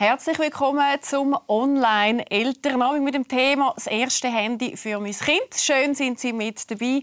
Herzlich 0.00 0.38
willkommen 0.38 0.80
zum 1.00 1.36
Online-Elternabend 1.48 3.02
mit 3.02 3.16
dem 3.16 3.26
Thema 3.26 3.72
«Das 3.74 3.88
erste 3.88 4.28
Handy 4.28 4.76
für 4.76 5.00
mein 5.00 5.10
Kind». 5.10 5.56
Schön 5.56 5.96
sind 5.96 6.20
Sie 6.20 6.32
mit 6.32 6.70
dabei 6.70 7.02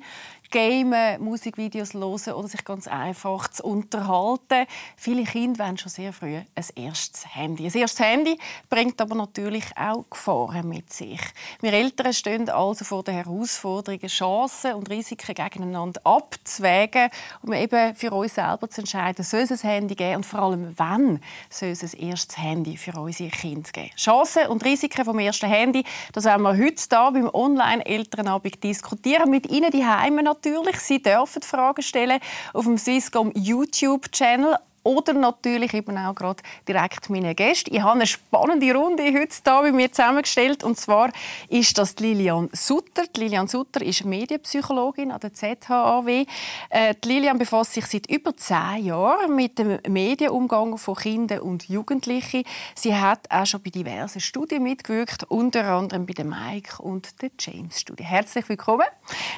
gamen, 0.51 1.21
Musikvideos 1.23 1.93
hören 1.93 2.33
oder 2.33 2.47
sich 2.47 2.63
ganz 2.63 2.87
einfach 2.87 3.47
zu 3.49 3.63
unterhalten. 3.63 4.65
Viele 4.95 5.23
Kinder 5.23 5.65
wollen 5.65 5.77
schon 5.77 5.91
sehr 5.91 6.13
früh 6.13 6.35
ein 6.37 6.65
erstes 6.75 7.35
Handy. 7.35 7.65
Ein 7.65 7.73
erstes 7.73 7.99
Handy 7.99 8.37
bringt 8.69 8.99
aber 9.01 9.15
natürlich 9.15 9.65
auch 9.77 10.05
Gefahren 10.09 10.67
mit 10.69 10.91
sich. 10.91 11.21
Wir 11.61 11.73
Eltern 11.73 12.13
stehen 12.13 12.49
also 12.49 12.85
vor 12.85 13.03
der 13.03 13.15
Herausforderung, 13.15 13.99
Chancen 14.07 14.73
und 14.73 14.89
Risiken 14.89 15.35
gegeneinander 15.35 15.99
abzuwägen, 16.03 17.09
um 17.41 17.53
eben 17.53 17.95
für 17.95 18.11
uns 18.11 18.35
selber 18.35 18.69
zu 18.69 18.81
entscheiden, 18.81 19.23
soll 19.23 19.41
es 19.41 19.51
ein 19.51 19.69
Handy 19.69 19.95
geben 19.95 20.17
und 20.17 20.25
vor 20.25 20.39
allem, 20.39 20.73
wann 20.77 21.19
soll 21.49 21.69
es 21.69 21.83
ein 21.83 21.99
erstes 21.99 22.37
Handy 22.37 22.77
für 22.77 22.99
unsere 22.99 23.29
Kinder 23.29 23.69
geben. 23.71 23.91
Chancen 23.95 24.47
und 24.47 24.63
Risiken 24.63 25.05
vom 25.05 25.19
ersten 25.19 25.47
Handy, 25.47 25.83
das 26.13 26.25
werden 26.25 26.43
wir 26.43 26.57
heute 26.57 26.83
hier 26.89 27.11
beim 27.11 27.29
Online-Elternabend 27.33 28.63
diskutieren. 28.63 29.29
Mit 29.29 29.49
Ihnen 29.51 29.71
die 29.71 29.85
Heimen 29.85 30.27
natürlich. 30.35 30.79
Sie 30.79 31.01
dürfen 31.01 31.41
Fragen 31.41 31.81
stellen 31.81 32.19
auf 32.53 32.65
dem 32.65 32.77
Swisscom 32.77 33.31
YouTube-Channel 33.35 34.57
oder 34.85 35.13
natürlich 35.13 35.73
eben 35.73 35.97
auch 35.97 36.13
gerade 36.13 36.43
direkt 36.67 37.09
meine 37.09 37.33
Gäste. 37.33 37.71
Ich 37.71 37.81
habe 37.81 37.93
eine 37.93 38.05
spannende 38.05 38.71
Runde 38.73 39.03
heute 39.03 39.33
hier 39.33 39.61
bei 39.61 39.71
mir 39.71 39.91
zusammengestellt 39.91 40.63
und 40.63 40.77
zwar 40.77 41.09
ist 41.49 41.77
das 41.77 41.95
Lilian 41.97 42.49
Sutter. 42.53 43.05
Die 43.15 43.21
Lilian 43.21 43.47
Sutter 43.47 43.81
ist 43.81 44.05
Medienpsychologin 44.05 45.11
an 45.11 45.19
der 45.19 45.33
ZHAW. 45.33 46.25
Äh, 46.69 46.93
Lilian 47.03 47.39
befasst 47.39 47.73
sich 47.73 47.87
seit 47.87 48.07
über 48.11 48.37
zehn 48.37 48.85
Jahren 48.85 49.35
mit 49.35 49.57
dem 49.57 49.79
Medienumgang 49.89 50.77
von 50.77 50.95
Kindern 50.95 51.39
und 51.39 51.67
Jugendlichen. 51.67 52.43
Sie 52.75 52.95
hat 52.95 53.21
auch 53.31 53.45
schon 53.47 53.63
bei 53.63 53.71
diversen 53.71 54.21
Studien 54.21 54.61
mitgewirkt, 54.61 55.23
unter 55.23 55.65
anderem 55.65 56.05
bei 56.05 56.13
der 56.13 56.25
Mike 56.25 56.79
und 56.83 57.23
der 57.23 57.31
James 57.39 57.81
Studie. 57.81 58.03
Herzlich 58.03 58.47
willkommen. 58.47 58.85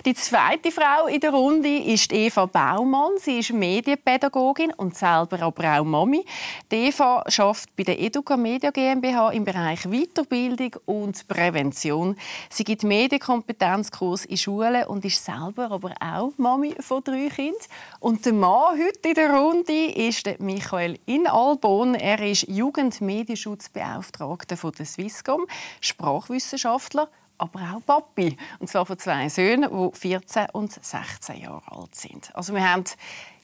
Die 0.06 0.14
zweite 0.14 0.72
Frau 0.72 1.08
in 1.08 1.22
der 1.22 1.32
Runde 1.32 1.74
ist 1.78 2.12
Eva 2.12 2.48
Baumann. 2.48 3.14
Sie 3.18 3.40
ist 3.40 3.54
Medienpädagogin 3.54 4.74
und 4.74 4.98
selber 4.98 5.37
selber 5.38 5.58
aber 5.58 5.80
auch 5.80 5.86
Mami. 5.86 6.26
Die 6.72 6.88
Eva 6.88 7.24
arbeitet 7.26 7.76
bei 7.76 7.84
der 7.84 8.00
Educa 8.00 8.38
Media 8.38 8.72
GmbH 8.72 9.32
im 9.32 9.46
Bereich 9.46 9.84
Weiterbildung 9.84 10.76
und 10.86 11.28
Prävention. 11.28 12.16
Sie 12.50 12.64
gibt 12.64 12.84
Medienkompetenzkurs 12.84 14.26
in 14.26 14.38
Schulen 14.38 14.86
und 14.86 15.06
ist 15.06 15.24
selber 15.24 15.72
aber 15.72 15.94
auch 16.00 16.34
Mami 16.38 16.76
von 16.80 17.04
drei 17.04 17.30
Kindern. 17.30 17.58
Und 18.00 18.26
der 18.26 18.34
Mann 18.34 18.78
heute 18.78 19.10
in 19.10 19.16
der 19.16 19.32
Runde 19.32 19.86
ist 19.96 20.28
Michael 20.40 21.00
Inalbon. 21.06 21.96
Er 21.96 22.20
ist 22.20 22.48
Jugendmedienschutzbeauftragter 22.48 24.58
von 24.58 24.72
der 24.74 24.86
Swisscom, 24.86 25.48
Sprachwissenschaftler 25.82 27.10
aber 27.38 27.60
auch 27.76 27.86
Papi. 27.86 28.38
Und 28.60 28.68
zwar 28.68 28.86
von 28.86 28.98
zwei 28.98 29.30
Söhnen, 29.30 29.70
die 29.70 29.98
14 29.98 30.48
und 30.54 30.84
16 30.84 31.42
Jahre 31.42 31.72
alt 31.72 31.96
sind. 31.96 32.36
Also 32.36 32.54
wir 32.54 32.68
haben 32.68 32.84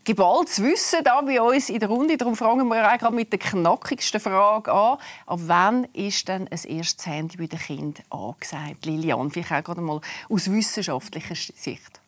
geballtes 0.03 0.61
Wissen 0.61 1.03
da 1.03 1.21
bei 1.21 1.41
uns 1.41 1.69
in 1.69 1.79
der 1.79 1.89
Runde. 1.89 2.17
Darum 2.17 2.35
fragen 2.35 2.67
wir 2.67 2.97
gerade 2.97 3.15
mit 3.15 3.31
der 3.31 3.39
knackigsten 3.39 4.19
Frage 4.19 4.71
an. 4.71 4.97
Ab 5.25 5.39
wann 5.45 5.85
ist 5.93 6.27
denn 6.27 6.47
ein 6.47 6.63
erstes 6.67 7.05
Handy 7.05 7.37
bei 7.37 7.47
den 7.47 7.59
Kindern 7.59 8.03
angesagt? 8.09 8.85
Lilian, 8.85 9.31
vielleicht 9.31 9.51
auch 9.51 9.63
gerade 9.63 9.81
mal 9.81 10.01
aus 10.29 10.51
wissenschaftlicher 10.51 11.35
Sicht. 11.35 12.01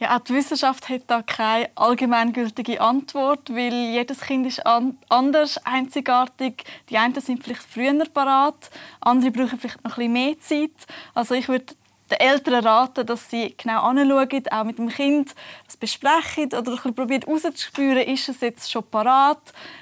Ja, 0.00 0.16
auch 0.16 0.20
die 0.20 0.34
Wissenschaft 0.34 0.88
hat 0.88 1.02
da 1.06 1.22
keine 1.22 1.70
allgemeingültige 1.76 2.80
Antwort, 2.80 3.48
weil 3.50 3.72
jedes 3.72 4.20
Kind 4.22 4.44
ist 4.46 4.66
an 4.66 4.98
anders, 5.08 5.64
einzigartig. 5.64 6.64
Die 6.90 6.98
einen 6.98 7.18
sind 7.20 7.44
vielleicht 7.44 7.62
früher 7.62 8.04
parat, 8.12 8.70
andere 9.00 9.30
brauchen 9.30 9.58
vielleicht 9.58 9.84
noch 9.84 9.96
ein 9.96 10.12
bisschen 10.12 10.12
mehr 10.12 10.40
Zeit. 10.40 10.86
Also 11.14 11.34
ich 11.34 11.48
würde 11.48 11.74
den 12.14 12.28
Eltern 12.28 12.66
raten, 12.66 13.06
dass 13.06 13.30
sie 13.30 13.54
genau 13.56 13.82
anschauen, 13.82 14.42
auch 14.50 14.64
mit 14.64 14.78
dem 14.78 14.88
Kind 14.88 15.34
das 15.66 15.76
besprechen 15.76 16.46
oder 16.46 16.58
ein 16.58 16.64
bisschen 16.64 16.94
probieren 16.94 17.22
herauszuspüren, 17.22 18.02
ist 18.02 18.28
es 18.28 18.40
jetzt 18.40 18.70
schon 18.70 18.84
parat, 18.84 19.40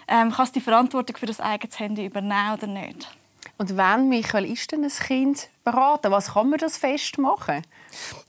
ähm, 0.08 0.32
kann 0.32 0.46
es 0.46 0.52
die 0.52 0.60
Verantwortung 0.60 1.16
für 1.16 1.26
das 1.26 1.40
eigene 1.40 1.72
Handy 1.74 2.06
übernehmen 2.06 2.54
oder 2.54 2.66
nicht. 2.66 3.08
Und 3.58 3.76
wann, 3.76 4.08
Michael, 4.08 4.50
ist 4.50 4.72
denn 4.72 4.84
ein 4.84 4.90
Kind 4.90 5.48
beraten? 5.62 6.10
Was 6.10 6.32
kann 6.32 6.50
man 6.50 6.58
das 6.58 6.76
festmachen? 6.76 7.62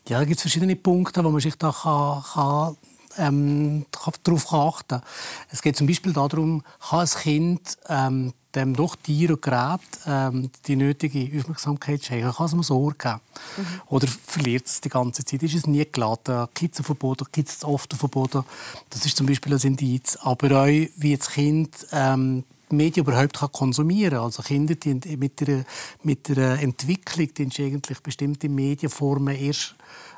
Ja, 0.08 0.20
da 0.20 0.26
gibt 0.26 0.38
es 0.38 0.42
verschiedene 0.42 0.76
Punkte, 0.76 1.24
wo 1.24 1.30
man 1.30 1.40
sich 1.40 1.56
da 1.56 1.72
kann, 1.72 2.24
kann 2.34 2.78
ähm, 3.18 3.86
darauf 4.24 4.54
achten 4.54 5.00
kann. 5.00 5.02
Es 5.50 5.62
geht 5.62 5.78
zum 5.78 5.88
Beispiel 5.88 6.14
darum, 6.14 6.64
kann 6.90 7.00
ein 7.00 7.08
Kind 7.08 7.78
ähm, 7.88 8.34
dem 8.56 8.76
durch 8.76 8.96
Tier 8.98 9.32
und 9.32 9.42
Gerät 9.42 9.82
ähm, 10.06 10.50
die 10.68 10.76
nötige 10.76 11.40
Aufmerksamkeit 11.40 12.04
schenken, 12.04 12.32
kann 12.32 12.46
es 12.46 12.54
mir 12.54 12.64
Sorge 12.64 12.96
geben. 12.98 13.20
Mhm. 13.58 13.82
Oder 13.88 14.08
verliert 14.08 14.68
es 14.68 14.82
die 14.82 14.90
ganze 14.90 15.26
Zeit, 15.26 15.44
ist 15.44 15.56
es 15.56 15.68
nie 15.68 15.86
geladen, 15.92 16.48
gibt 16.54 16.76
es 16.76 16.82
ein 16.82 16.84
Verbot, 16.84 17.32
gibt 17.32 17.50
es 17.50 17.64
oft 17.64 17.94
ein 17.94 18.00
Verbot. 18.00 18.44
Das 18.90 19.06
ist 19.06 19.18
zum 19.18 19.28
Beispiel 19.28 19.54
ein 19.54 19.62
Indiz. 19.62 20.18
Aber 20.22 20.64
auch, 20.64 20.68
wie 20.68 21.18
das 21.18 21.30
Kind 21.30 21.88
ähm, 21.92 22.44
Medien 22.74 23.06
überhaupt 23.06 23.38
kann 23.38 23.52
konsumieren 23.52 24.14
kann. 24.14 24.24
Also 24.24 24.44
Kinder 24.44 24.76
die 24.76 24.96
mit 25.18 25.40
der, 25.40 25.66
mit 26.04 26.28
der 26.30 26.62
Entwicklung 26.62 27.30
die 27.34 27.64
eigentlich 27.64 28.00
bestimmte 28.02 28.50
Medienformen 28.50 29.36
erst 29.36 29.76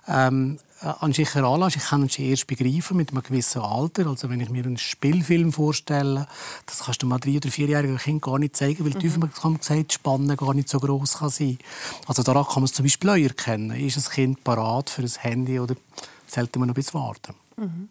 ähm, 0.08 0.60
an 0.82 1.14
sich 1.14 1.34
heranlässt. 1.34 1.78
Ich 1.78 1.86
kann 1.86 2.08
sie 2.10 2.30
erst 2.30 2.48
begreifen 2.48 2.98
mit 2.98 3.12
einem 3.12 3.24
gewissen 3.24 3.62
Alter. 3.62 4.08
Also 4.08 4.30
wenn 4.30 4.42
ich 4.42 4.50
mir 4.50 4.64
einen 4.64 4.78
Spielfilm 4.78 5.52
vorstelle, 5.52 6.28
das 6.66 6.84
kannst 6.84 7.02
du 7.02 7.08
mal 7.08 7.20
drei- 7.20 7.38
oder 7.38 7.50
vierjährigen 7.50 7.98
Kind 7.98 8.22
gar 8.22 8.38
nicht 8.38 8.56
zeigen, 8.56 8.86
weil 8.86 8.94
die 8.94 9.08
mhm. 9.08 9.14
Aufmerksamkeitsspanne 9.14 10.36
gar 10.36 10.54
nicht 10.54 10.70
so 10.70 10.80
groß 10.80 11.20
kann 11.20 11.30
sein 11.30 11.58
Also 12.08 12.24
daran 12.24 12.46
kann 12.46 12.56
man 12.56 12.66
es 12.66 12.74
zum 12.74 12.86
Beispiel 12.86 13.10
auch 13.10 13.16
erkennen. 13.16 13.72
Ist 13.72 13.98
ein 13.98 14.14
Kind 14.14 14.44
parat 14.44 14.90
für 14.90 15.02
ein 15.02 15.12
Handy 15.20 15.60
oder 15.60 15.76
sollte 16.28 16.60
man 16.60 16.68
noch 16.68 16.74
ein 16.74 16.76
bisschen 16.76 17.00
warten? 17.00 17.34
Mhm. 17.58 17.90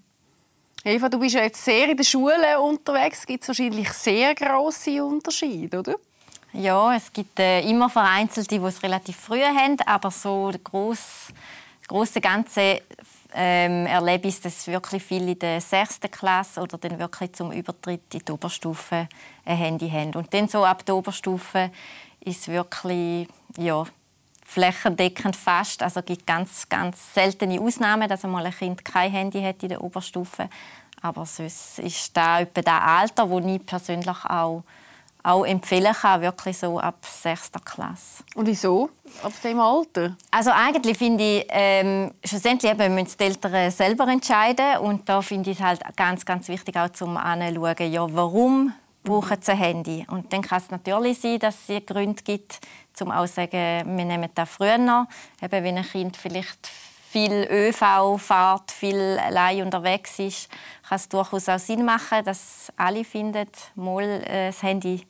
Eva, 0.86 1.08
du 1.08 1.18
bist 1.18 1.34
ja 1.34 1.42
jetzt 1.42 1.64
sehr 1.64 1.88
in 1.88 1.96
der 1.96 2.04
Schule 2.04 2.60
unterwegs. 2.60 3.20
Es 3.20 3.26
gibt 3.26 3.48
wahrscheinlich 3.48 3.90
sehr 3.94 4.34
große 4.34 5.02
Unterschiede, 5.02 5.78
oder? 5.78 5.94
Ja, 6.52 6.94
es 6.94 7.10
gibt 7.12 7.40
äh, 7.40 7.62
immer 7.62 7.88
Vereinzelte, 7.88 8.58
die 8.58 8.64
es 8.64 8.82
relativ 8.82 9.16
früh 9.16 9.40
haben, 9.42 9.76
aber 9.86 10.10
so 10.10 10.52
das 10.52 11.32
große 11.88 12.20
Ganze 12.20 12.82
ähm, 13.34 13.86
erlebe 13.86 14.30
dass 14.30 14.66
wirklich 14.68 15.02
viele 15.02 15.32
in 15.32 15.38
der 15.38 15.60
sechsten 15.60 16.10
Klasse 16.10 16.60
oder 16.60 16.78
dann 16.78 16.98
wirklich 16.98 17.32
zum 17.32 17.50
Übertritt 17.52 18.14
in 18.14 18.20
die 18.20 18.32
Oberstufe 18.32 19.08
ein 19.44 19.56
Handy 19.56 19.90
haben. 19.90 20.14
Und 20.14 20.32
dann 20.32 20.48
so 20.48 20.64
ab 20.64 20.84
der 20.86 20.94
Oberstufe 20.94 21.70
ist 22.20 22.48
wirklich 22.48 23.28
ja, 23.56 23.84
flächendeckend 24.44 25.36
fast. 25.36 25.82
Also 25.82 26.00
es 26.00 26.06
gibt 26.06 26.26
ganz, 26.26 26.68
ganz 26.68 27.12
seltene 27.12 27.60
Ausnahmen, 27.60 28.08
dass 28.08 28.24
einmal 28.24 28.46
ein 28.46 28.52
Kind 28.54 28.84
kein 28.84 29.10
Handy 29.10 29.42
hat 29.42 29.62
in 29.62 29.70
der 29.70 29.82
Oberstufe. 29.82 30.48
Aber 31.02 31.26
sonst 31.26 31.80
ist 31.80 32.16
da 32.16 32.40
etwa 32.40 32.62
das 32.62 32.82
Alter, 32.82 33.28
wo 33.28 33.40
ich 33.40 33.66
persönlich 33.66 34.24
auch 34.24 34.62
auch 35.24 35.44
empfehlen 35.44 35.92
kann, 35.94 36.20
wirklich 36.20 36.58
so 36.58 36.78
ab 36.78 36.98
6. 37.00 37.52
Klasse. 37.64 38.22
Und 38.34 38.46
wieso? 38.46 38.90
Ab 39.22 39.32
dem 39.42 39.58
Alter? 39.58 40.16
Also 40.30 40.50
eigentlich 40.50 40.98
finde 40.98 41.24
ich, 41.24 41.46
ähm, 41.48 42.12
schlussendlich 42.24 42.70
eben 42.70 42.94
müssen 42.94 43.16
die 43.18 43.24
Eltern 43.24 43.70
selber 43.70 44.06
entscheiden 44.06 44.78
und 44.78 45.08
da 45.08 45.22
finde 45.22 45.50
ich 45.50 45.58
es 45.58 45.64
halt 45.64 45.80
ganz, 45.96 46.24
ganz 46.26 46.48
wichtig 46.48 46.76
auch 46.76 46.90
zum 46.90 47.16
anschauen, 47.16 47.92
ja, 47.92 48.06
warum 48.14 48.74
brauchen 49.02 49.40
sie 49.40 49.52
ein 49.52 49.58
Handy? 49.58 50.06
Und 50.08 50.32
dann 50.32 50.42
kann 50.42 50.58
es 50.58 50.70
natürlich 50.70 51.20
sein, 51.20 51.38
dass 51.38 51.56
es 51.68 51.86
Gründe 51.86 52.22
gibt, 52.22 52.60
zum 52.92 53.10
auch 53.10 53.26
sagen, 53.26 53.96
wir 53.96 54.04
nehmen 54.04 54.28
das 54.34 54.50
früher 54.50 54.78
noch, 54.78 55.06
eben 55.42 55.64
wenn 55.64 55.78
ein 55.78 55.84
Kind 55.84 56.16
vielleicht 56.16 56.68
viel 57.14 57.46
ÖV 57.48 58.18
fährt, 58.18 58.72
viel 58.72 59.18
allein 59.20 59.62
unterwegs 59.62 60.18
ist, 60.18 60.48
kann 60.88 60.96
es 60.96 61.08
durchaus 61.08 61.48
auch 61.48 61.60
Sinn 61.60 61.84
machen, 61.84 62.24
dass 62.24 62.72
alle 62.76 63.04
finden, 63.04 63.46
mal 63.76 64.02
äh, 64.02 64.48
das 64.48 64.62
Handy 64.62 65.06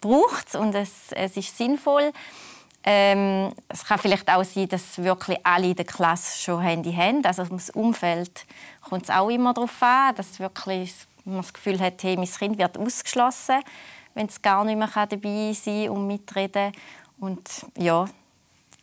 braucht 0.00 0.54
und 0.54 0.74
es, 0.74 1.12
es 1.12 1.36
ist 1.36 1.56
sinnvoll. 1.56 2.12
Ähm, 2.84 3.52
es 3.68 3.84
kann 3.84 3.98
vielleicht 3.98 4.30
auch 4.30 4.44
sein, 4.44 4.68
dass 4.68 4.98
wirklich 4.98 5.38
alle 5.42 5.70
in 5.70 5.74
der 5.74 5.84
Klasse 5.84 6.38
schon 6.40 6.60
Handy 6.60 6.92
haben. 6.92 7.24
Also 7.24 7.44
das 7.44 7.70
Umfeld 7.70 8.46
kommt 8.80 9.04
es 9.04 9.10
auch 9.10 9.28
immer 9.28 9.52
darauf 9.52 9.82
an, 9.82 10.14
dass 10.14 10.38
wirklich 10.38 10.94
man 11.24 11.38
das 11.38 11.52
Gefühl 11.52 11.80
hat, 11.80 12.02
hey, 12.02 12.16
mein 12.16 12.28
Kind 12.28 12.58
wird 12.58 12.78
ausgeschlossen, 12.78 13.60
wenn 14.14 14.26
es 14.26 14.40
gar 14.40 14.64
nicht 14.64 14.78
mehr 14.78 14.88
dabei 14.94 15.52
sein 15.52 15.90
und 15.90 16.06
mitreden 16.06 16.72
Und 17.18 17.66
ja, 17.76 18.06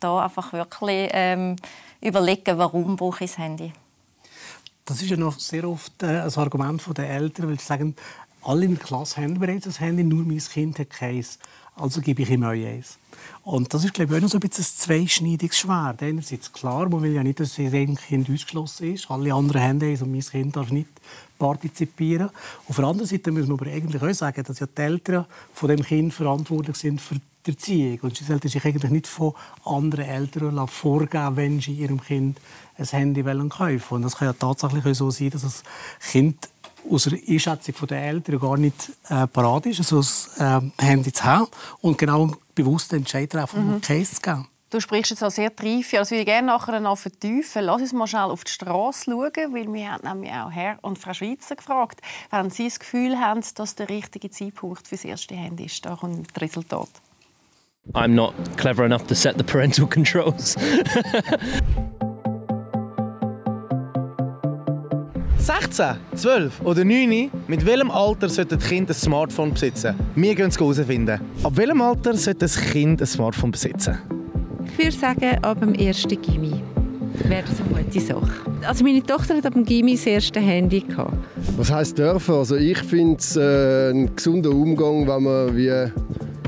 da 0.00 0.24
einfach 0.24 0.52
wirklich 0.52 1.08
ähm, 1.12 1.56
überlegen, 2.00 2.58
warum 2.58 2.96
brauche 2.96 3.24
ich 3.24 3.30
das 3.30 3.38
Handy. 3.38 3.72
Das 4.84 5.00
ist 5.00 5.08
ja 5.08 5.16
noch 5.16 5.38
sehr 5.38 5.66
oft 5.66 6.02
äh, 6.02 6.20
ein 6.20 6.34
Argument 6.34 6.82
der 6.94 7.08
Eltern, 7.08 7.48
weil 7.48 7.58
sie 7.58 7.64
sagen, 7.64 7.96
alle 8.44 8.66
in 8.66 8.76
der 8.76 8.84
Klasse 8.84 9.22
haben 9.22 9.38
bereits 9.38 9.66
ein 9.66 9.74
Handy, 9.74 10.04
nur 10.04 10.24
mein 10.24 10.38
Kind 10.38 10.78
hat 10.78 10.90
keins. 10.90 11.38
Also 11.76 12.00
gebe 12.00 12.22
ich 12.22 12.30
ihm 12.30 12.44
auch 12.44 12.50
eins. 12.50 12.98
Und 13.42 13.74
das 13.74 13.84
ist, 13.84 13.94
glaube 13.94 14.12
ich, 14.12 14.18
auch 14.18 14.22
noch 14.22 14.28
so 14.28 14.38
ein 14.38 14.40
bisschen 14.40 14.64
ein 14.64 14.78
zweischneidiges 14.78 15.58
Schwert. 15.58 16.02
Einerseits 16.02 16.52
klar, 16.52 16.88
man 16.88 17.02
will 17.02 17.12
ja 17.12 17.22
nicht, 17.22 17.40
dass 17.40 17.56
sein 17.56 17.96
Kind 17.96 18.30
ausgeschlossen 18.30 18.94
ist. 18.94 19.10
Alle 19.10 19.34
anderen 19.34 19.62
haben 19.62 19.82
eins 19.82 20.02
und 20.02 20.12
mein 20.12 20.20
Kind 20.20 20.54
darf 20.54 20.70
nicht 20.70 20.88
partizipieren. 21.38 22.30
Auf 22.68 22.76
der 22.76 22.84
anderen 22.84 23.08
Seite 23.08 23.32
müssen 23.32 23.48
wir 23.48 23.54
aber 23.54 23.66
eigentlich 23.66 24.02
auch 24.02 24.14
sagen, 24.14 24.44
dass 24.44 24.60
ja 24.60 24.66
die 24.66 24.82
Eltern 24.82 25.26
von 25.52 25.68
dem 25.68 25.82
Kind 25.82 26.14
verantwortlich 26.14 26.76
sind 26.76 27.00
für 27.00 27.16
die 27.16 27.50
Erziehung. 27.50 27.98
Und 28.02 28.16
sie 28.16 28.24
sollten 28.24 28.48
sich 28.48 28.64
eigentlich 28.64 28.92
nicht 28.92 29.06
von 29.08 29.34
anderen 29.64 30.04
Eltern 30.04 30.68
vorgeben, 30.68 31.36
wenn 31.36 31.60
sie 31.60 31.72
ihrem 31.72 32.00
Kind 32.00 32.40
ein 32.78 32.86
Handy 32.86 33.22
kaufen 33.22 33.50
wollen. 33.50 33.80
Und 33.90 34.02
das 34.02 34.16
kann 34.16 34.28
ja 34.28 34.32
tatsächlich 34.32 34.96
so 34.96 35.10
sein, 35.10 35.30
dass 35.30 35.42
das 35.42 35.64
Kind 36.10 36.48
aus 36.90 37.04
der 37.04 37.18
Einschätzung 37.28 37.86
der 37.88 38.02
Eltern 38.04 38.38
gar 38.38 38.56
nicht 38.56 38.90
äh, 39.08 39.26
parat 39.26 39.66
ist, 39.66 39.78
also 39.80 40.02
ein 40.38 40.72
äh, 40.78 40.82
Handy 40.82 41.12
zu 41.12 41.24
haben 41.24 41.46
und 41.80 41.98
genau 41.98 42.30
bewusst 42.54 42.92
Entscheid 42.92 43.30
treffen, 43.30 43.74
mhm. 43.74 43.80
Case 43.80 44.14
zu 44.14 44.20
geben. 44.20 44.48
Du 44.70 44.80
sprichst 44.80 45.12
jetzt 45.12 45.22
auch 45.22 45.30
sehr 45.30 45.54
tief. 45.54 45.94
Also 45.94 46.16
ich 46.16 46.20
würde 46.20 46.24
gerne 46.24 46.48
nachher 46.48 46.80
noch 46.80 46.98
vertiefen. 46.98 47.62
Lass 47.62 47.80
uns 47.80 47.92
mal 47.92 48.08
schnell 48.08 48.22
auf 48.22 48.42
die 48.42 48.50
Straße 48.50 49.04
schauen, 49.04 49.54
weil 49.54 49.72
wir 49.72 49.92
haben 49.92 50.08
nämlich 50.08 50.32
auch 50.32 50.50
Herr 50.50 50.78
und 50.82 50.98
Frau 50.98 51.14
Schweizer 51.14 51.54
gefragt, 51.54 52.00
wenn 52.32 52.50
sie 52.50 52.64
das 52.64 52.80
Gefühl 52.80 53.16
haben, 53.16 53.40
dass 53.54 53.76
der 53.76 53.88
richtige 53.88 54.30
Zeitpunkt 54.30 54.88
für 54.88 54.96
das 54.96 55.04
erste 55.04 55.36
Handy 55.36 55.66
ist. 55.66 55.86
Da 55.86 55.94
kommt 55.94 56.28
das 56.34 56.42
Resultat. 56.42 56.88
I'm 57.92 58.14
not 58.14 58.34
clever 58.56 58.84
enough 58.84 59.06
to 59.06 59.14
set 59.14 59.36
the 59.38 59.44
parental 59.44 59.86
controls. 59.86 60.56
16, 65.44 65.96
12 66.14 66.62
oder 66.64 66.86
9, 66.86 67.30
mit 67.48 67.66
welchem 67.66 67.90
Alter 67.90 68.30
sollte 68.30 68.56
das 68.56 68.66
Kind 68.66 68.88
ein 68.88 68.94
Smartphone 68.94 69.52
besitzen? 69.52 69.94
Wir 70.14 70.34
gehen 70.34 70.48
es 70.48 70.58
herausfinden. 70.58 71.20
Ab 71.42 71.52
welchem 71.56 71.82
Alter 71.82 72.14
sollte 72.16 72.40
das 72.40 72.58
Kind 72.58 73.02
ein 73.02 73.06
Smartphone 73.06 73.50
besitzen? 73.50 73.98
Ich 74.64 74.78
würde 74.78 74.96
sagen, 74.96 75.38
ab 75.42 75.60
dem 75.60 75.74
ersten 75.74 76.18
Gimmi 76.22 76.62
wäre 77.28 77.42
das 77.46 77.60
eine 77.60 77.84
gute 77.84 78.00
Sache. 78.00 78.32
Also 78.66 78.84
meine 78.84 79.02
Tochter 79.02 79.36
hat 79.36 79.44
ab 79.44 79.52
dem 79.52 79.66
Gimmi 79.66 79.96
das 79.96 80.06
erste 80.06 80.40
Handy 80.40 80.80
gehabt. 80.80 81.12
Was 81.58 81.70
heisst 81.70 81.98
dürfen? 81.98 82.36
Also 82.36 82.56
ich 82.56 82.78
finde 82.78 83.18
es 83.18 83.36
äh, 83.36 83.90
ein 83.90 84.16
gesunder 84.16 84.48
Umgang, 84.48 85.06
wenn 85.06 85.24
man 85.24 85.54
wie 85.54 85.90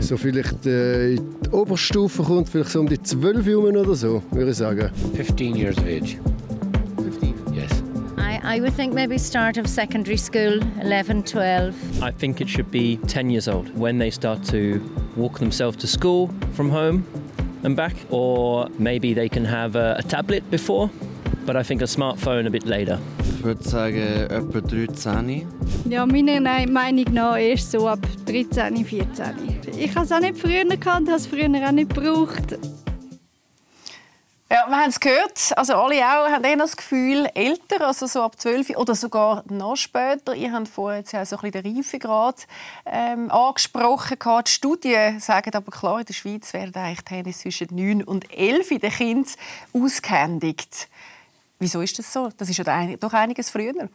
so 0.00 0.16
vielleicht 0.16 0.64
äh, 0.64 1.16
in 1.16 1.22
die 1.44 1.50
Oberstufe 1.50 2.22
kommt, 2.22 2.48
vielleicht 2.48 2.70
so 2.70 2.80
um 2.80 2.88
die 2.88 3.02
12 3.02 3.46
Jahre 3.46 3.78
oder 3.78 3.94
so, 3.94 4.22
würde 4.30 4.52
ich 4.52 4.56
sagen. 4.56 4.88
15 5.14 5.54
years 5.54 5.76
of 5.76 5.84
age. 5.84 6.16
I 8.56 8.60
would 8.60 8.72
think 8.72 8.94
maybe 8.94 9.18
start 9.18 9.58
of 9.58 9.68
secondary 9.68 10.16
school, 10.16 10.62
11, 10.80 11.24
12. 11.24 12.02
I 12.02 12.10
think 12.10 12.40
it 12.40 12.48
should 12.48 12.70
be 12.70 12.96
10 13.06 13.28
years 13.28 13.48
old 13.48 13.68
when 13.76 13.98
they 13.98 14.10
start 14.10 14.42
to 14.44 14.80
walk 15.14 15.40
themselves 15.40 15.76
to 15.76 15.86
school 15.86 16.30
from 16.54 16.70
home 16.70 17.04
and 17.64 17.76
back, 17.76 17.94
or 18.08 18.70
maybe 18.78 19.12
they 19.12 19.28
can 19.28 19.44
have 19.44 19.76
a, 19.76 19.96
a 19.98 20.02
tablet 20.02 20.50
before, 20.50 20.90
but 21.44 21.54
I 21.54 21.62
think 21.62 21.82
a 21.82 21.84
smartphone 21.84 22.46
a 22.46 22.50
bit 22.50 22.64
later. 22.64 22.98
Ich 23.18 23.44
würde 23.44 23.62
sagen, 23.62 24.26
etwa 24.30 24.60
13. 24.62 25.46
Ja, 25.90 26.06
meiner 26.06 26.40
Meinung 26.40 27.12
nach 27.12 27.36
erst 27.36 27.72
so 27.72 27.86
ab 27.86 28.06
13, 28.24 28.86
14. 28.86 29.60
Ich 29.78 29.94
habe 29.94 30.06
es 30.06 30.12
auch 30.12 30.20
nicht 30.20 30.38
früher 30.38 30.64
gekannt, 30.64 31.08
habe 31.08 31.18
es 31.18 31.26
früher 31.26 31.50
auch 31.62 31.72
nicht 31.72 31.94
gebraucht. 31.94 32.56
Ja, 34.48 34.64
wir 34.68 34.76
haben 34.76 34.90
es 34.90 35.00
gehört. 35.00 35.52
Also 35.56 35.74
alle 35.74 35.96
auch 35.96 36.30
haben 36.30 36.44
eher 36.44 36.56
das 36.56 36.76
Gefühl, 36.76 37.28
älter, 37.34 37.84
also 37.84 38.06
so 38.06 38.22
ab 38.22 38.38
12 38.40 38.76
oder 38.76 38.94
sogar 38.94 39.42
noch 39.48 39.74
später. 39.74 40.36
Ihr 40.36 40.52
habt 40.52 40.68
vorhin 40.68 41.00
jetzt 41.00 41.16
auch 41.16 41.26
so 41.26 41.36
ein 41.38 41.50
bisschen 41.50 41.64
den 41.64 41.76
Reifegrad 41.78 42.46
ähm, 42.84 43.28
angesprochen. 43.32 44.16
Die 44.46 44.50
Studien 44.52 45.18
sagen 45.18 45.52
aber 45.52 45.72
klar, 45.72 45.98
in 45.98 46.06
der 46.06 46.14
Schweiz 46.14 46.52
werden 46.52 46.80
eigentlich 46.80 47.10
Handys 47.10 47.38
zwischen 47.40 47.74
9 47.74 48.04
und 48.04 48.32
11 48.32 48.70
in 48.70 48.78
den 48.78 48.92
Kindern 48.92 49.34
ausgehändigt. 49.72 50.88
Wieso 51.58 51.80
ist 51.80 51.98
das 51.98 52.12
so? 52.12 52.28
Das 52.36 52.48
ist 52.48 52.58
ja 52.58 52.96
doch 53.00 53.12
einiges 53.14 53.50
früher. 53.50 53.88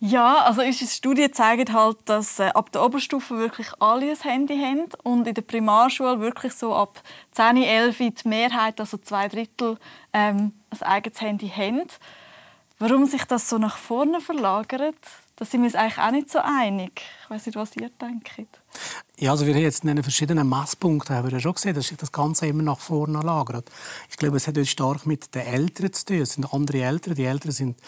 Ja, 0.00 0.44
also 0.44 0.62
unsere 0.62 0.88
Studie 0.88 1.28
zeigt 1.32 1.72
halt, 1.72 1.96
dass 2.04 2.38
äh, 2.38 2.50
ab 2.54 2.70
der 2.70 2.84
Oberstufe 2.84 3.36
wirklich 3.36 3.66
alle 3.80 4.12
ein 4.12 4.16
Handy 4.16 4.56
haben 4.56 4.88
und 5.02 5.26
in 5.26 5.34
der 5.34 5.42
Primarschule 5.42 6.20
wirklich 6.20 6.52
so 6.52 6.72
ab 6.72 7.02
10, 7.32 7.56
11 7.56 7.98
die 7.98 8.28
Mehrheit, 8.28 8.78
also 8.78 8.96
zwei 8.98 9.26
Drittel, 9.26 9.76
ähm, 10.12 10.52
ein 10.70 10.82
eigenes 10.82 11.20
Handy 11.20 11.48
haben. 11.48 11.88
Warum 12.78 13.06
sich 13.06 13.24
das 13.24 13.48
so 13.48 13.58
nach 13.58 13.76
vorne 13.76 14.20
verlagert, 14.20 14.94
da 15.38 15.44
sind 15.44 15.60
wir 15.60 15.66
uns 15.66 15.76
eigentlich 15.76 15.98
auch 15.98 16.10
nicht 16.10 16.30
so 16.30 16.40
einig. 16.40 17.02
Ich 17.22 17.30
weiß 17.30 17.46
nicht, 17.46 17.54
was 17.54 17.76
ihr 17.76 17.90
denkt. 17.90 18.32
Ja, 19.18 19.30
also 19.30 19.46
wir 19.46 19.54
haben 19.54 19.62
jetzt 19.62 19.84
in 19.84 20.02
verschiedenen 20.02 20.48
Messpunkten 20.48 21.14
haben 21.14 21.30
wir 21.30 21.38
schon 21.38 21.54
gesehen, 21.54 21.76
dass 21.76 21.86
sich 21.86 21.96
das 21.96 22.10
Ganze 22.10 22.48
immer 22.48 22.64
nach 22.64 22.80
vorne 22.80 23.20
lagert. 23.20 23.70
Ich 24.10 24.16
glaube, 24.16 24.36
es 24.36 24.48
hat 24.48 24.58
stark 24.66 25.06
mit 25.06 25.32
den 25.36 25.46
Eltern 25.46 25.92
zu 25.92 26.06
tun. 26.06 26.20
Es 26.20 26.32
sind 26.32 26.52
andere 26.52 26.82
Eltern. 26.82 27.14
Die 27.14 27.24
Eltern 27.24 27.52
sind 27.52 27.78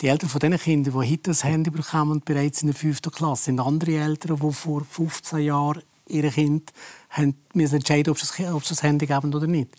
die 0.00 0.06
Eltern 0.06 0.28
von 0.28 0.38
den 0.38 0.56
Kindern, 0.56 0.94
die 0.94 1.10
heute 1.10 1.30
das 1.30 1.42
Handy 1.42 1.70
bekommen 1.70 2.12
und 2.12 2.24
bereits 2.24 2.62
in 2.62 2.68
der 2.68 2.76
fünften 2.76 3.10
Klasse, 3.10 3.46
sind 3.46 3.58
andere 3.58 3.96
Eltern, 3.96 4.38
die 4.40 4.52
vor 4.52 4.84
15 4.84 5.40
Jahren 5.40 5.82
ihre 6.06 6.30
Kind 6.30 6.72
haben 7.08 7.34
müssen 7.54 7.76
entscheiden, 7.76 8.12
ob 8.12 8.20
sie, 8.20 8.46
ob 8.46 8.62
sie 8.62 8.70
das 8.70 8.84
Handy 8.84 9.06
geben 9.06 9.34
oder 9.34 9.48
nicht. 9.48 9.70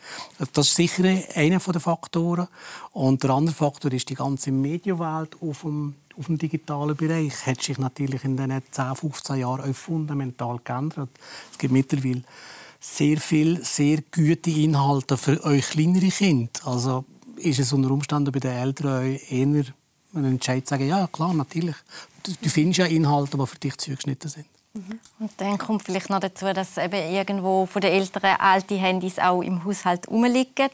Das 0.51 0.67
ist 0.67 0.75
sicher 0.75 1.03
einer 1.35 1.59
der 1.59 1.81
Faktoren. 1.81 2.49
Und 2.91 3.23
der 3.23 3.29
andere 3.29 3.55
Faktor 3.55 3.93
ist 3.93 4.09
die 4.09 4.15
ganze 4.15 4.51
Medienwelt 4.51 5.41
auf 5.41 5.61
dem 5.61 5.95
auf 6.17 6.27
dem 6.27 6.37
digitalen 6.37 6.95
Bereich 6.95 7.45
hat 7.45 7.61
sich 7.61 7.77
natürlich 7.77 8.23
in 8.23 8.37
den 8.37 8.61
10, 8.71 8.95
15 8.95 9.37
Jahren 9.37 9.69
auch 9.69 9.75
fundamental 9.75 10.59
geändert. 10.63 11.09
Es 11.51 11.57
gibt 11.57 11.73
mittlerweile 11.73 12.23
sehr 12.79 13.19
viel 13.19 13.63
sehr 13.63 13.99
gute 14.13 14.49
Inhalte 14.49 15.17
für 15.17 15.43
euch 15.43 15.69
kleinere 15.69 16.09
Kinder. 16.09 16.49
Also 16.65 17.05
ist 17.37 17.59
es 17.59 17.73
unter 17.73 17.91
Umständen 17.91 18.31
bei 18.31 18.39
den 18.39 18.51
Eltern 18.51 19.17
eher 19.29 19.65
ein 20.13 20.25
Entscheid 20.25 20.65
zu 20.65 20.71
sagen, 20.71 20.87
ja 20.87 21.07
klar, 21.07 21.33
natürlich. 21.33 21.75
Du, 22.23 22.31
du 22.41 22.49
findest 22.49 22.79
ja 22.79 22.85
Inhalte, 22.85 23.37
die 23.37 23.47
für 23.47 23.59
dich 23.59 23.77
zugeschnitten 23.77 24.29
sind. 24.29 24.45
Und 24.73 25.31
dann 25.38 25.57
kommt 25.57 25.83
vielleicht 25.83 26.09
noch 26.09 26.21
dazu, 26.21 26.45
dass 26.53 26.77
eben 26.77 27.13
irgendwo 27.13 27.65
von 27.65 27.81
den 27.81 27.91
Eltern 27.91 28.38
alte 28.39 28.75
Handys 28.75 29.19
auch 29.19 29.41
im 29.41 29.65
Haushalt 29.65 30.07
rumliegen. 30.07 30.69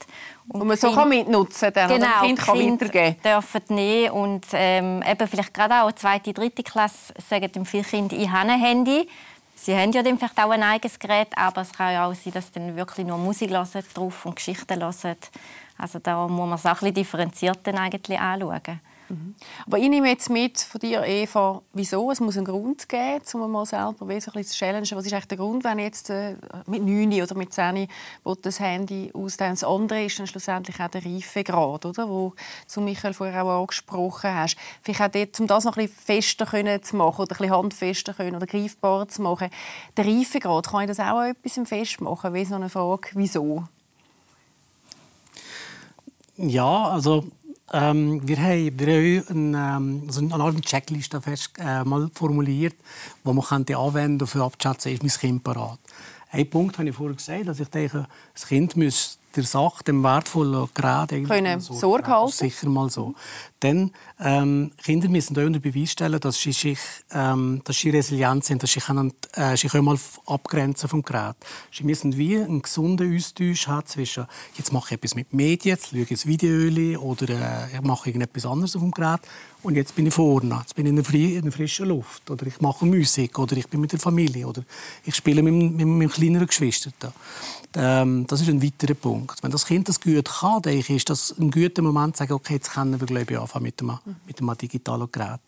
Und, 0.48 0.62
und 0.62 0.68
man 0.68 0.78
so 0.78 0.94
kann 0.94 1.10
mitnutzen 1.10 1.74
kann, 1.74 1.90
genau, 1.90 2.22
Kind 2.22 2.40
kann 2.40 2.60
kind 2.60 2.82
weitergeben 2.82 3.16
dürfen 3.24 3.62
nehmen 3.70 4.12
und 4.12 4.46
ähm, 4.54 5.04
eben 5.04 5.28
vielleicht 5.28 5.54
gerade 5.54 5.82
auch 5.82 5.92
zweite, 5.94 6.32
dritte 6.32 6.62
Klasse 6.62 7.14
sagen 7.28 7.52
dem 7.52 7.66
viele 7.66 7.84
Kinder, 7.84 8.16
ich 8.16 8.30
habe 8.30 8.52
ein 8.52 8.60
Handy. 8.60 9.10
Sie 9.56 9.76
haben 9.76 9.92
ja 9.92 10.04
dann 10.04 10.20
vielleicht 10.20 10.38
auch 10.38 10.52
ein 10.52 10.62
eigenes 10.62 11.00
Gerät, 11.00 11.30
aber 11.36 11.62
es 11.62 11.74
kann 11.74 11.92
ja 11.94 12.06
auch 12.06 12.14
sein, 12.14 12.34
dass 12.34 12.46
sie 12.48 12.54
dann 12.54 12.76
wirklich 12.76 13.08
nur 13.08 13.18
Musik 13.18 13.50
hören 13.50 13.84
drauf 13.96 14.28
und 14.28 14.36
Geschichten 14.36 14.80
hören. 14.80 15.18
Also 15.80 15.98
da 15.98 16.28
muss 16.28 16.48
man 16.48 16.60
es 16.60 16.66
auch 16.66 16.70
ein 16.70 16.94
bisschen 16.94 16.94
differenziert 16.94 17.68
eigentlich 17.68 18.20
anschauen. 18.20 18.80
Mhm. 19.10 19.36
Aber 19.66 19.78
ich 19.78 19.90
nehme 19.90 20.10
jetzt 20.10 20.30
mit 20.30 20.60
von 20.60 20.80
dir, 20.80 21.04
Eva, 21.04 21.62
wieso? 21.74 22.12
Es 22.12 22.20
muss 22.20 22.36
einen 22.36 22.46
Grund 22.46 22.90
geben, 22.90 23.22
um 23.34 23.52
mal 23.52 23.66
selber 23.66 24.08
wesentlich 24.08 24.48
zu 24.48 24.56
challengen. 24.56 24.90
Was 24.92 25.06
ist 25.06 25.14
eigentlich 25.14 25.28
der 25.28 25.38
Grund, 25.38 25.64
wenn 25.64 25.80
jetzt 25.80 26.10
äh, 26.10 26.36
mit 26.66 26.84
9 26.84 27.22
oder 27.22 27.36
mit 27.36 27.54
10 27.54 27.88
das 28.42 28.60
Handy 28.60 29.12
ausdenkt? 29.14 29.62
Das 29.62 29.70
andere 29.70 30.04
ist 30.04 30.20
dann 30.20 30.28
schlussendlich 30.28 30.80
auch 30.80 30.90
der 30.90 31.06
Reifegrad, 31.06 31.86
oder? 31.86 32.08
wo 32.10 32.34
du 32.74 32.82
Michael 32.82 33.14
vorher 33.14 33.44
auch 33.44 33.62
angesprochen 33.62 34.34
hast. 34.34 34.58
Vielleicht 34.82 35.02
auch 35.02 35.08
dort, 35.08 35.40
um 35.40 35.48
das 35.48 35.64
noch 35.64 35.78
ein 35.78 35.88
bisschen 35.88 36.04
fester 36.06 36.82
zu 36.82 36.96
machen 36.96 37.22
oder 37.22 37.36
ein 37.36 37.38
bisschen 37.38 37.52
handfester 37.52 38.14
können 38.14 38.36
oder 38.36 38.46
greifbarer 38.46 39.08
zu 39.08 39.22
machen. 39.22 39.50
Der 39.96 40.06
Reifegrad, 40.06 40.68
kann 40.68 40.82
ich 40.82 40.88
das 40.88 41.00
auch 41.00 41.22
etwas 41.22 41.60
festmachen? 41.68 42.34
Wie 42.34 42.46
so 42.46 42.56
eine 42.56 42.70
Frage, 42.70 43.10
wieso? 43.14 43.64
Ja, 46.38 46.90
also 46.90 47.26
ähm, 47.74 48.26
wir 48.28 48.38
haben, 48.38 48.78
eine, 49.30 49.58
ähm, 49.78 50.04
also 50.08 50.22
eine 50.22 50.34
Art 50.36 50.62
Checkliste 50.62 51.22
fest, 51.22 51.52
äh, 51.60 51.84
mal 51.84 52.10
formuliert, 52.14 52.76
die 53.26 53.34
man 53.34 53.44
könnte 53.44 53.78
anwenden 53.78 54.20
könnte, 54.20 54.40
um 54.40 54.46
abzuschätzen, 54.46 54.94
ist 54.94 55.04
mein 55.04 55.12
Kind 55.12 55.44
parat. 55.44 55.80
Ein 56.32 56.50
Punkt 56.50 56.78
habe 56.78 56.90
ich 56.90 56.96
vorher 56.96 57.16
gesagt, 57.16 57.48
dass 57.48 57.60
ich 57.60 57.70
denke, 57.70 58.08
das 58.34 58.48
Kind 58.48 58.76
muss 58.76 59.17
der 59.38 59.46
Sache, 59.46 59.84
dem 59.84 60.04
wertvollen 60.04 60.68
Gerät 60.74 61.28
Können 61.28 61.60
Sorge 61.62 62.08
halten. 62.08 62.32
Sicher 62.32 62.70
mal 62.70 62.90
so. 62.90 63.14
Dann, 63.60 63.92
ähm, 64.20 64.72
Kinder 64.84 65.10
müssen 65.10 65.38
auch 65.38 65.44
unter 65.44 65.60
Beweis 65.60 65.92
stellen, 65.92 66.20
dass 66.20 66.40
sie, 66.40 66.52
sich, 66.52 66.80
ähm, 67.12 67.62
dass 67.64 67.78
sie 67.78 67.90
resilient 67.90 68.44
sind, 68.44 68.62
dass 68.62 68.72
sie, 68.72 68.80
können, 68.80 69.14
äh, 69.34 69.58
sie 69.58 69.68
können 69.68 69.86
mal 69.86 69.98
abgrenzen 70.26 70.90
vom 70.90 71.02
Gerät. 71.02 71.36
Sie 71.72 71.84
müssen 71.84 72.18
wie 72.18 72.38
einen 72.38 72.62
gesunden 72.62 73.16
Austausch 73.16 73.68
haben 73.68 73.88
zwischen, 73.88 74.28
jetzt 74.56 74.74
mache 74.74 74.88
ich 74.90 74.92
etwas 74.98 75.16
mit 75.16 75.34
Medien, 75.34 75.76
jetzt 75.76 75.90
schaue 75.90 76.02
ich 76.02 76.12
ein 76.12 76.30
Video 76.30 77.02
oder 77.02 77.30
äh, 77.30 77.76
ich 77.76 77.82
mache 77.82 78.10
irgendetwas 78.10 78.46
anderes 78.46 78.76
auf 78.76 78.82
dem 78.82 78.92
Gerät 78.92 79.22
und 79.68 79.76
jetzt 79.76 79.94
bin 79.96 80.06
ich 80.06 80.14
vorne, 80.14 80.60
jetzt 80.62 80.76
bin 80.76 80.86
ich 80.86 80.92
in 80.92 81.42
der, 81.42 81.52
frischen 81.52 81.88
Luft 81.90 82.32
oder 82.32 82.48
ich 82.48 82.62
mache 82.62 82.86
Musik 82.86 83.38
oder 83.38 83.58
ich 83.58 83.68
bin 83.68 83.82
mit 83.82 83.92
der 83.92 84.00
Familie 84.00 84.48
oder 84.48 84.64
ich 85.04 85.14
spiele 85.14 85.44
mit, 85.44 85.54
mit, 85.54 85.74
mit 85.74 85.86
meinem 85.86 86.10
kleineren 86.10 86.48
Geschwister. 86.48 87.12
Ähm, 87.76 88.26
das 88.28 88.40
ist 88.40 88.48
ein 88.48 88.64
weiterer 88.64 88.94
Punkt. 88.94 89.44
Wenn 89.44 89.52
das 89.52 89.66
Kind 89.66 89.90
das 89.90 90.00
gut 90.00 90.30
kann, 90.40 90.62
denke 90.62 90.80
ich, 90.80 90.90
ist 90.90 91.10
das 91.10 91.36
ein 91.38 91.52
guter 91.52 91.82
Moment 91.82 92.16
zu 92.16 92.20
sagen, 92.20 92.32
okay, 92.32 92.54
jetzt 92.54 92.72
können 92.72 92.98
wir 92.98 93.08
glaube 93.08 93.34
ich, 93.34 93.38
anfangen 93.38 93.64
mit 93.64 93.82
einem, 93.82 94.00
mit 94.26 94.40
einem 94.40 94.58
digitalen 94.58 95.12
Gerät. 95.12 95.42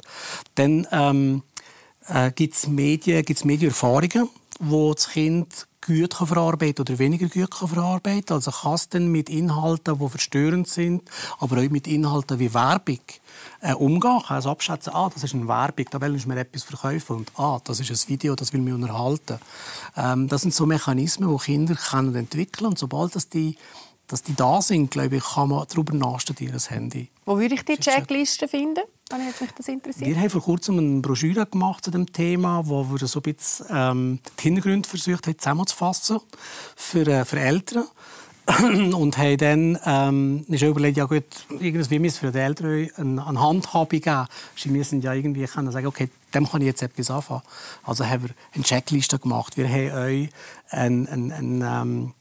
Dann 0.56 0.86
ähm, 0.92 1.44
äh, 2.10 2.30
gibt 2.32 2.56
es 2.56 2.68
Medien, 2.68 3.24
Medienerfahrungen, 3.46 4.28
wo 4.60 4.94
das 4.94 5.12
Kind 5.12 5.66
gut 5.94 6.16
kann 6.16 6.28
verarbeiten 6.28 6.82
oder 6.82 7.00
weniger 7.00 7.28
gut 7.28 7.52
kann 7.52 7.68
verarbeiten 7.68 8.34
Also 8.34 8.52
kann 8.52 8.74
es 8.74 8.90
dann 8.90 9.08
mit 9.08 9.30
Inhalten, 9.30 10.00
die 10.00 10.10
verstörend 10.10 10.68
sind, 10.68 11.04
aber 11.40 11.58
auch 11.58 11.70
mit 11.70 11.88
Inhalten 11.88 12.40
wie 12.40 12.54
Werbung 12.54 13.00
äh, 13.62 13.74
umgehen. 13.74 14.22
Kann 14.26 14.36
also 14.36 14.52
abschätzen, 14.52 14.94
ah, 14.94 15.10
das 15.14 15.24
ist 15.24 15.34
eine 15.34 15.48
Werbung, 15.48 15.86
da 15.92 16.02
will 16.02 16.16
ich 16.16 16.26
mir 16.26 16.38
etwas 16.38 16.64
verkaufen 16.64 17.18
und 17.18 17.32
ah, 17.38 17.60
das 17.64 17.80
ist 17.80 17.90
ein 17.90 18.10
Video, 18.10 18.36
das 18.36 18.54
will 18.54 18.62
mich 18.62 18.74
unterhalten. 18.74 19.40
Ähm, 19.98 20.28
das 20.28 20.42
sind 20.42 20.54
so 20.54 20.66
Mechanismen, 20.66 21.30
die 21.36 21.44
Kinder 21.44 21.76
können 21.76 22.16
entwickeln 22.16 22.68
und 22.68 22.80
sobald 22.80 23.16
das 23.16 23.30
die 23.30 23.58
dass 24.10 24.24
die 24.24 24.36
da 24.36 24.60
sind, 24.60 24.90
glaube 24.90 25.18
ich, 25.18 25.24
kann 25.24 25.50
man 25.50 25.68
darüber 25.70 25.94
nachstudieren, 25.94 26.54
das 26.54 26.72
Handy. 26.72 27.10
Wo 27.26 27.38
würde 27.38 27.54
ich 27.54 27.64
die 27.64 27.78
Checkliste 27.78 28.48
finden, 28.48 28.82
wenn 29.10 29.26
mich 29.26 29.52
das 29.58 29.68
interessiert? 29.68 30.08
Wir 30.08 30.20
haben 30.20 30.30
vor 30.30 30.42
kurzem 30.42 30.78
eine 30.78 31.02
Broschüre 31.02 31.46
gemacht 31.46 31.84
zu 31.84 31.92
dem 31.92 32.12
Thema, 32.12 32.64
wo 32.66 32.90
wir 32.90 33.08
so 33.08 33.20
ein 33.20 33.34
bisschen 33.34 33.66
ähm, 33.70 34.20
die 34.40 34.44
Hintergründe 34.44 34.88
versucht 34.88 35.28
haben, 35.28 35.38
zusammenzufassen 35.38 36.20
für, 36.76 37.08
äh, 37.08 37.26
für 37.26 37.40
Eltern. 37.40 37.86
und 38.96 39.18
haben 39.18 39.38
dann 39.38 39.80
ähm, 39.86 40.46
ist 40.48 40.64
überlegt, 40.64 40.98
ja 40.98 41.06
gut, 41.06 41.24
irgendwie 41.50 42.00
müssen 42.00 42.20
für 42.20 42.32
die 42.32 42.40
Eltern 42.40 42.90
eine, 42.96 43.28
eine 43.28 43.40
Handhabung 43.40 44.00
geben. 44.00 44.26
Sie 44.56 44.70
müssen 44.70 45.02
ja 45.02 45.14
irgendwie 45.14 45.46
können 45.46 45.72
sagen, 45.72 45.86
okay, 45.86 46.10
dem 46.34 46.50
kann 46.50 46.62
ich 46.62 46.68
jetzt 46.68 46.82
etwas 46.82 47.12
anfangen. 47.12 47.44
Also 47.84 48.06
haben 48.06 48.24
wir 48.24 48.30
eine 48.54 48.64
Checkliste 48.64 49.20
gemacht. 49.20 49.56
Wir 49.56 49.68
haben 49.68 50.04
euch 50.04 50.30
ein, 50.70 51.08
ein, 51.08 51.32
ein, 51.32 51.62
ähm, 51.62 52.14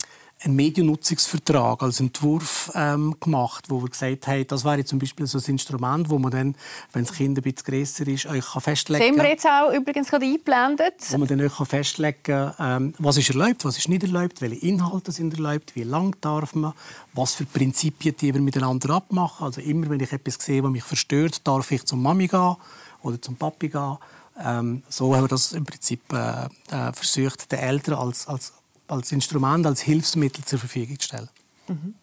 einen 0.45 0.55
Mediennutzungsvertrag 0.55 1.83
als 1.83 1.99
Entwurf 2.01 2.71
ähm, 2.75 3.17
gemacht, 3.21 3.65
wo 3.69 3.83
wir 3.83 3.89
gesagt 3.89 4.27
haben, 4.29 4.47
das 4.47 4.65
wäre 4.65 4.85
zum 4.85 4.99
Beispiel 4.99 5.27
so 5.27 5.39
ein 5.39 5.45
Instrument, 5.45 6.09
wo 6.11 6.19
man 6.19 6.31
dann, 6.31 6.55
wenn 6.93 7.05
das 7.05 7.15
Kind 7.15 7.37
ein 7.39 7.43
bisschen 7.43 7.65
grösser 7.65 8.07
ist, 8.07 8.27
euch 8.27 8.45
kann 8.45 8.63
festlegen 8.63 9.01
kann. 9.01 9.15
Sehen 9.15 9.23
wir 9.23 9.31
jetzt 9.31 9.47
auch 9.47 9.73
übrigens 9.73 10.09
gerade 10.09 10.27
eingeblendet. 10.27 10.95
Wo 11.11 11.19
man 11.19 11.29
dann 11.29 11.41
euch 11.41 11.57
kann 11.57 11.67
festlegen 11.67 12.23
kann, 12.23 12.55
ähm, 12.61 12.95
was 12.99 13.17
ist 13.17 13.31
erlaubt, 13.31 13.65
was 13.65 13.79
ist 13.79 13.89
nicht 13.89 14.05
erlaubt, 14.05 14.41
welche 14.41 14.65
Inhalte 14.65 15.11
sind 15.11 15.35
erlaubt, 15.35 15.75
wie 15.75 15.83
lang 15.83 16.17
darf 16.21 16.55
man, 16.55 16.73
was 17.15 17.35
für 17.35 17.45
Prinzipien 17.45 18.15
die 18.21 18.33
wir 18.33 18.41
miteinander 18.41 18.91
abmachen. 18.91 19.45
Also 19.45 19.61
immer, 19.61 19.91
wenn 19.91 20.01
ich 20.01 20.13
etwas 20.13 20.37
sehe, 20.37 20.63
was 20.63 20.71
mich 20.71 20.85
verstört, 20.85 21.47
darf 21.47 21.71
ich 21.73 21.85
zum 21.85 22.03
Mami 22.03 22.29
gehen 22.29 22.57
oder 23.03 23.21
zum 23.21 23.37
Papi 23.37 23.69
gehen. 23.69 23.99
Ähm, 24.41 24.83
so 24.89 25.15
haben 25.15 25.25
wir 25.25 25.29
das 25.29 25.53
im 25.53 25.65
Prinzip 25.65 26.01
äh, 26.13 26.45
äh, 26.71 26.93
versucht, 26.93 27.51
den 27.51 27.59
Eltern 27.59 27.95
als, 27.95 28.29
als 28.29 28.53
als 28.89 29.13
Instrument, 29.13 29.67
als 29.67 29.83
Hilfsmittel 29.83 30.45
zur 30.45 30.59
Verfügung 30.59 30.99
zu 30.99 31.07
stellen. 31.07 31.29
Mhm. 31.69 31.95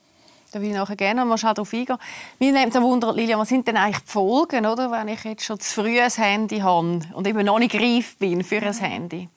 Da 0.51 0.61
will 0.61 0.69
ich 0.69 0.75
nachher 0.75 0.95
gerne 0.95 1.25
mal 1.25 1.37
darauf 1.37 1.73
eingehen. 1.73 1.97
Mir 2.39 2.53
nimmt 2.53 2.73
es 2.73 2.81
Wunder, 2.81 3.13
Lilian, 3.13 3.39
was 3.39 3.49
sind 3.49 3.67
denn 3.67 3.75
eigentlich 3.75 4.03
die 4.03 4.11
Folgen, 4.11 4.65
oder, 4.65 4.89
wenn 4.89 5.09
ich 5.09 5.23
jetzt 5.25 5.43
schon 5.43 5.59
zu 5.59 5.81
früh 5.81 5.99
ein 5.99 6.09
Handy 6.09 6.59
habe 6.59 7.01
und 7.13 7.27
eben 7.27 7.45
noch 7.45 7.59
nicht 7.59 7.75
reif 7.75 8.15
bin 8.17 8.41
für 8.41 8.61
ein 8.61 8.73
Handy? 8.73 9.27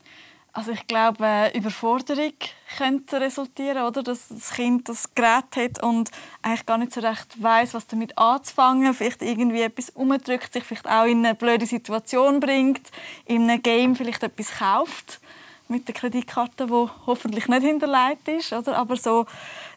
Also 0.52 0.73
ich 0.73 0.87
glaube, 0.87 1.50
Überforderung 1.55 2.33
könnte 2.76 3.21
resultieren, 3.21 3.85
oder? 3.85 4.02
dass 4.02 4.28
das 4.28 4.50
Kind 4.50 4.88
das 4.88 5.14
Gerät 5.14 5.57
hat 5.57 5.83
und 5.83 6.11
eigentlich 6.43 6.67
gar 6.67 6.78
nicht 6.78 6.93
so 6.93 7.00
recht 7.00 7.40
weiß, 7.43 7.75
was 7.75 7.87
damit 7.87 8.17
anzufangen. 8.17 8.95
Vielleicht 8.95 9.23
irgendwie 9.23 9.62
etwas 9.62 9.90
umdrückt, 9.90 10.52
sich 10.52 10.64
vielleicht 10.64 10.88
auch 10.88 11.05
in 11.05 11.25
eine 11.25 11.35
blöde 11.35 11.67
Situation 11.67 12.40
bringt, 12.40 12.90
in 13.26 13.49
einem 13.49 13.62
Game 13.62 13.95
vielleicht 13.95 14.23
etwas 14.23 14.50
kauft 14.59 15.21
mit 15.69 15.87
der 15.87 15.95
Kreditkarte, 15.95 16.71
wo 16.71 16.91
hoffentlich 17.07 17.49
nicht 17.49 17.63
hinterlegt 17.63 18.29
ist, 18.29 18.53
oder? 18.53 18.77
aber 18.77 18.97
so 18.97 19.27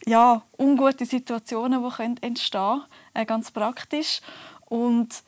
ja, 0.05 0.41
ungute 0.57 1.05
Situationen, 1.05 1.83
die 1.83 1.95
können 1.95 2.17
entstehen 2.21 2.83
äh, 3.13 3.25
ganz 3.25 3.51
praktisch. 3.51 4.21
Und 4.65 5.23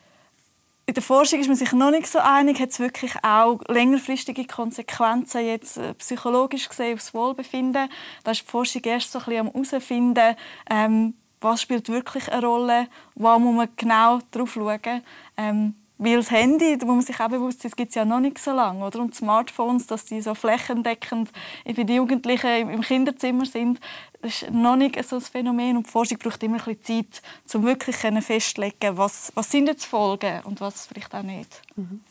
in 0.85 0.93
der 0.93 1.03
Forschung 1.03 1.39
ist 1.39 1.47
man 1.47 1.55
sich 1.55 1.71
noch 1.71 1.91
nicht 1.91 2.07
so 2.07 2.19
einig, 2.19 2.59
hat 2.59 2.71
es 2.71 2.79
wirklich 2.79 3.13
auch 3.23 3.61
längerfristige 3.67 4.45
Konsequenzen 4.45 5.45
jetzt 5.45 5.77
äh, 5.77 5.93
psychologisch 5.93 6.67
gesehen 6.67 6.95
aufs 6.95 7.13
Wohlbefinden. 7.13 7.89
Da 8.23 8.31
ist 8.31 8.41
die 8.41 8.51
Forschung 8.51 8.81
erst 8.83 9.11
so 9.11 9.19
ein 9.19 9.25
bisschen 9.25 9.47
am 9.47 9.53
herausfinden, 9.53 10.35
ähm, 10.69 11.13
was 11.39 11.61
spielt 11.61 11.89
wirklich 11.89 12.31
eine 12.31 12.45
Rolle, 12.45 12.87
wo 13.15 13.37
muss 13.39 13.55
man 13.55 13.69
genau 13.75 14.19
drauf 14.31 14.53
schauen. 14.53 15.03
Ähm, 15.37 15.75
weil 16.03 16.17
das 16.17 16.31
Handy, 16.31 16.77
da 16.77 16.85
muss 16.85 16.95
man 16.95 17.05
sich 17.05 17.19
auch 17.19 17.29
bewusst 17.29 17.61
sein, 17.61 17.71
gibt 17.75 17.89
es 17.89 17.95
ja 17.95 18.05
noch 18.05 18.19
nicht 18.19 18.37
so 18.39 18.51
lange. 18.51 18.85
Oder? 18.85 18.99
Und 18.99 19.15
Smartphones, 19.15 19.87
dass 19.87 20.05
die 20.05 20.21
so 20.21 20.35
flächendeckend 20.35 21.31
für 21.73 21.85
die 21.85 21.95
Jugendlichen 21.95 22.69
im 22.69 22.81
Kinderzimmer 22.81 23.45
sind, 23.45 23.79
das 24.21 24.41
ist 24.41 24.51
noch 24.51 24.75
nicht 24.75 25.01
so 25.03 25.17
ein 25.17 25.21
Phänomen. 25.21 25.77
Und 25.77 25.87
die 25.87 25.91
Forschung 25.91 26.17
braucht 26.17 26.41
immer 26.43 26.57
ein 26.65 26.75
bisschen 26.75 27.11
Zeit, 27.11 27.55
um 27.55 27.63
wirklich 27.63 27.95
festzulegen, 27.95 28.97
was, 28.97 29.31
was 29.35 29.49
sind 29.49 29.67
jetzt 29.67 29.85
Folgen 29.85 30.41
und 30.43 30.61
was 30.61 30.87
vielleicht 30.87 31.13
auch 31.13 31.23
nicht. 31.23 31.61
Mhm. 31.75 32.01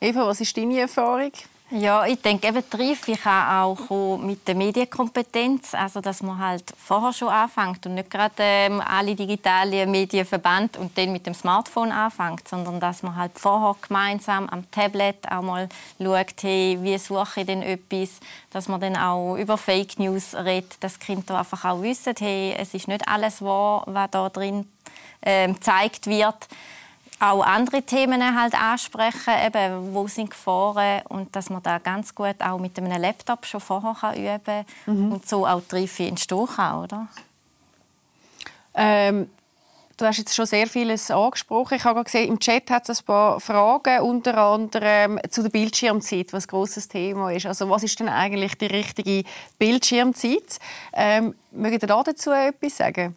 Eva, 0.00 0.26
was 0.26 0.40
ist 0.40 0.56
deine 0.56 0.80
Erfahrung? 0.80 1.32
Ja, 1.70 2.06
ich 2.06 2.22
denke, 2.22 2.48
eben 2.48 2.62
die 2.72 2.76
Reife 2.76 3.12
kann 3.12 3.62
auch 3.62 4.16
mit 4.16 4.48
der 4.48 4.54
Medienkompetenz, 4.54 5.74
also 5.74 6.00
dass 6.00 6.22
man 6.22 6.38
halt 6.38 6.64
vorher 6.78 7.12
schon 7.12 7.28
anfängt 7.28 7.84
und 7.84 7.94
nicht 7.94 8.10
gerade 8.10 8.32
ähm, 8.38 8.80
alle 8.80 9.14
digitalen 9.14 9.90
Medien 9.90 10.24
verbannt 10.24 10.78
und 10.78 10.96
dann 10.96 11.12
mit 11.12 11.26
dem 11.26 11.34
Smartphone 11.34 11.92
anfängt, 11.92 12.48
sondern 12.48 12.80
dass 12.80 13.02
man 13.02 13.16
halt 13.16 13.38
vorher 13.38 13.76
gemeinsam 13.86 14.48
am 14.48 14.70
Tablet 14.70 15.30
auch 15.30 15.42
mal 15.42 15.68
schaut, 16.00 16.42
hey, 16.42 16.78
wie 16.80 16.96
suche 16.96 17.40
ich 17.40 17.46
denn 17.46 17.60
etwas, 17.60 18.20
dass 18.50 18.68
man 18.68 18.80
dann 18.80 18.96
auch 18.96 19.36
über 19.36 19.58
Fake 19.58 19.98
News 19.98 20.34
redet, 20.34 20.82
dass 20.82 20.98
die 20.98 21.04
Kinder 21.04 21.38
einfach 21.38 21.66
auch 21.66 21.82
wissen, 21.82 22.14
hey, 22.18 22.54
es 22.56 22.72
ist 22.72 22.88
nicht 22.88 23.06
alles 23.06 23.42
wahr, 23.42 23.82
was 23.84 24.10
da 24.10 24.30
drin 24.30 24.66
ähm, 25.20 25.52
gezeigt 25.52 26.06
wird 26.06 26.48
auch 27.20 27.42
andere 27.42 27.82
Themen 27.82 28.22
halt 28.40 28.54
ansprechen, 28.54 29.32
eben, 29.44 29.94
wo 29.94 30.06
sind 30.06 30.30
Gefahren 30.30 31.02
und 31.08 31.34
dass 31.34 31.50
man 31.50 31.62
da 31.62 31.78
ganz 31.78 32.14
gut 32.14 32.36
auch 32.40 32.58
mit 32.58 32.78
einem 32.78 33.00
Laptop 33.00 33.44
schon 33.44 33.60
vorher 33.60 33.96
kann 34.00 34.16
üben 34.16 34.40
kann 34.44 34.64
mhm. 34.86 35.12
und 35.12 35.28
so 35.28 35.46
auch 35.46 35.62
die 35.70 35.76
Reife 35.76 36.04
entstehen 36.04 36.46
kann, 36.46 36.84
oder? 36.84 37.08
Ähm, 38.74 39.28
du 39.96 40.06
hast 40.06 40.18
jetzt 40.18 40.34
schon 40.34 40.46
sehr 40.46 40.68
vieles 40.68 41.10
angesprochen. 41.10 41.74
Ich 41.74 41.84
habe 41.84 42.04
gesehen, 42.04 42.28
im 42.28 42.38
Chat 42.38 42.70
hat 42.70 42.88
es 42.88 43.00
ein 43.00 43.06
paar 43.06 43.40
Fragen, 43.40 44.00
unter 44.02 44.38
anderem 44.38 45.18
zu 45.28 45.42
der 45.42 45.50
Bildschirmzeit, 45.50 46.32
was 46.32 46.44
ein 46.44 46.48
grosses 46.48 46.86
Thema 46.86 47.32
ist. 47.32 47.46
Also 47.46 47.68
was 47.68 47.82
ist 47.82 47.98
denn 47.98 48.08
eigentlich 48.08 48.56
die 48.56 48.66
richtige 48.66 49.24
Bildschirmzeit? 49.58 50.60
Ähm, 50.92 51.34
mögt 51.50 51.82
ihr 51.82 51.88
dazu 51.88 52.30
etwas 52.30 52.76
sagen? 52.76 53.16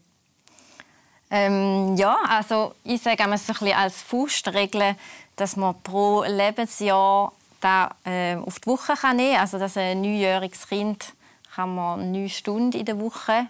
Ähm, 1.31 1.95
ja, 1.95 2.17
also 2.27 2.75
ich 2.83 3.01
sage 3.01 3.23
immer 3.23 3.37
so 3.37 3.53
als 3.73 4.01
Faustregel, 4.01 4.95
dass 5.37 5.55
man 5.55 5.81
pro 5.81 6.23
Lebensjahr 6.23 7.31
da, 7.61 7.91
äh, 8.03 8.35
auf 8.35 8.59
die 8.59 8.67
Woche 8.67 8.93
kann 8.95 9.15
nehmen. 9.15 9.39
Also 9.39 9.57
dass 9.57 9.77
ein 9.77 10.01
neunjähriges 10.01 10.67
Kind 10.67 11.13
kann 11.55 11.73
man 11.73 12.11
neun 12.11 12.29
Stunden 12.29 12.77
in 12.77 12.85
der 12.85 12.99
Woche 12.99 13.47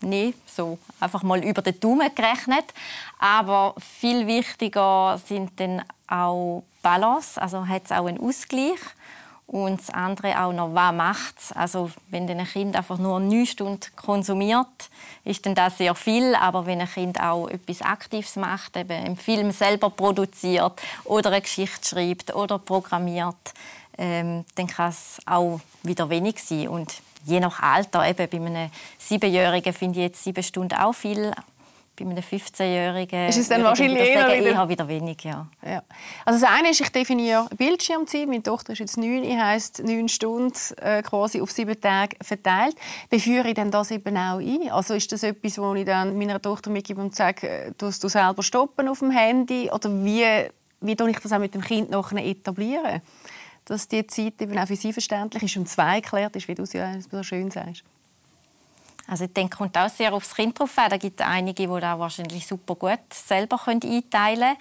nehmen, 0.00 0.34
so 0.46 0.78
einfach 1.00 1.22
mal 1.22 1.44
über 1.44 1.62
den 1.62 1.78
Daumen 1.80 2.14
gerechnet. 2.14 2.66
Aber 3.18 3.74
viel 3.98 4.26
wichtiger 4.26 5.20
sind 5.26 5.58
dann 5.58 5.82
auch 6.06 6.62
Balance, 6.82 7.40
also 7.40 7.66
hat 7.66 7.84
es 7.84 7.92
auch 7.92 8.06
einen 8.06 8.20
Ausgleich. 8.20 8.80
Und 9.52 9.80
das 9.80 9.90
andere 9.90 10.42
auch 10.42 10.54
noch, 10.54 10.74
was 10.74 10.94
macht 10.94 11.34
es? 11.38 11.52
Also 11.52 11.90
wenn 12.08 12.26
ein 12.26 12.46
Kind 12.46 12.74
einfach 12.74 12.96
nur 12.96 13.20
neun 13.20 13.44
Stunden 13.44 13.86
konsumiert, 13.96 14.88
ist 15.26 15.44
dann 15.44 15.54
das 15.54 15.76
sehr 15.76 15.94
viel. 15.94 16.34
Aber 16.34 16.64
wenn 16.64 16.80
ein 16.80 16.88
Kind 16.88 17.20
auch 17.20 17.48
etwas 17.48 17.82
Aktives 17.82 18.36
macht, 18.36 18.78
eben 18.78 18.92
einen 18.92 19.16
Film 19.18 19.50
selber 19.50 19.90
produziert 19.90 20.72
oder 21.04 21.32
eine 21.32 21.42
Geschichte 21.42 21.86
schreibt 21.86 22.34
oder 22.34 22.58
programmiert, 22.58 23.52
ähm, 23.98 24.46
dann 24.54 24.68
kann 24.68 24.88
es 24.88 25.18
auch 25.26 25.60
wieder 25.82 26.08
wenig 26.08 26.42
sein. 26.42 26.68
Und 26.68 26.94
je 27.26 27.38
nach 27.38 27.60
Alter, 27.60 28.08
eben 28.08 28.28
bei 28.30 28.46
einem 28.46 28.70
Siebenjährigen 28.96 29.74
finde 29.74 29.98
ich 29.98 30.06
jetzt 30.06 30.24
sieben 30.24 30.42
Stunden 30.42 30.78
auch 30.78 30.94
viel, 30.94 31.30
bei 32.04 32.10
einem 32.10 32.22
15-Jährigen 32.22 33.28
ist 33.28 33.38
es 33.38 33.48
dann 33.48 33.62
wahrscheinlich 33.62 34.08
eher, 34.08 34.28
sagen, 34.28 34.42
eher 34.42 34.68
wieder 34.68 34.88
wenig. 34.88 35.22
Ja. 35.24 35.46
ja. 35.64 35.82
Also 36.24 36.40
das 36.40 36.50
eine 36.50 36.70
ist, 36.70 36.80
ich 36.80 36.88
definiere 36.90 37.48
Bildschirmzeit. 37.56 38.26
Meine 38.26 38.42
Tochter 38.42 38.72
ist 38.72 38.80
jetzt 38.80 38.96
neun, 38.96 39.24
ich 39.24 39.36
heisst 39.36 39.82
neun 39.84 40.08
Stunden 40.08 40.52
äh, 40.80 41.02
quasi 41.02 41.40
auf 41.40 41.50
sieben 41.50 41.80
Tage 41.80 42.16
verteilt. 42.20 42.76
Wie 43.10 43.20
führe 43.20 43.48
ich 43.48 43.54
denn 43.54 43.70
das 43.70 43.90
eben 43.90 44.16
auch 44.16 44.38
ein? 44.38 44.70
Also 44.70 44.94
ist 44.94 45.10
das 45.12 45.22
etwas, 45.22 45.58
wo 45.58 45.74
ich 45.74 45.84
dann 45.84 46.16
meiner 46.18 46.40
Tochter 46.40 46.70
mitgebe 46.70 47.00
und 47.00 47.14
sage, 47.14 47.48
äh, 47.48 47.72
du 47.78 47.90
du 47.90 48.08
selber 48.08 48.42
stoppen 48.42 48.88
auf 48.88 49.00
dem 49.00 49.10
Handy? 49.10 49.70
Oder 49.70 49.90
wie, 50.04 50.26
wie 50.80 50.92
ich 50.92 51.18
das 51.18 51.32
auch 51.32 51.38
mit 51.38 51.54
dem 51.54 51.62
Kind 51.62 51.90
nachher 51.90 52.24
etablieren? 52.24 53.02
Dass 53.64 53.86
die 53.86 54.06
Zeit 54.06 54.40
eben 54.40 54.58
auch 54.58 54.66
für 54.66 54.76
sie 54.76 54.92
verständlich 54.92 55.42
ist 55.44 55.56
und 55.56 55.68
zwei 55.68 55.96
erklärt 55.96 56.34
ist, 56.36 56.48
wie 56.48 56.54
du 56.54 56.62
es 56.62 56.72
ja 56.72 57.00
so 57.00 57.22
schön 57.22 57.50
sagst. 57.50 57.84
Also 59.12 59.24
ich 59.24 59.34
denke, 59.34 59.58
kommt 59.58 59.76
auch 59.76 59.90
sehr 59.90 60.14
aufs 60.14 60.34
Kind 60.34 60.58
drauf 60.58 60.78
an. 60.78 60.88
Da 60.88 60.96
gibt 60.96 61.20
es 61.20 61.26
einige, 61.26 61.66
die 61.66 61.80
das 61.80 61.98
wahrscheinlich 61.98 62.46
super 62.46 62.74
gut 62.74 63.12
selber 63.12 63.60
einteilen 63.66 64.00
können. 64.10 64.56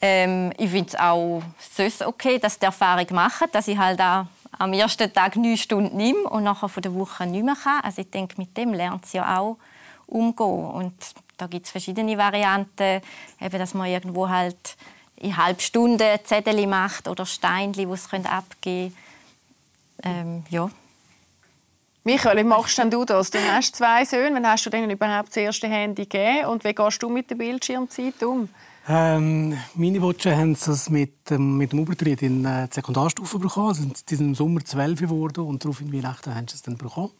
Ähm, 0.00 0.52
ich 0.56 0.70
finde 0.70 0.88
es 0.88 0.94
auch 0.94 1.42
sonst 1.74 2.00
okay, 2.00 2.38
dass 2.38 2.58
die 2.58 2.64
Erfahrung 2.64 3.06
machen, 3.10 3.48
dass 3.52 3.68
ich 3.68 3.76
halt 3.76 4.00
am 4.00 4.72
ersten 4.72 5.12
Tag 5.12 5.36
neun 5.36 5.58
Stunden 5.58 5.94
nehme 5.94 6.22
und 6.22 6.44
nachher 6.44 6.70
von 6.70 6.82
der 6.82 6.94
Woche 6.94 7.26
nicht 7.26 7.44
mehr 7.44 7.54
kann. 7.54 7.82
Also 7.82 8.00
ich 8.00 8.10
denke, 8.10 8.36
mit 8.38 8.56
dem 8.56 8.72
lernt 8.72 9.04
sie 9.04 9.18
ja 9.18 9.40
auch 9.40 9.58
umgehen. 10.06 10.70
Und 10.70 10.94
da 11.36 11.46
gibt 11.46 11.66
es 11.66 11.70
verschiedene 11.70 12.16
Varianten, 12.16 13.02
eben, 13.42 13.58
dass 13.58 13.74
man 13.74 13.88
irgendwo 13.88 14.26
halt 14.26 14.74
in 15.16 15.36
halb 15.36 15.60
Stunde 15.60 16.18
Zettel 16.24 16.66
macht 16.66 17.08
oder 17.08 17.26
Steinli, 17.26 17.84
die 17.84 17.92
es 17.92 18.08
abgeben 18.10 18.96
können. 20.02 20.42
Ähm, 20.42 20.44
ja. 20.48 20.70
Michael, 22.06 22.36
wie 22.36 22.44
machst 22.44 22.78
denn 22.78 22.88
du 22.88 23.04
das? 23.04 23.32
Du 23.32 23.38
hast 23.40 23.74
zwei 23.74 24.04
Söhne. 24.04 24.36
Wann 24.36 24.46
hast 24.46 24.64
du 24.64 24.70
denen 24.70 24.88
überhaupt 24.90 25.30
das 25.30 25.38
erste 25.38 25.66
Handy 25.66 26.04
gegeben? 26.04 26.46
Und 26.46 26.62
wie 26.62 26.72
gehst 26.72 27.02
du 27.02 27.08
mit 27.08 27.28
der 27.30 27.34
Bildschirmzeit 27.34 28.22
um? 28.22 28.48
Ähm, 28.88 29.58
meine 29.74 30.00
Watcher 30.00 30.36
haben 30.36 30.52
es 30.52 30.88
mit, 30.88 31.32
ähm, 31.32 31.56
mit 31.56 31.72
dem 31.72 31.80
Übertritt 31.80 32.22
in 32.22 32.44
äh, 32.44 32.68
die 32.68 32.74
Sekundarstufe 32.74 33.40
bekommen. 33.40 33.92
Die 34.08 34.14
sind 34.14 34.28
im 34.28 34.34
Sommer 34.36 34.64
12 34.64 35.00
geworden 35.00 35.46
und 35.46 35.64
darauf 35.64 35.80
in 35.80 35.92
Weihnachten 35.92 36.32
haben 36.32 36.46
sie 36.46 36.54
es 36.54 36.62
dann 36.62 36.76
bekommen. 36.76 37.10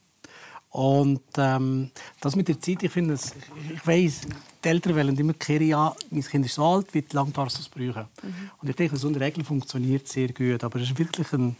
Und 0.70 1.22
ähm, 1.36 1.90
das 2.20 2.36
mit 2.36 2.46
der 2.46 2.60
Zeit, 2.60 2.84
ich 2.84 2.92
finde, 2.92 3.14
ich, 3.14 3.72
ich 3.74 3.84
weiss, 3.84 4.20
die 4.62 4.68
Eltern 4.68 4.94
wollen 4.94 5.18
immer 5.18 5.32
kehren, 5.32 5.66
ja, 5.66 5.96
mein 6.10 6.22
Kind 6.22 6.46
ist 6.46 6.54
so 6.54 6.64
alt, 6.64 6.94
wie 6.94 7.04
lange 7.10 7.32
darf 7.32 7.48
es 7.48 7.68
brauchen? 7.68 8.06
Mhm. 8.22 8.50
Und 8.62 8.70
ich 8.70 8.76
denke, 8.76 8.96
so 8.96 9.08
eine 9.08 9.20
Regel 9.20 9.42
funktioniert 9.42 10.06
sehr 10.06 10.28
gut, 10.28 10.62
aber 10.62 10.78
es 10.78 10.90
ist 10.90 10.98
wirklich 10.98 11.32
ein, 11.32 11.56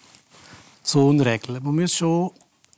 so 0.81 1.11
eine 1.11 1.27
Regel. 1.27 1.59
Man 1.61 1.75
muss 1.75 1.97
schon 1.97 2.31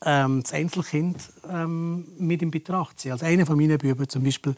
ähm, 0.04 0.42
das 0.42 0.52
Einzelkind 0.52 1.16
ähm, 1.50 2.04
mit 2.18 2.42
in 2.42 2.50
Betracht 2.50 3.00
ziehen. 3.00 3.12
Also 3.12 3.26
einer 3.26 3.46
von 3.46 3.56
meinen 3.56 3.78
Buben 3.78 4.08
zum 4.08 4.22
Beispiel 4.22 4.54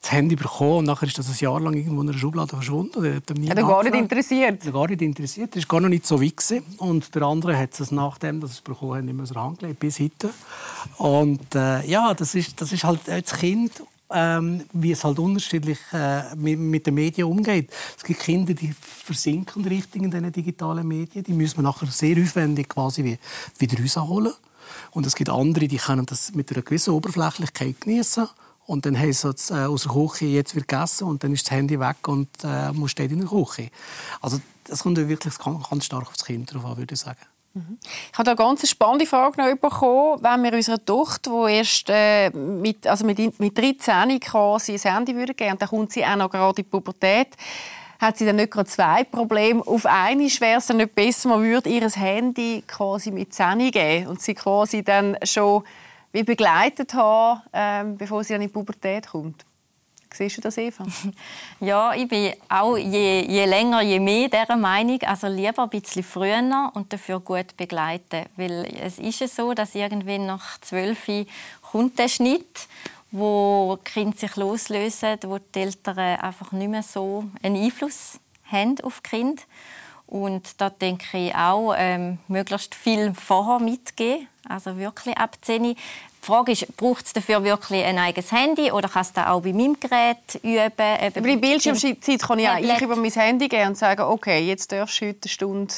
das 0.00 0.12
Handy 0.12 0.36
bekommen 0.36 0.78
und 0.78 0.84
nachher 0.86 1.06
ist 1.06 1.18
das 1.18 1.28
ein 1.28 1.36
Jahr 1.38 1.60
lang 1.60 1.74
irgendwo 1.74 2.00
in 2.00 2.08
einer 2.08 2.16
Schublade 2.16 2.48
verschwunden. 2.48 3.02
Der 3.02 3.16
hat, 3.16 3.30
nie 3.36 3.50
hat 3.50 3.56
gar 3.56 3.82
nicht 3.82 3.94
interessiert? 3.94 4.64
Hat 4.64 4.72
gar 4.72 4.88
nicht 4.88 5.02
interessiert. 5.02 5.54
Das 5.54 5.64
war 5.64 5.68
gar 5.68 5.80
noch 5.80 5.88
nicht 5.90 6.06
so 6.06 6.22
weit. 6.22 6.62
Und 6.78 7.14
der 7.14 7.22
andere 7.22 7.58
hat 7.58 7.78
es 7.78 7.90
nachdem, 7.90 8.40
dass 8.40 8.52
es 8.52 8.60
bekommen 8.60 8.94
hat, 8.94 9.04
nicht 9.04 9.16
mehr 9.16 9.26
so 9.26 9.34
angelegt, 9.34 9.78
bis 9.78 10.00
heute. 10.00 10.30
Und 10.96 11.54
äh, 11.54 11.84
ja, 11.86 12.14
das 12.14 12.34
ist, 12.34 12.60
das 12.60 12.72
ist 12.72 12.84
halt 12.84 13.08
als 13.08 13.34
Kind 13.34 13.82
ähm, 14.12 14.64
wie 14.72 14.90
es 14.92 15.04
halt 15.04 15.18
unterschiedlich 15.18 15.78
äh, 15.92 16.34
mit, 16.34 16.58
mit, 16.58 16.86
den 16.86 16.94
Medien 16.94 17.28
umgeht. 17.28 17.70
Es 17.96 18.02
gibt 18.02 18.20
Kinder, 18.20 18.54
die 18.54 18.72
versinken 18.80 19.64
richtig 19.64 20.02
in 20.02 20.10
diesen 20.10 20.32
digitalen 20.32 20.86
Medien. 20.86 21.24
Die 21.24 21.32
müssen 21.32 21.58
wir 21.58 21.62
nachher 21.62 21.86
sehr 21.86 22.20
aufwendig 22.20 22.68
quasi 22.68 23.18
wieder 23.58 23.80
rausholen. 23.80 24.32
Und 24.90 25.06
es 25.06 25.14
gibt 25.14 25.30
andere, 25.30 25.68
die 25.68 25.76
können 25.76 26.06
das 26.06 26.34
mit 26.34 26.50
einer 26.52 26.62
gewissen 26.62 26.94
Oberflächlichkeit 26.94 27.80
genießen 27.80 28.28
und 28.70 28.86
dann 28.86 28.96
haben 28.96 29.12
sie 29.12 29.28
es 29.28 29.50
äh, 29.50 29.64
aus 29.64 29.82
der 29.82 29.92
Küche 29.92 30.26
jetzt 30.26 30.54
wieder 30.54 30.64
gegessen 30.64 31.08
und 31.08 31.24
dann 31.24 31.32
ist 31.32 31.46
das 31.46 31.50
Handy 31.50 31.80
weg 31.80 32.06
und 32.06 32.28
äh, 32.44 32.70
man 32.72 32.88
steht 32.88 33.10
in 33.10 33.18
der 33.18 33.28
Küche. 33.28 33.70
Also 34.20 34.40
das 34.64 34.84
kommt 34.84 34.96
wirklich 34.96 35.34
ganz 35.38 35.84
stark 35.84 36.06
aufs 36.06 36.24
Kind 36.24 36.54
drauf 36.54 36.64
an, 36.64 36.76
würde 36.76 36.94
ich 36.94 37.00
sagen. 37.00 37.18
Mhm. 37.54 37.78
Ich 37.82 38.16
habe 38.16 38.24
da 38.24 38.30
eine 38.30 38.36
ganz 38.36 38.68
spannende 38.68 39.06
Frage 39.06 39.42
noch 39.42 39.56
bekommen, 39.56 40.22
wenn 40.22 40.42
wir 40.44 40.52
unserer 40.52 40.84
Tochter, 40.84 41.46
die 41.48 41.54
erst 41.54 41.86
äh, 41.88 42.30
mit, 42.30 42.86
also 42.86 43.04
mit, 43.04 43.40
mit 43.40 43.58
13 43.58 44.20
quasi 44.20 44.74
ein 44.74 44.94
Handy 44.94 45.16
würde 45.16 45.34
geben, 45.34 45.52
und 45.52 45.62
dann 45.62 45.68
kommt 45.68 45.92
sie 45.92 46.04
auch 46.04 46.14
noch 46.14 46.30
gerade 46.30 46.50
in 46.50 46.54
die 46.54 46.62
Pubertät, 46.62 47.36
hat 48.00 48.16
sie 48.16 48.24
dann 48.24 48.36
nicht 48.36 48.50
gerade 48.50 48.68
zwei 48.68 49.04
Probleme. 49.04 49.62
Auf 49.66 49.84
einmal 49.84 50.28
wäre 50.40 50.58
es 50.58 50.66
dann 50.66 50.78
nicht 50.78 50.94
besser, 50.94 51.28
man 51.28 51.42
würde 51.42 51.68
ihr 51.68 51.88
Handy 51.88 52.64
quasi 52.66 53.10
mit 53.10 53.34
10 53.34 53.70
geben 53.70 54.06
und 54.08 54.22
sie 54.22 54.34
quasi 54.34 54.82
dann 54.82 55.16
schon 55.22 55.62
wie 56.12 56.24
begleitet 56.24 56.94
haben, 56.94 57.42
ähm, 57.52 57.96
bevor 57.96 58.24
sie 58.24 58.32
dann 58.32 58.42
in 58.42 58.48
die 58.48 58.52
Pubertät 58.52 59.08
kommt. 59.08 59.44
Siehst 60.12 60.38
du 60.38 60.40
das, 60.40 60.58
Eva? 60.58 60.84
Ja, 61.60 61.94
ich 61.94 62.08
bin 62.08 62.32
auch 62.48 62.76
je, 62.76 63.24
je 63.28 63.44
länger, 63.44 63.82
je 63.82 64.00
mehr 64.00 64.28
dieser 64.28 64.56
Meinung. 64.56 65.00
Also 65.02 65.28
lieber 65.28 65.62
ein 65.62 65.68
bisschen 65.68 66.02
früher 66.02 66.70
und 66.74 66.92
dafür 66.92 67.20
gut 67.20 67.56
begleiten. 67.56 68.26
Weil 68.36 68.66
es 68.82 68.98
ist 68.98 69.20
ja 69.20 69.28
so, 69.28 69.54
dass 69.54 69.74
irgendwann 69.74 70.26
nach 70.26 70.58
zwölf 70.62 71.06
kommt 71.62 71.98
der 71.98 72.08
Schnitt, 72.08 72.66
wo 73.12 73.78
die 73.80 73.90
Kinder 73.90 74.16
sich 74.16 74.36
loslösen, 74.36 75.18
wo 75.22 75.38
die 75.38 75.60
Eltern 75.60 75.98
einfach 75.98 76.52
nicht 76.52 76.68
mehr 76.68 76.82
so 76.82 77.24
einen 77.42 77.56
Einfluss 77.56 78.20
haben 78.50 78.80
auf 78.82 79.00
die 79.00 79.10
Kinder. 79.10 79.42
Und 80.06 80.60
da 80.60 80.70
denke 80.70 81.18
ich 81.18 81.34
auch, 81.34 81.72
ähm, 81.76 82.18
möglichst 82.26 82.74
viel 82.74 83.14
vorher 83.14 83.60
mitgeben. 83.60 84.26
Also 84.48 84.76
wirklich 84.76 85.16
ab 85.16 85.36
10. 85.40 85.62
Die 85.62 85.76
Frage 86.20 86.52
ist, 86.52 86.76
braucht 86.76 87.06
es 87.06 87.12
dafür 87.12 87.44
wirklich 87.44 87.84
ein 87.84 87.96
eigenes 87.96 88.32
Handy 88.32 88.72
oder 88.72 88.88
kann 88.88 89.02
es 89.02 89.12
das 89.12 89.26
auch 89.26 89.40
bei 89.40 89.52
meinem 89.52 89.78
Gerät 89.78 90.34
üben? 90.42 91.14
Über 91.14 91.28
die 91.28 91.36
Bildschirmzeit 91.36 92.22
kann 92.22 92.38
ich 92.40 92.48
auch 92.48 92.58
ich 92.58 92.80
über 92.80 92.96
mein 92.96 93.12
Handy 93.12 93.48
gehen 93.48 93.68
und 93.68 93.78
sagen, 93.78 94.02
okay, 94.02 94.40
jetzt 94.40 94.72
darfst 94.72 95.00
du 95.00 95.06
heute 95.06 95.20
eine 95.22 95.30
Stunde 95.30 95.74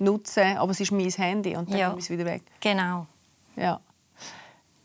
nutzen, 0.00 0.56
aber 0.56 0.72
es 0.72 0.80
ist 0.80 0.90
mein 0.90 1.08
Handy 1.08 1.56
und 1.56 1.70
dann 1.70 1.78
ja. 1.78 1.92
ist 1.92 2.04
es 2.04 2.10
wieder 2.10 2.24
weg. 2.24 2.42
Genau. 2.60 3.06
Ja. 3.54 3.80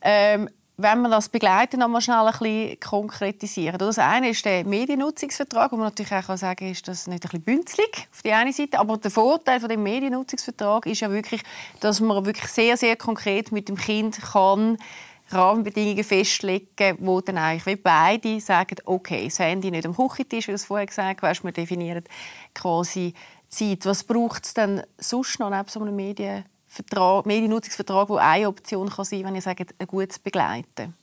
Ähm, 0.01 0.49
wenn 0.77 1.01
wir 1.01 1.09
das 1.09 1.29
begleiten, 1.29 1.79
noch 1.79 1.87
mal 1.87 2.01
schnell 2.01 2.17
ein 2.17 2.31
bisschen 2.31 2.79
konkretisieren. 2.79 3.77
Das 3.77 3.97
eine 3.97 4.29
ist 4.29 4.43
der 4.43 4.65
Mediennutzungsvertrag, 4.65 5.71
wo 5.71 5.77
man 5.77 5.85
natürlich 5.85 6.11
auch 6.11 6.37
sagen 6.37 6.57
kann, 6.57 6.71
ist 6.71 6.87
das 6.87 7.07
nicht 7.07 7.23
ein 7.23 7.29
bisschen 7.29 7.43
bünzlig 7.43 8.07
auf 8.11 8.21
die 8.21 8.33
eine 8.33 8.51
Seite, 8.51 8.79
aber 8.79 8.97
der 8.97 9.11
Vorteil 9.11 9.59
von 9.59 9.69
dem 9.69 9.83
Mediennutzungsvertrag 9.83 10.85
ist 10.85 10.99
ja 10.99 11.09
wirklich, 11.11 11.41
dass 11.79 12.01
man 12.01 12.25
wirklich 12.25 12.47
sehr, 12.47 12.75
sehr 12.75 12.97
konkret 12.97 13.51
mit 13.51 13.69
dem 13.69 13.77
Kind 13.77 14.21
kann 14.21 14.77
Rahmenbedingungen 15.29 16.03
festlegen, 16.03 16.97
wo 16.99 17.19
dann 17.19 17.37
eigentlich 17.37 17.65
wie 17.65 17.81
beide 17.81 18.39
sagen, 18.39 18.75
okay, 18.85 19.25
das 19.25 19.39
Handy 19.39 19.71
nicht 19.71 19.85
am 19.85 19.95
Küchentisch, 19.95 20.47
wie 20.47 20.51
du 20.51 20.55
es 20.55 20.65
vorher 20.65 20.85
gesagt 20.85 21.21
hast, 21.23 21.43
wir 21.43 21.51
definieren 21.51 22.03
quasi 22.53 23.13
Zeit. 23.49 23.85
Was 23.85 24.03
braucht 24.03 24.45
es 24.45 24.53
denn 24.53 24.83
sonst 24.97 25.39
noch 25.39 25.49
neben 25.49 25.67
so 25.67 25.81
einem 25.81 25.95
Medien 25.95 26.45
Vertrag, 26.75 27.25
Mediennutzungsvertrag, 27.25 28.09
wo 28.09 28.17
eine 28.17 28.49
Option 28.49 28.89
kann 28.89 29.05
sein 29.05 29.19
kann, 29.21 29.29
wenn 29.29 29.35
ihr 29.35 29.41
sagt, 29.41 29.75
ein 29.79 29.87
gutes 29.87 30.19
Begleiten? 30.19 30.93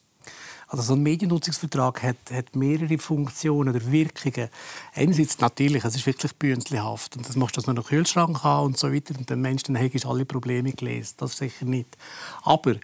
Also 0.69 0.83
so 0.83 0.93
ein 0.95 1.03
Mediennutzungsvertrag 1.03 2.03
hat, 2.03 2.17
hat, 2.31 2.55
mehrere 2.55 2.99
Funktionen 2.99 3.75
oder 3.75 3.91
Wirkungen. 3.91 4.49
Einerseits 4.95 5.39
natürlich, 5.41 5.85
es 5.85 5.97
ist 5.97 6.07
wirklich 6.07 6.35
bünzlihaft 6.35 7.17
und 7.17 7.27
das 7.29 7.37
machst 7.37 7.57
du, 7.57 7.61
dass 7.61 7.67
man 7.67 7.77
noch 7.77 7.89
Kühlschrank 7.89 8.43
haben 8.43 8.67
und 8.67 8.79
so 8.79 8.93
weiter 8.93 9.15
und 9.19 9.29
der 9.29 9.37
Mensch 9.39 9.63
dann 9.63 9.79
hast 9.79 10.07
alle 10.07 10.27
Probleme 10.27 10.73
gelesen. 10.73 11.15
Das 11.19 11.39
sicher 11.39 11.65
nicht. 11.65 11.97
Aber 12.43 12.77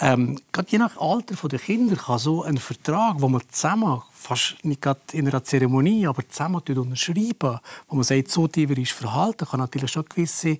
ähm, 0.00 0.38
gerade 0.52 0.70
je 0.70 0.78
nach 0.78 0.96
Alter 0.96 1.48
der 1.48 1.58
Kinder 1.58 1.96
kann 1.96 2.18
so 2.18 2.42
ein 2.42 2.58
Vertrag, 2.58 3.16
wo 3.18 3.28
man 3.28 3.42
zusammen, 3.50 4.02
fast 4.12 4.56
nicht 4.64 4.80
gerade 4.80 5.00
in 5.12 5.28
einer 5.28 5.44
Zeremonie, 5.44 6.06
aber 6.06 6.28
zusammen 6.28 6.62
unterschreiben, 6.62 7.58
wo 7.88 7.96
man 7.96 8.04
sagt, 8.04 8.30
so 8.30 8.46
ist 8.46 8.92
verhalten, 8.92 9.46
kann 9.46 9.60
natürlich 9.60 9.90
schon 9.90 10.04
gewisse 10.08 10.58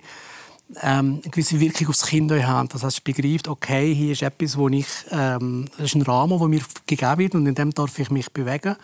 ähm, 0.81 1.19
eine 1.23 1.31
gewisse 1.31 1.59
Wirkung 1.59 1.89
aufs 1.89 2.05
Kind 2.05 2.31
haben. 2.31 2.69
Das 2.69 2.83
heißt, 2.83 2.97
es 2.97 3.01
begreift, 3.01 3.47
okay, 3.47 3.93
hier 3.93 4.13
ist 4.13 4.21
etwas, 4.21 4.57
wo 4.57 4.69
ich, 4.69 4.87
ähm, 5.11 5.69
das 5.77 5.87
ist 5.87 5.95
ein 5.95 6.01
Rahmen, 6.01 6.39
der 6.39 6.47
mir 6.47 6.61
gegeben 6.85 7.17
wird 7.17 7.35
und 7.35 7.45
in 7.45 7.55
dem 7.55 7.73
darf 7.73 7.97
ich 7.99 8.09
mich 8.09 8.31
bewegen. 8.31 8.75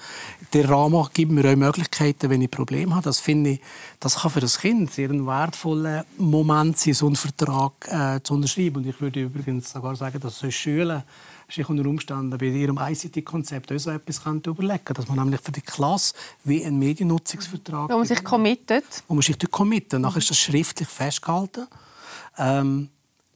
Der 0.53 0.69
Rahmen 0.69 1.07
gibt 1.13 1.31
mir 1.31 1.49
auch 1.51 1.55
Möglichkeiten, 1.55 2.29
wenn 2.29 2.41
ich 2.41 2.51
Probleme 2.51 2.93
habe. 2.93 3.03
Das 3.03 3.19
finde 3.19 3.51
ich, 3.51 3.61
das 3.99 4.19
kann 4.19 4.31
für 4.31 4.41
das 4.41 4.59
Kind 4.59 4.91
sehr 4.91 5.09
ein 5.09 5.25
wertvoller 5.25 6.05
Moment 6.17 6.77
sein, 6.77 6.93
so 6.93 7.07
einen 7.07 7.15
Vertrag 7.15 7.73
äh, 7.87 8.19
zu 8.23 8.35
unterschreiben. 8.35 8.77
Und 8.77 8.87
ich 8.87 8.99
würde 9.01 9.21
übrigens 9.21 9.71
sogar 9.71 9.95
sagen, 9.95 10.19
dass 10.19 10.39
so 10.39 10.51
Schulen 10.51 11.03
sich 11.49 11.67
unter 11.69 11.85
Umständen 11.85 12.38
bei 12.38 12.45
ihrem 12.45 12.77
ICT-Konzept 12.77 13.71
auch 13.71 13.79
so 13.79 13.91
etwas 13.91 14.21
überlegen 14.25 14.93
dass 14.93 15.07
man 15.07 15.17
nämlich 15.17 15.41
für 15.41 15.51
die 15.51 15.62
Klasse 15.62 16.13
wie 16.43 16.65
einen 16.65 16.79
Mediennutzungsvertrag... 16.79 17.89
Wo 17.89 17.97
man 17.97 18.05
sich 18.05 18.23
committet. 18.23 19.03
Wo 19.07 19.15
man 19.15 19.21
sich 19.21 19.38
committet. 19.49 19.99
Nachher 19.99 20.17
ist 20.17 20.29
das 20.29 20.38
schriftlich 20.39 20.88
festgehalten. 20.88 21.67
Ähm, 22.38 22.89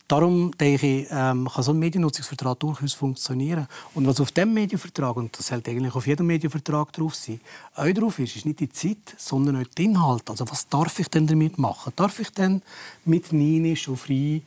Darum 0.07 0.51
denke 0.57 0.85
ich, 0.85 1.07
ähm, 1.11 1.49
kann 1.51 1.63
so 1.63 1.71
ein 1.71 1.79
Mediennutzungsvertrag 1.79 2.59
durchaus 2.59 2.93
funktionieren. 2.93 3.67
Und 3.95 4.05
was 4.05 4.19
auf 4.19 4.31
dem 4.31 4.53
Medienvertrag, 4.53 5.15
und 5.15 5.37
das 5.37 5.47
sollte 5.47 5.71
eigentlich 5.71 5.95
auf 5.95 6.05
jedem 6.05 6.27
Medienvertrag 6.27 6.91
drauf 6.91 7.15
sein, 7.15 7.39
auch 7.75 7.87
drauf 7.87 8.19
ist, 8.19 8.35
ist 8.35 8.45
nicht 8.45 8.59
die 8.59 8.69
Zeit, 8.69 9.15
sondern 9.17 9.55
auch 9.55 9.67
der 9.75 9.85
Inhalt. 9.85 10.29
Also 10.29 10.45
was 10.49 10.67
darf 10.67 10.99
ich 10.99 11.07
denn 11.07 11.25
damit 11.25 11.57
machen? 11.57 11.93
Darf 11.95 12.19
ich 12.19 12.29
denn 12.31 12.61
mit 13.05 13.31
Nini 13.31 13.75
schon 13.75 13.95
frei 13.95 14.41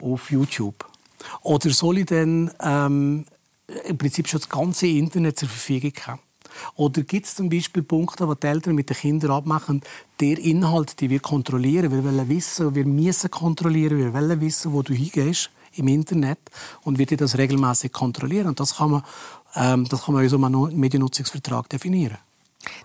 auf 0.00 0.30
YouTube? 0.30 0.89
Oder 1.42 1.70
soll 1.70 1.98
ich 1.98 2.06
dann 2.06 2.50
ähm, 2.60 3.26
im 3.86 3.98
Prinzip 3.98 4.28
schon 4.28 4.40
das 4.40 4.48
ganze 4.48 4.86
Internet 4.86 5.38
zur 5.38 5.48
Verfügung 5.48 5.92
haben? 6.06 6.20
Oder 6.74 7.02
gibt 7.02 7.26
es 7.26 7.34
zum 7.34 7.48
Beispiel 7.48 7.82
Punkte, 7.82 8.26
wo 8.26 8.34
die 8.34 8.46
Eltern 8.46 8.74
mit 8.74 8.90
den 8.90 8.96
Kindern 8.96 9.30
abmachen, 9.30 9.82
der 10.18 10.38
Inhalt, 10.38 11.00
den 11.00 11.10
wir 11.10 11.20
kontrollieren, 11.20 11.92
wir 11.92 12.04
wollen 12.04 12.28
wissen, 12.28 12.74
wir 12.74 12.84
müssen 12.86 13.30
kontrollieren, 13.30 13.98
wir 13.98 14.12
wollen 14.12 14.40
wissen, 14.40 14.72
wo 14.72 14.82
du 14.82 14.92
hingehst 14.92 15.50
im 15.74 15.88
Internet 15.88 16.38
und 16.82 16.98
wir 16.98 17.06
das 17.06 17.38
regelmäßig 17.38 17.92
kontrollieren. 17.92 18.48
Und 18.48 18.60
das 18.60 18.76
kann 18.76 18.90
man, 18.90 19.02
ähm, 19.54 19.86
das 19.88 20.04
kann 20.04 20.14
man 20.14 20.24
in 20.24 20.28
so 20.28 20.36
einem 20.36 20.78
Mediennutzungsvertrag 20.78 21.68
definieren. 21.68 22.18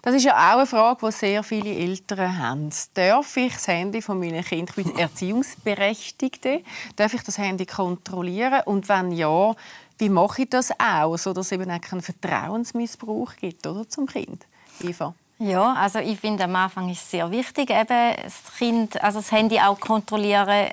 Das 0.02 0.16
ist 0.16 0.24
ja 0.24 0.34
auch 0.34 0.58
eine 0.58 0.66
Frage, 0.66 1.06
die 1.06 1.12
sehr 1.12 1.44
viele 1.44 1.74
Eltern 1.74 2.38
haben. 2.38 2.70
Darf 2.94 3.36
ich 3.38 3.54
das 3.54 3.68
Handy 3.68 4.02
von 4.02 4.20
meinen 4.20 4.44
Kindern, 4.44 4.74
ich 4.78 4.86
bin 4.86 4.98
Erziehungsberechtigte, 4.98 6.62
darf 6.96 7.14
ich 7.14 7.24
das 7.24 7.38
Handy 7.38 7.66
kontrollieren? 7.66 8.62
Und 8.66 8.88
wenn 8.88 9.12
ja, 9.12 9.54
wie 9.98 10.10
mache 10.10 10.44
ich 10.44 10.50
das 10.50 10.72
auch, 10.80 11.18
sodass 11.18 11.48
es 11.48 11.52
eben 11.52 11.70
auch 11.70 11.82
keinen 11.82 12.02
Vertrauensmissbrauch 12.02 13.36
gibt 13.36 13.68
oder, 13.68 13.88
zum 13.90 14.06
Kind? 14.06 14.46
Eva? 14.82 15.14
Ja, 15.40 15.74
also 15.74 16.00
ich 16.00 16.20
finde, 16.20 16.46
am 16.46 16.56
Anfang 16.56 16.90
ist 16.90 17.02
es 17.02 17.12
sehr 17.12 17.30
wichtig, 17.30 17.70
eben 17.70 18.16
das 18.24 18.56
Kind, 18.58 19.02
also 19.04 19.20
das 19.20 19.32
Handy 19.32 19.60
auch 19.60 19.80
kontrollieren 19.80 20.70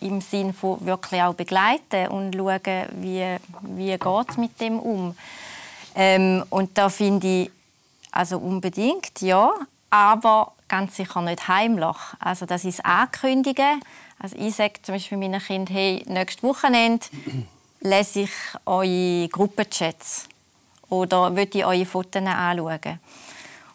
im 0.00 0.20
Sinne 0.20 0.54
von 0.54 0.84
wirklich 0.84 1.22
auch 1.22 1.34
begleiten 1.34 2.08
und 2.08 2.34
schauen, 2.34 2.86
wie, 2.92 3.36
wie 3.62 3.90
geht 3.90 4.30
es 4.30 4.36
mit 4.36 4.58
dem 4.60 4.78
um. 4.78 5.14
Ähm, 5.94 6.44
und 6.50 6.76
da 6.76 6.88
finde 6.88 7.26
ich, 7.26 7.50
also 8.16 8.38
unbedingt, 8.38 9.20
ja. 9.20 9.52
Aber 9.90 10.52
ganz 10.68 10.96
sicher 10.96 11.22
nicht 11.22 11.48
heimlich. 11.48 11.96
Also 12.18 12.46
das 12.46 12.64
ist 12.64 12.84
ankündigen. 12.84 13.80
Also 14.18 14.36
ich 14.38 14.54
sage 14.54 14.80
zum 14.82 14.94
Beispiel 14.94 15.18
meinen 15.18 15.40
Kindern, 15.40 15.74
hey, 15.74 16.02
nächstes 16.08 16.42
Wochenende 16.42 17.06
lese 17.80 18.20
ich 18.20 18.30
eure 18.64 19.28
Gruppenchats 19.28 20.28
oder 20.88 21.36
würde 21.36 21.58
ich 21.58 21.64
eure 21.64 21.86
Fotos 21.86 22.22
anschauen. 22.22 22.98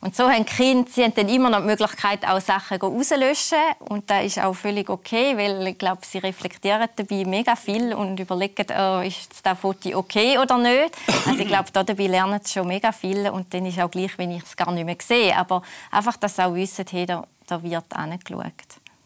Und 0.02 0.16
so 0.16 0.28
haben 0.28 0.46
die 0.46 0.52
Kinder, 0.52 0.90
sie 0.92 1.04
haben 1.04 1.14
dann 1.14 1.30
immer 1.30 1.52
noch 1.52 1.60
die 1.60 1.68
Möglichkeit, 1.68 2.28
auch 2.28 2.42
Sachen 2.42 2.82
rauszulöschen. 2.82 3.60
Und 3.88 4.10
das 4.10 4.26
ist 4.26 4.40
auch 4.40 4.54
völlig 4.54 4.90
okay, 4.90 5.38
weil 5.38 5.68
ich 5.68 5.78
glaube, 5.78 6.02
sie 6.04 6.18
reflektieren 6.18 6.88
dabei 6.96 7.24
mega 7.24 7.56
viel 7.56 7.94
und 7.94 8.20
überlegen, 8.20 8.66
oh, 8.76 9.02
ist 9.02 9.30
das 9.44 9.60
Foto 9.60 9.96
okay 9.96 10.40
oder 10.40 10.58
nicht. 10.58 10.98
Also 11.28 11.40
ich 11.40 11.48
glaube, 11.48 11.70
dabei 11.72 12.08
lernen 12.08 12.40
sie 12.44 12.54
schon 12.54 12.68
mega 12.68 12.92
viel 12.92 13.30
und 13.30 13.54
dann 13.54 13.64
ist 13.68 13.80
auch 13.80 13.92
gleich, 13.92 14.18
wenn 14.18 14.32
ich 14.32 14.42
es 14.42 14.58
gar 14.58 14.72
nicht 14.72 14.86
mehr 14.86 14.98
sehe. 15.00 15.38
Aber 15.38 15.62
einfach, 15.92 16.18
dass 16.18 16.36
sie 16.36 16.46
auch 16.46 16.56
wissen, 16.56 16.86
hey, 16.90 17.06
da, 17.06 17.24
da 17.46 17.62
wird 17.62 17.86
angeschaut. 17.96 18.54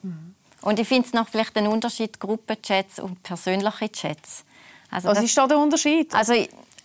Mhm. 0.01 0.34
Und 0.62 0.79
ich 0.79 0.88
finde 0.88 1.08
es 1.08 1.13
noch 1.13 1.27
vielleicht 1.27 1.58
einen 1.58 1.67
Unterschied 1.67 2.21
Gruppenchats 2.21 2.99
und 2.99 3.21
persönliche 3.21 3.91
Chats. 3.91 4.45
Also 4.89 5.10
Was 5.10 5.15
das, 5.15 5.25
ist 5.25 5.38
da 5.38 5.45
der 5.45 5.58
Unterschied? 5.58 6.15
Also 6.15 6.34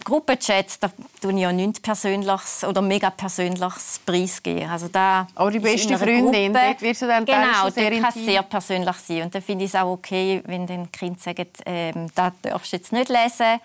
Gruppenchats, 0.04 0.78
da 0.78 0.90
tue 1.20 1.32
ich 1.32 1.40
ja 1.40 1.52
nichts 1.52 1.80
Persönliches 1.80 2.64
oder 2.64 2.82
mega 2.82 3.10
Persönliches 3.10 4.00
preisgeben. 4.04 4.68
Also 4.68 4.88
da 4.88 5.26
Aber 5.34 5.50
die 5.50 5.58
beste 5.58 5.96
Freundin, 5.98 6.52
Gruppe, 6.52 6.66
dort 6.66 6.82
wird 6.82 7.02
dann 7.02 7.24
Genau, 7.24 7.70
sehr 7.70 7.90
kann 8.00 8.12
es 8.14 8.14
sehr 8.14 8.42
persönlich 8.42 8.96
sein. 8.96 9.22
Und 9.22 9.34
dann 9.34 9.42
finde 9.42 9.64
ich 9.64 9.70
es 9.70 9.80
auch 9.80 9.92
okay, 9.92 10.42
wenn 10.46 10.66
dann 10.66 10.90
Kind 10.90 11.20
sagen, 11.20 11.46
ähm, 11.66 12.08
das 12.14 12.32
darfst 12.42 12.72
du 12.72 12.76
jetzt 12.76 12.92
nicht 12.92 13.08
lesen. 13.08 13.60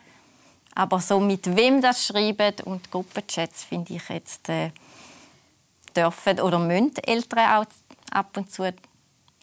Aber 0.75 0.99
so 0.99 1.19
mit 1.19 1.55
wem 1.55 1.81
das 1.81 2.05
schreiben 2.05 2.53
und 2.65 2.91
Gruppenchats 2.91 3.63
finde 3.63 3.93
ich 3.93 4.09
jetzt 4.09 4.49
äh, 4.49 4.71
dürfen 5.95 6.39
oder 6.41 6.59
müssen 6.59 6.97
Eltern 7.03 7.49
auch 7.49 7.65
ab 8.11 8.35
und 8.35 8.51
zu 8.51 8.63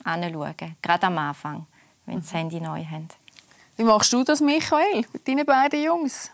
anschauen. 0.05 0.77
Gerade 0.83 1.07
am 1.07 1.19
Anfang, 1.19 1.67
wenn 2.07 2.21
sie 2.21 2.29
das 2.29 2.35
Handy 2.35 2.61
neu 2.61 2.85
haben. 2.85 3.09
Wie 3.77 3.85
machst 3.85 4.13
du 4.13 4.23
das, 4.23 4.41
Michael, 4.41 5.05
mit 5.13 5.27
deinen 5.27 5.47
beiden 5.47 5.83
Jungs? 5.83 6.31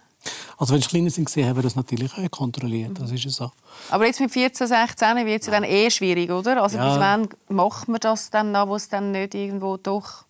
Also 0.56 0.74
wenn 0.74 0.82
sie 0.82 0.88
kleiner 0.88 1.10
sind, 1.10 1.28
haben 1.28 1.56
wir 1.56 1.62
das 1.62 1.76
natürlich 1.76 2.10
kontrolliert. 2.30 2.98
Das 3.00 3.10
ist 3.12 3.24
ja 3.24 3.30
so. 3.30 3.52
Aber 3.90 4.06
jetzt 4.06 4.20
mit 4.20 4.30
14, 4.32 4.66
16 4.66 5.26
wird 5.26 5.40
es 5.40 5.46
ja. 5.46 5.52
dann 5.52 5.64
eh 5.64 5.90
schwierig, 5.90 6.30
oder? 6.30 6.62
Also 6.62 6.78
ja. 6.78 6.88
bis 6.88 7.00
wann 7.00 7.28
macht 7.48 7.88
man 7.88 8.00
das 8.00 8.30
dann 8.30 8.50
noch, 8.52 8.68
wo 8.68 8.76
es 8.76 8.88
dann 8.88 9.12
nicht 9.12 9.34
irgendwo 9.34 9.76
doch 9.76 10.24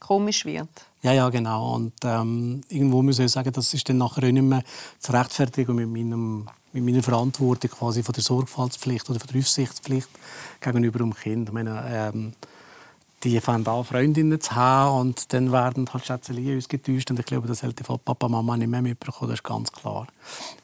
komisch 0.00 0.44
wird? 0.46 0.68
Ja, 1.02 1.12
ja, 1.12 1.28
genau. 1.28 1.74
Und 1.74 1.92
ähm, 2.04 2.62
irgendwo 2.68 3.02
muss 3.02 3.18
ich 3.18 3.30
sagen, 3.30 3.52
das 3.52 3.72
ist 3.74 3.88
dann 3.88 3.98
nachher 3.98 4.26
auch 4.26 4.32
nicht 4.32 4.42
mehr 4.42 4.62
zu 4.98 5.12
rechtfertigen 5.12 5.74
mit, 5.74 5.88
meinem, 5.88 6.48
mit 6.72 6.84
meiner 6.84 7.02
Verantwortung 7.02 7.70
quasi 7.70 8.02
von 8.02 8.14
der 8.14 8.24
Sorgfaltspflicht 8.24 9.08
oder 9.10 9.20
von 9.20 9.28
der 9.28 9.40
Aufsichtspflicht 9.40 10.08
gegenüber 10.60 10.98
dem 10.98 11.14
Kind. 11.14 11.48
Ich 11.48 11.54
meine, 11.54 11.84
ähm, 11.88 12.32
die 13.24 13.40
fangen 13.40 13.66
an, 13.66 13.84
Freundinnen 13.84 14.40
zu 14.40 14.54
haben 14.54 15.00
und 15.00 15.32
dann 15.32 15.50
werden 15.52 15.88
halt 15.92 16.04
Schätzchen 16.04 16.54
uns 16.54 16.68
getäuscht 16.68 17.10
und 17.10 17.18
ich 17.18 17.26
glaube, 17.26 17.48
das 17.48 17.62
hält 17.62 17.80
von 17.84 17.98
Papa 17.98 18.26
und 18.26 18.32
Mama 18.32 18.56
nicht 18.56 18.68
mehr 18.68 18.82
mitbekommen, 18.82 19.30
das 19.30 19.40
ist 19.40 19.44
ganz 19.44 19.72
klar. 19.72 20.06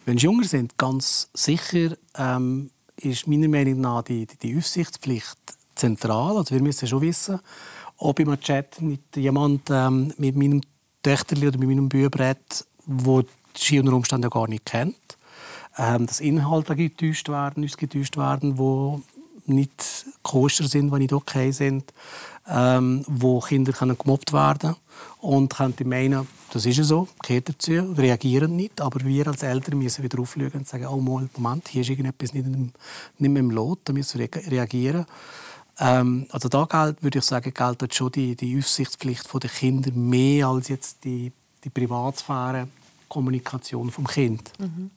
Wenn 0.05 0.19
sie 0.19 0.27
jünger 0.27 0.45
sind, 0.45 0.77
ganz 0.77 1.31
sicher 1.35 1.97
ähm, 2.17 2.71
ist 2.97 3.27
meiner 3.27 3.49
Meinung 3.49 3.81
nach 3.81 4.03
die, 4.03 4.27
die, 4.27 4.37
die 4.37 4.57
Aufsichtspflicht 4.57 5.39
zentral. 5.75 6.37
Also 6.37 6.55
wir 6.55 6.63
müssen 6.63 6.87
schon 6.87 7.01
wissen, 7.01 7.41
ob 7.99 8.19
ich 8.21 8.27
im 8.27 8.41
Chat 8.41 8.81
mit 8.81 9.17
jemandem 9.17 9.77
ähm, 9.77 10.15
mit 10.19 10.37
meinem 10.37 10.61
Töchterli 11.03 11.49
oder 11.49 11.59
mit 11.59 11.69
meinem 11.69 11.89
Büberett, 11.89 12.67
wo 12.87 13.23
die 13.23 13.81
unter 13.81 13.93
Umständen 13.93 14.31
gar 14.31 14.49
nicht 14.49 14.67
kennt, 14.67 15.19
ähm, 15.79 16.07
dass 16.07 16.21
Inhalte 16.21 16.77
getäuscht 16.77 17.29
werden, 17.29 17.63
uns 17.63 17.77
getäuscht 17.77 18.17
werden, 18.17 18.59
wo 18.59 19.03
nicht 19.47 20.07
koscher 20.23 20.67
sind, 20.69 20.93
die 20.93 20.99
nicht 20.99 21.13
okay 21.13 21.51
sind 21.51 21.93
ähm, 22.49 23.05
wo 23.07 23.41
Kinder 23.41 23.73
können 23.73 23.97
gemobbt 23.97 24.33
werden 24.33 24.75
und 25.21 25.55
könnte 25.55 25.85
meinen, 25.85 26.27
das 26.53 26.67
ist 26.67 26.77
ja 26.77 26.85
so, 26.85 27.09
gehört 27.23 27.49
dazu, 27.49 27.73
reagieren 27.97 28.57
nicht, 28.57 28.81
aber 28.81 29.05
wir 29.05 29.29
als 29.29 29.43
Eltern 29.43 29.79
müssen 29.79 30.03
wieder 30.03 30.19
aufschauen 30.19 30.51
und 30.53 30.67
sagen, 30.67 30.87
oh 30.87 30.97
Moment, 30.97 31.69
hier 31.69 31.83
ist 31.83 31.91
irgendetwas 31.91 32.33
nicht, 32.35 32.47
im, 32.47 32.73
nicht 33.19 33.31
mehr 33.31 33.41
im 33.41 33.51
Lot, 33.51 33.81
da 33.85 33.93
müssen 33.93 34.19
wir 34.19 34.29
reagieren. 34.51 35.07
Ähm, 35.79 36.27
also 36.31 36.49
da 36.49 36.65
gilt, 36.65 37.03
würde 37.03 37.19
ich 37.21 37.25
sagen, 37.25 37.55
gilt 37.55 37.95
schon 37.95 38.13
die, 38.13 38.37
die 38.37 38.59
Aufsichtspflicht 38.59 39.29
der 39.33 39.51
Kinder 39.51 39.93
mehr 39.93 40.49
als 40.49 40.69
jetzt 40.69 41.05
die, 41.05 41.33
die 41.65 41.71
Privatsphäre, 41.71 42.69
Kommunikation 43.09 43.91
vom 43.91 44.07
Kind. 44.07 44.53
Mhm. 44.59 44.91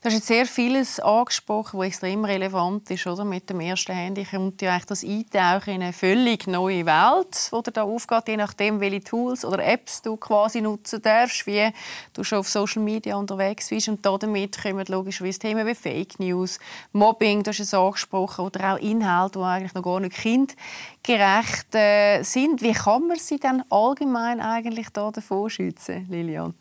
Du 0.00 0.06
hast 0.06 0.14
jetzt 0.14 0.28
sehr 0.28 0.46
vieles 0.46 1.00
angesprochen, 1.00 1.78
was 1.78 1.88
extrem 1.88 2.24
relevant 2.24 2.88
ist, 2.90 3.06
oder? 3.06 3.24
Mit 3.24 3.50
dem 3.50 3.60
ersten 3.60 3.92
Handy 3.92 4.24
kommt 4.24 4.62
ja 4.62 4.78
das 4.86 5.02
Eintauchen 5.02 5.74
in 5.74 5.82
eine 5.82 5.92
völlig 5.92 6.46
neue 6.46 6.86
Welt, 6.86 7.50
die 7.66 7.72
da 7.72 7.82
aufgeht, 7.82 8.28
je 8.28 8.36
nachdem, 8.36 8.80
welche 8.80 9.02
Tools 9.02 9.44
oder 9.44 9.64
Apps 9.64 10.00
du 10.02 10.16
quasi 10.16 10.60
nutzen 10.60 11.02
darfst, 11.02 11.46
wie 11.46 11.70
du 12.12 12.22
schon 12.22 12.38
auf 12.38 12.48
Social 12.48 12.82
Media 12.82 13.16
unterwegs 13.16 13.68
bist. 13.70 13.88
Und 13.88 14.06
damit 14.06 14.62
kommen 14.62 14.86
logischerweise 14.86 15.40
Themen 15.40 15.66
wie 15.66 15.74
Fake 15.74 16.20
News, 16.20 16.60
Mobbing, 16.92 17.42
du 17.42 17.50
hast 17.50 17.60
es 17.60 17.74
angesprochen, 17.74 18.44
oder 18.44 18.74
auch 18.74 18.78
Inhalte, 18.78 19.40
die 19.40 19.44
eigentlich 19.44 19.74
noch 19.74 19.82
gar 19.82 20.00
nicht 20.00 20.16
kindgerecht 20.16 21.74
äh, 21.74 22.22
sind. 22.22 22.62
Wie 22.62 22.72
kann 22.72 23.08
man 23.08 23.18
sie 23.18 23.38
dann 23.38 23.64
allgemein 23.68 24.40
eigentlich 24.40 24.90
da 24.90 25.10
davor 25.10 25.50
schützen, 25.50 26.06
Lilian? 26.08 26.54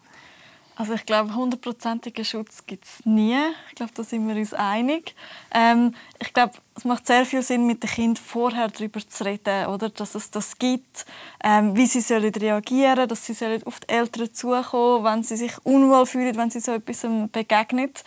Also 0.80 0.94
ich 0.94 1.08
glaube, 1.08 1.34
hundertprozentigen 1.34 2.24
Schutz 2.24 2.64
gibt 2.68 2.86
es 2.86 3.04
nie. 3.04 3.36
Ich 3.70 3.76
glaube, 3.76 3.94
da 3.96 4.04
sind 4.04 4.28
wir 4.28 4.36
uns 4.36 4.54
einig. 4.54 5.16
Ähm, 5.52 5.96
ich 6.20 6.32
glaube, 6.32 6.54
es 6.76 6.86
macht 6.86 7.08
sehr 7.08 7.26
viel 7.26 7.42
Sinn, 7.42 7.66
mit 7.66 7.82
den 7.82 7.90
Kindern 7.90 8.24
vorher 8.24 8.68
darüber 8.68 9.00
zu 9.00 9.26
reden, 9.26 9.66
oder? 9.66 9.90
dass 9.90 10.14
es 10.14 10.30
das 10.30 10.60
gibt, 10.60 11.08
ähm, 11.44 11.76
wie 11.76 11.88
sie 11.88 12.02
sollen 12.02 12.32
reagieren 12.32 13.08
dass 13.08 13.26
sie 13.26 13.34
sollen 13.34 13.64
auf 13.64 13.80
die 13.80 13.90
Eltern 13.90 14.32
zukommen 14.32 15.04
wenn 15.04 15.24
sie 15.24 15.38
sich 15.38 15.54
unwohl 15.64 16.06
fühlen, 16.06 16.38
wenn 16.38 16.52
sie 16.52 16.60
so 16.60 16.74
etwas 16.74 17.08
begegnet. 17.32 18.04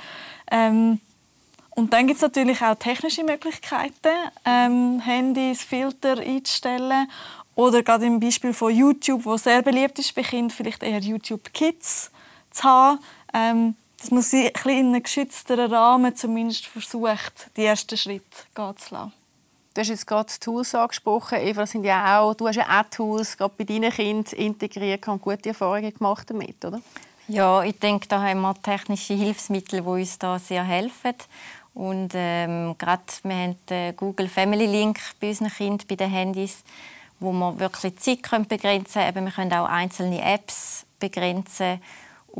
Ähm, 0.48 1.00
und 1.70 1.92
dann 1.92 2.06
gibt 2.06 2.18
es 2.18 2.22
natürlich 2.22 2.62
auch 2.62 2.76
technische 2.76 3.24
Möglichkeiten, 3.24 4.14
ähm, 4.44 5.00
Handys, 5.00 5.64
Filter 5.64 6.18
einzustellen. 6.18 7.10
Oder 7.56 7.82
gerade 7.82 8.06
im 8.06 8.20
Beispiel 8.20 8.52
von 8.52 8.72
YouTube, 8.72 9.24
wo 9.24 9.36
sehr 9.36 9.60
beliebt 9.62 9.98
ist 9.98 10.14
bei 10.14 10.22
Kindern, 10.22 10.50
vielleicht 10.50 10.84
eher 10.84 11.00
YouTube 11.00 11.52
Kids 11.52 12.12
zu 12.50 12.64
haben, 12.64 12.98
ähm, 13.32 13.74
dass 14.00 14.10
man 14.10 14.22
sie 14.22 14.52
ein 14.54 14.70
in 14.70 14.86
einem 14.86 15.02
geschützteren 15.02 15.72
Rahmen 15.72 16.16
zumindest 16.16 16.66
versucht, 16.66 17.50
die 17.56 17.64
ersten 17.64 17.96
Schritte 17.96 18.24
gehen 18.54 18.76
zu 18.76 18.94
lassen. 18.94 19.12
Du 19.74 19.80
hast 19.82 19.88
jetzt 19.88 20.06
gerade 20.06 20.32
Tools 20.40 20.74
angesprochen. 20.74 21.38
Eva, 21.38 21.64
sind 21.64 21.84
ja 21.84 22.18
auch, 22.18 22.34
du 22.34 22.48
hast 22.48 22.56
ja 22.56 22.80
auch 22.80 22.90
Tools 22.90 23.36
gerade 23.36 23.54
bei 23.56 23.64
deinen 23.64 23.92
Kindern 23.92 24.34
integriert 24.34 25.06
und 25.06 25.22
gute 25.22 25.50
Erfahrungen 25.50 25.94
gemacht 25.94 26.28
damit, 26.28 26.64
oder? 26.64 26.80
Ja, 27.28 27.62
ich 27.62 27.78
denke, 27.78 28.08
da 28.08 28.20
haben 28.20 28.40
wir 28.40 28.54
technische 28.60 29.14
Hilfsmittel, 29.14 29.82
die 29.82 29.86
uns 29.86 30.18
da 30.18 30.38
sehr 30.40 30.64
helfen. 30.64 31.14
Und 31.74 32.10
ähm, 32.14 32.74
gerade 32.76 33.02
wir 33.22 33.34
haben 33.36 33.56
den 33.68 33.94
Google 33.94 34.28
Family 34.28 34.66
Link 34.66 34.98
bei 35.20 35.28
unseren 35.28 35.50
Kindern, 35.50 35.86
bei 35.88 35.94
den 35.94 36.10
Handys, 36.10 36.64
wo 37.20 37.30
wir 37.32 37.60
wirklich 37.60 37.96
Zeit 37.98 38.48
begrenzen 38.48 39.02
können. 39.02 39.26
wir 39.26 39.32
können 39.32 39.52
auch 39.52 39.68
einzelne 39.68 40.20
Apps 40.20 40.84
begrenzen 40.98 41.80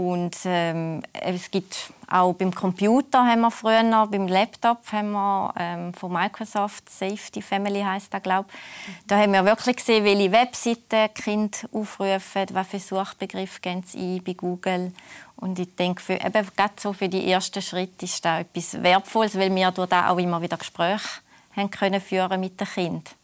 und 0.00 0.34
ähm, 0.46 1.02
es 1.12 1.50
gibt 1.50 1.92
auch 2.08 2.32
beim 2.32 2.54
Computer 2.54 3.26
haben 3.26 3.42
wir 3.42 3.50
früher, 3.50 3.82
beim 4.06 4.28
Laptop 4.28 4.78
haben 4.92 5.10
wir 5.10 5.52
ähm, 5.58 5.92
von 5.92 6.10
Microsoft 6.10 6.88
Safety 6.88 7.42
Family 7.42 7.82
heißt 7.82 8.14
das, 8.14 8.22
glaube 8.22 8.48
Da 9.06 9.18
haben 9.18 9.32
wir 9.34 9.44
wirklich 9.44 9.76
gesehen, 9.76 10.04
welche 10.04 10.32
Webseiten 10.32 11.12
Kinder 11.12 11.58
aufrufen, 11.72 12.46
für 12.64 12.78
Suchbegriffe 12.78 13.60
gehen 13.60 13.82
sie 13.82 14.16
ein 14.16 14.24
bei 14.24 14.32
Google. 14.32 14.92
Und 15.36 15.58
ich 15.58 15.76
denke, 15.76 16.00
für, 16.00 16.14
eben, 16.14 16.48
gerade 16.56 16.74
so 16.78 16.94
für 16.94 17.10
die 17.10 17.30
ersten 17.30 17.60
Schritte 17.60 18.06
ist 18.06 18.24
das 18.24 18.40
etwas 18.40 18.82
Wertvolles, 18.82 19.38
weil 19.38 19.54
wir 19.54 19.70
durch 19.70 19.92
auch 19.92 20.18
immer 20.18 20.40
wieder 20.40 20.56
Gespräche 20.56 21.20
haben 21.54 21.70
können 21.70 22.00
führen 22.00 22.40
mit 22.40 22.58
den 22.58 22.66
Kindern. 22.66 23.19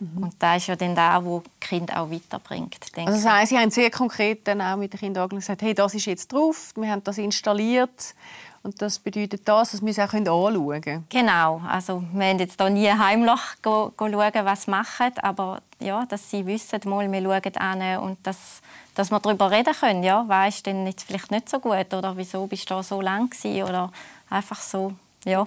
Mhm. 0.00 0.24
Und 0.24 0.34
das 0.38 0.56
ist 0.56 0.66
ja 0.68 0.76
dann 0.76 0.94
das, 0.94 1.24
was 1.24 1.42
die 1.42 1.66
Kinder 1.66 2.00
auch 2.00 2.10
weiterbringt. 2.10 2.76
Also 2.96 3.12
das 3.12 3.26
heisst, 3.26 3.50
Sie 3.50 3.58
haben 3.58 3.70
sehr 3.70 3.90
konkret 3.90 4.48
dann 4.48 4.60
auch 4.60 4.76
mit 4.76 4.92
den 4.92 5.00
Kindern 5.00 5.28
gesagt, 5.28 5.62
hey, 5.62 5.74
das 5.74 5.94
ist 5.94 6.06
jetzt 6.06 6.32
drauf, 6.32 6.72
wir 6.74 6.90
haben 6.90 7.04
das 7.04 7.18
installiert 7.18 8.14
und 8.62 8.80
das 8.82 8.98
bedeutet 8.98 9.42
das, 9.46 9.72
dass 9.72 9.82
wir 9.82 9.90
es 9.90 9.98
auch 9.98 10.12
anschauen 10.12 10.80
können. 10.80 11.06
Genau. 11.08 11.62
Also, 11.66 12.02
wir 12.12 12.26
haben 12.26 12.38
jetzt 12.38 12.60
hier 12.60 12.70
nie 12.70 12.90
heimlich 12.90 13.40
go, 13.62 13.92
go 13.96 14.10
schauen, 14.10 14.44
was 14.44 14.64
sie 14.64 14.70
machen, 14.70 15.12
aber 15.22 15.62
ja, 15.78 16.04
dass 16.06 16.30
sie 16.30 16.44
wissen, 16.44 16.80
mal, 16.84 17.10
wir 17.10 17.22
schauen 17.22 17.56
an 17.56 17.98
und 17.98 18.18
dass, 18.26 18.60
dass 18.94 19.10
wir 19.10 19.20
darüber 19.20 19.50
reden 19.50 19.72
können. 19.72 20.02
Ja, 20.02 20.24
was 20.26 20.56
ist 20.56 20.66
denn 20.66 20.86
jetzt 20.86 21.04
vielleicht 21.04 21.30
nicht 21.30 21.48
so 21.48 21.58
gut 21.58 21.92
oder 21.94 22.16
wieso 22.16 22.46
bist 22.46 22.70
du 22.70 22.74
da 22.74 22.82
so 22.82 23.00
lang 23.00 23.30
gewesen? 23.30 23.62
oder 23.62 23.90
einfach 24.28 24.60
so, 24.60 24.92
ja. 25.24 25.46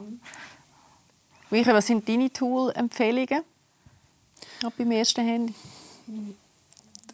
Michael, 1.52 1.76
was 1.76 1.86
sind 1.86 2.10
deine 2.10 2.34
Tool-Empfehlungen? 2.34 3.44
Auch 4.66 4.72
beim 4.72 4.92
ersten 4.92 5.26
Handy? 5.26 5.54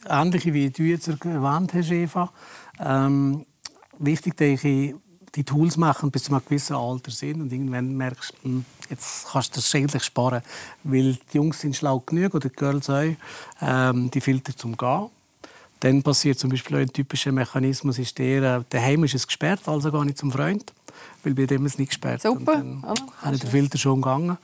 Ähnlich 0.08 0.46
wie 0.54 0.70
du 0.70 0.84
jetzt 0.84 1.08
erwähnt 1.08 1.74
hast, 1.74 1.92
Eva. 1.92 2.32
Ähm, 2.80 3.46
wichtig 3.98 4.38
denke 4.38 4.68
ich, 4.68 4.96
die 5.36 5.44
Tools 5.44 5.78
machen 5.78 6.12
bis 6.12 6.24
zu 6.24 6.32
einem 6.32 6.44
gewissen 6.44 6.76
Alter 6.76 7.12
sind 7.12 7.42
und 7.42 7.52
irgendwann 7.52 7.96
merkst 7.96 8.34
du, 8.42 8.50
hm, 8.50 8.65
jetzt 8.89 9.28
kannst 9.32 9.56
du 9.56 9.60
das 9.60 9.76
eigentlich 9.76 10.04
sparen, 10.04 10.42
weil 10.84 11.18
die 11.32 11.38
Jungs 11.38 11.60
sind 11.60 11.76
schlau 11.76 12.00
genug 12.00 12.34
oder 12.34 12.50
die 12.50 12.56
Girls 12.56 12.89
auch, 12.89 13.15
ähm, 13.62 14.10
die 14.12 14.22
Filter 14.22 14.56
zum 14.56 14.76
Gehen. 14.76 15.10
Dann 15.82 16.04
passiert 16.04 16.39
zum 16.39 16.50
Beispiel 16.50 16.78
ein 16.78 16.92
typischer 16.92 17.32
Mechanismus, 17.32 18.00
ist 18.00 18.18
der, 18.18 18.58
äh, 18.58 18.63
daheim 18.70 19.04
ist 19.04 19.15
es 19.15 19.28
gesperrt, 19.28 19.62
also 19.65 19.92
gar 19.92 20.04
nicht 20.04 20.18
zum 20.18 20.32
Freund, 20.32 20.74
weil 21.24 21.34
bei 21.34 21.46
dem 21.46 21.65
ist 21.65 21.74
es 21.74 21.80
nicht 21.80 21.89
gesperrt. 21.89 22.22
Super. 22.22 22.56
Und 22.56 22.84
dann 22.84 23.12
habe 23.22 23.36
ich 23.36 23.42
den 23.42 23.50
Filter 23.50 23.78
schon 23.78 24.02
gegangen. 24.02 24.38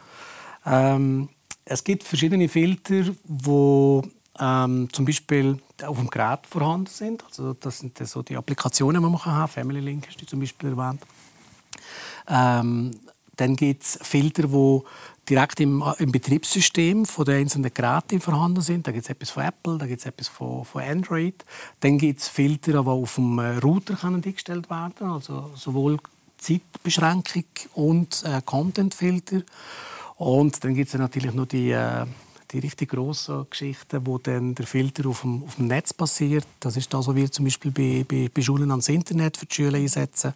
Ähm, 0.66 1.30
es 1.66 1.84
gibt 1.84 2.04
verschiedene 2.04 2.48
Filter, 2.48 3.06
wo 3.24 4.04
ähm, 4.40 4.88
zum 4.92 5.06
Beispiel 5.06 5.60
auf 5.84 5.98
dem 5.98 6.10
Gerät 6.10 6.46
vorhanden 6.48 6.88
sind. 6.88 7.24
Also 7.26 7.54
das 7.54 7.80
sind 7.80 7.98
so 7.98 8.22
die 8.22 8.38
Applikationen, 8.38 9.02
die 9.02 9.10
man 9.10 9.26
haben 9.26 9.40
kann. 9.40 9.48
Family 9.48 9.80
Link 9.80 10.08
hast 10.08 10.22
du 10.22 10.26
zum 10.26 10.40
Beispiel 10.40 10.70
erwähnt. 10.70 11.02
Ähm, 12.28 12.92
dann 13.38 13.56
gibt 13.56 13.84
es 13.84 14.00
Filter, 14.02 14.48
die 14.48 14.80
direkt 15.28 15.60
im, 15.60 15.84
im, 15.98 16.12
Betriebssystem 16.12 17.06
von 17.06 17.26
den 17.26 17.42
einzelnen 17.42 17.74
Geräten 17.74 18.22
vorhanden 18.22 18.62
sind. 18.62 18.88
Da 18.88 18.92
gibt 18.92 19.06
es 19.06 19.10
etwas 19.10 19.32
von 19.32 19.44
Apple, 19.44 19.78
da 19.78 19.88
gibt 19.88 20.00
es 20.00 20.06
etwas 20.06 20.28
von, 20.28 20.64
von 20.64 20.84
Android. 20.84 21.44
Dann 21.80 21.98
gibt 21.98 22.22
es 22.22 22.28
Filter, 22.28 22.84
die 22.84 22.88
auf 22.88 23.16
dem 23.16 23.40
äh, 23.40 23.58
Router 23.58 23.96
können 23.96 24.24
eingestellt 24.24 24.70
werden 24.70 25.10
also 25.10 25.52
sowohl 25.56 25.98
Zeitbeschränkung 26.38 27.46
und 27.74 28.24
äh, 28.24 28.42
Content-Filter. 28.46 29.42
Und 30.18 30.64
dann 30.64 30.74
gibt 30.74 30.90
es 30.90 31.00
natürlich 31.00 31.34
noch 31.34 31.46
die, 31.46 31.72
äh, 31.72 32.06
die 32.52 32.60
richtig 32.60 32.92
grossen 32.92 33.48
Geschichten, 33.50 34.06
wo 34.06 34.18
dann 34.18 34.56
der 34.56 34.66
Filter 34.66 35.10
auf 35.10 35.22
dem, 35.22 35.44
auf 35.44 35.56
dem 35.56 35.68
Netz 35.68 35.94
passiert. 35.94 36.46
Das 36.60 36.78
ist 36.78 36.94
das, 36.94 37.08
was 37.08 37.16
wir 37.16 37.32
zum 37.32 37.46
Beispiel 37.46 37.72
bei, 37.72 38.06
bei, 38.08 38.30
bei 38.34 38.42
Schulen 38.42 38.72
ans 38.72 38.88
Internet 38.88 39.38
für 39.38 39.46
die 39.46 39.56
Schüler 39.56 39.78
einsetzen, 39.78 40.34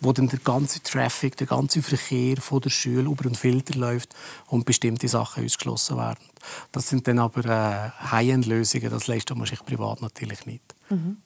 wo 0.00 0.12
dann 0.12 0.28
der 0.28 0.40
ganze 0.40 0.82
Traffic, 0.82 1.36
der 1.36 1.46
ganze 1.46 1.82
Verkehr 1.82 2.38
von 2.38 2.60
der 2.60 2.70
Schule 2.70 3.02
über 3.02 3.26
einen 3.26 3.34
Filter 3.34 3.78
läuft 3.78 4.14
und 4.48 4.64
bestimmte 4.64 5.06
Sachen 5.06 5.44
ausgeschlossen 5.44 5.96
werden. 5.96 6.24
Das 6.72 6.88
sind 6.88 7.06
dann 7.06 7.18
aber 7.18 7.44
äh, 7.44 7.90
High-End-Lösungen, 8.10 8.90
das 8.90 9.06
leistet 9.06 9.36
man 9.36 9.46
sich 9.46 9.64
privat 9.64 10.02
natürlich 10.02 10.46
nicht. 10.46 10.74
Mhm. 10.88 11.18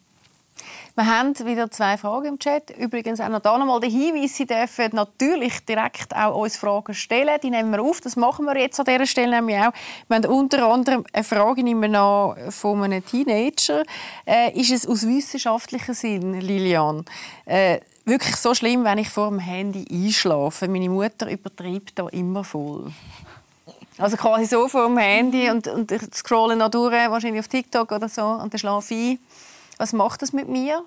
Wir 0.97 1.07
haben 1.07 1.37
wieder 1.45 1.69
zwei 1.73 1.99
Fragen 1.99 2.27
im 2.27 2.39
Chat. 2.39 2.71
Übrigens 2.71 3.21
auch 3.21 3.29
noch 3.29 3.41
da 3.41 3.59
nochmal 3.59 3.81
der 3.81 3.91
Hinweis, 3.91 4.37
Sie 4.37 4.47
dürfen 4.47 4.91
natürlich 4.93 5.65
direkt 5.65 6.15
auch 6.15 6.37
uns 6.37 6.57
Fragen 6.57 6.95
stellen. 6.95 7.37
Die 7.43 7.51
nehmen 7.51 7.73
wir 7.73 7.83
auf. 7.83 8.01
Das 8.01 8.15
machen 8.15 8.45
wir 8.45 8.57
jetzt 8.57 8.79
an 8.79 8.87
dieser 8.87 9.07
Stelle 9.07 9.33
nämlich 9.33 9.57
auch. 9.57 9.73
Wir 10.07 10.17
haben 10.17 10.27
unter 10.27 10.67
anderem 10.69 11.05
eine 11.13 11.25
Frage 11.25 11.65
nehmen 11.65 11.91
noch 11.91 12.37
von 12.51 12.85
einem 12.85 13.05
Teenager. 13.05 13.83
Äh, 14.25 14.53
ist 14.59 14.71
es 14.71 14.87
aus 14.87 15.05
wissenschaftlichem 15.05 15.95
Sinn, 15.95 16.41
Lilian, 16.41 17.05
äh, 17.45 17.81
wirklich 18.05 18.37
so 18.37 18.55
schlimm, 18.55 18.85
wenn 18.85 18.99
ich 18.99 19.11
vor 19.11 19.31
dem 19.31 19.41
Handy 19.41 19.85
einschlafe? 19.91 20.69
Meine 20.69 20.89
Mutter 20.89 21.29
übertreibt 21.29 21.99
da 21.99 22.09
immer 22.09 22.45
voll. 22.45 22.93
Also 23.99 24.17
quasi 24.17 24.47
so 24.47 24.69
vor 24.69 24.87
dem 24.87 24.99
Handy 24.99 25.51
und, 25.51 25.67
und 25.67 25.91
ich 25.91 26.03
scrolle 26.15 26.55
noch 26.57 26.71
durch, 26.71 26.93
wahrscheinlich 26.93 27.41
auf 27.41 27.49
TikTok 27.49 27.91
oder 27.91 28.09
so, 28.09 28.25
und 28.25 28.53
dann 28.53 28.59
schlafe 28.59 28.95
ich 28.95 29.11
ein. 29.11 29.19
Was 29.79 29.93
macht 29.93 30.23
das 30.23 30.33
mit 30.33 30.49
mir? 30.49 30.85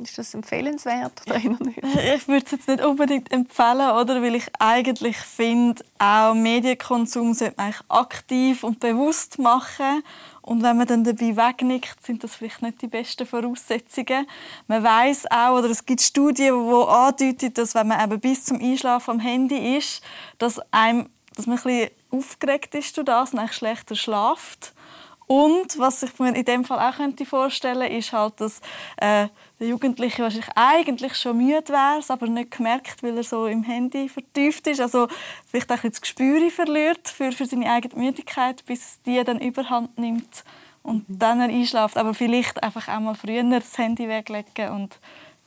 Ist 0.00 0.18
das 0.18 0.34
empfehlenswert 0.34 1.22
oder 1.26 1.38
nicht? 1.38 1.60
Ich 2.16 2.26
würde 2.26 2.44
es 2.44 2.50
jetzt 2.50 2.66
nicht 2.66 2.84
unbedingt 2.84 3.30
empfehlen, 3.30 3.92
oder? 3.92 4.20
weil 4.22 4.34
ich 4.34 4.46
eigentlich 4.58 5.16
finde, 5.16 5.84
auch 5.98 6.34
Medienkonsum 6.34 7.32
sollte 7.32 7.54
man 7.56 7.74
aktiv 7.88 8.64
und 8.64 8.80
bewusst 8.80 9.38
machen. 9.38 10.02
Und 10.42 10.62
wenn 10.64 10.76
man 10.76 10.88
dann 10.88 11.04
dabei 11.04 11.36
wegnickt, 11.36 12.04
sind 12.04 12.24
das 12.24 12.34
vielleicht 12.34 12.60
nicht 12.60 12.82
die 12.82 12.88
besten 12.88 13.24
Voraussetzungen. 13.24 14.26
Man 14.66 14.82
weiß 14.82 15.30
auch, 15.30 15.58
oder 15.58 15.70
es 15.70 15.86
gibt 15.86 16.02
Studien, 16.02 16.54
die 16.54 16.88
andeuten, 16.88 17.54
dass 17.54 17.74
wenn 17.76 17.86
man 17.86 18.00
eben 18.00 18.20
bis 18.20 18.44
zum 18.44 18.60
Einschlafen 18.60 19.12
am 19.12 19.20
Handy 19.20 19.76
ist, 19.76 20.02
dass, 20.38 20.60
einem, 20.72 21.08
dass 21.36 21.46
man 21.46 21.56
ein 21.56 21.62
bisschen 21.62 21.90
aufgeregt 22.10 22.74
ist 22.74 22.96
durch 22.96 23.06
das 23.06 23.32
und 23.32 23.38
eigentlich 23.38 23.56
schlechter 23.56 23.94
schlaft. 23.94 24.74
Und 25.26 25.78
was 25.78 26.02
ich 26.02 26.18
mir 26.18 26.34
in 26.34 26.44
dem 26.44 26.64
Fall 26.64 26.78
auch 26.78 26.96
könnte 26.96 27.24
vorstellen 27.24 27.90
ist 27.90 28.12
halt, 28.12 28.40
dass 28.40 28.60
äh, 28.98 29.28
der 29.58 29.68
Jugendliche 29.68 30.22
wahrscheinlich 30.22 30.50
eigentlich 30.54 31.14
schon 31.14 31.38
müde 31.38 31.68
wäre, 31.68 32.00
aber 32.08 32.26
nicht 32.26 32.50
gemerkt, 32.50 33.02
weil 33.02 33.16
er 33.16 33.22
so 33.22 33.46
im 33.46 33.62
Handy 33.62 34.08
vertieft 34.08 34.66
ist. 34.66 34.80
Also 34.80 35.08
vielleicht 35.46 35.72
auch 35.72 35.82
ein 35.82 35.90
das 35.90 36.00
Gespür 36.00 36.50
verliert 36.50 37.08
für, 37.08 37.32
für 37.32 37.46
seine 37.46 37.70
eigene 37.70 37.94
Müdigkeit, 37.94 38.64
bis 38.66 39.00
die 39.02 39.22
dann 39.24 39.40
Überhand 39.40 39.96
nimmt 39.98 40.44
und 40.82 41.04
dann 41.08 41.40
er 41.40 41.48
einschläft. 41.48 41.96
Aber 41.96 42.12
vielleicht 42.12 42.62
einfach 42.62 42.88
auch 42.88 43.00
mal 43.00 43.14
früher 43.14 43.42
das 43.44 43.78
Handy 43.78 44.08
weglegen 44.08 44.70
und 44.70 44.98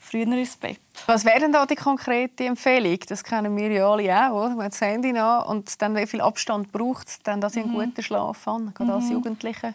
früher 0.08 0.24
ins 0.24 0.58
Bett. 0.58 0.80
Was 1.06 1.26
wäre 1.26 1.40
denn 1.40 1.52
da 1.52 1.66
die 1.66 1.76
konkrete 1.76 2.46
Empfehlung? 2.46 3.00
Das 3.08 3.24
kennen 3.24 3.56
wir 3.56 3.72
ja 3.72 3.90
alle 3.90 4.32
auch. 4.32 4.46
Oder? 4.46 4.56
Man 4.56 4.66
hat 4.66 4.74
das 4.74 4.82
Handy 4.82 5.18
an 5.18 5.44
und 5.48 5.82
dann, 5.82 5.96
wie 5.96 6.08
viel 6.08 6.22
Abstand 6.22 6.72
braucht 6.72 7.08
es, 7.08 7.20
dass 7.20 7.56
ich 7.56 7.64
einen 7.64 7.74
mhm. 7.74 7.76
guten 7.76 8.04
Schlaf 8.04 8.46
habe, 8.46 8.72
gerade 8.74 8.94
als 8.94 9.06
mhm. 9.06 9.14
Jugendliche? 9.14 9.74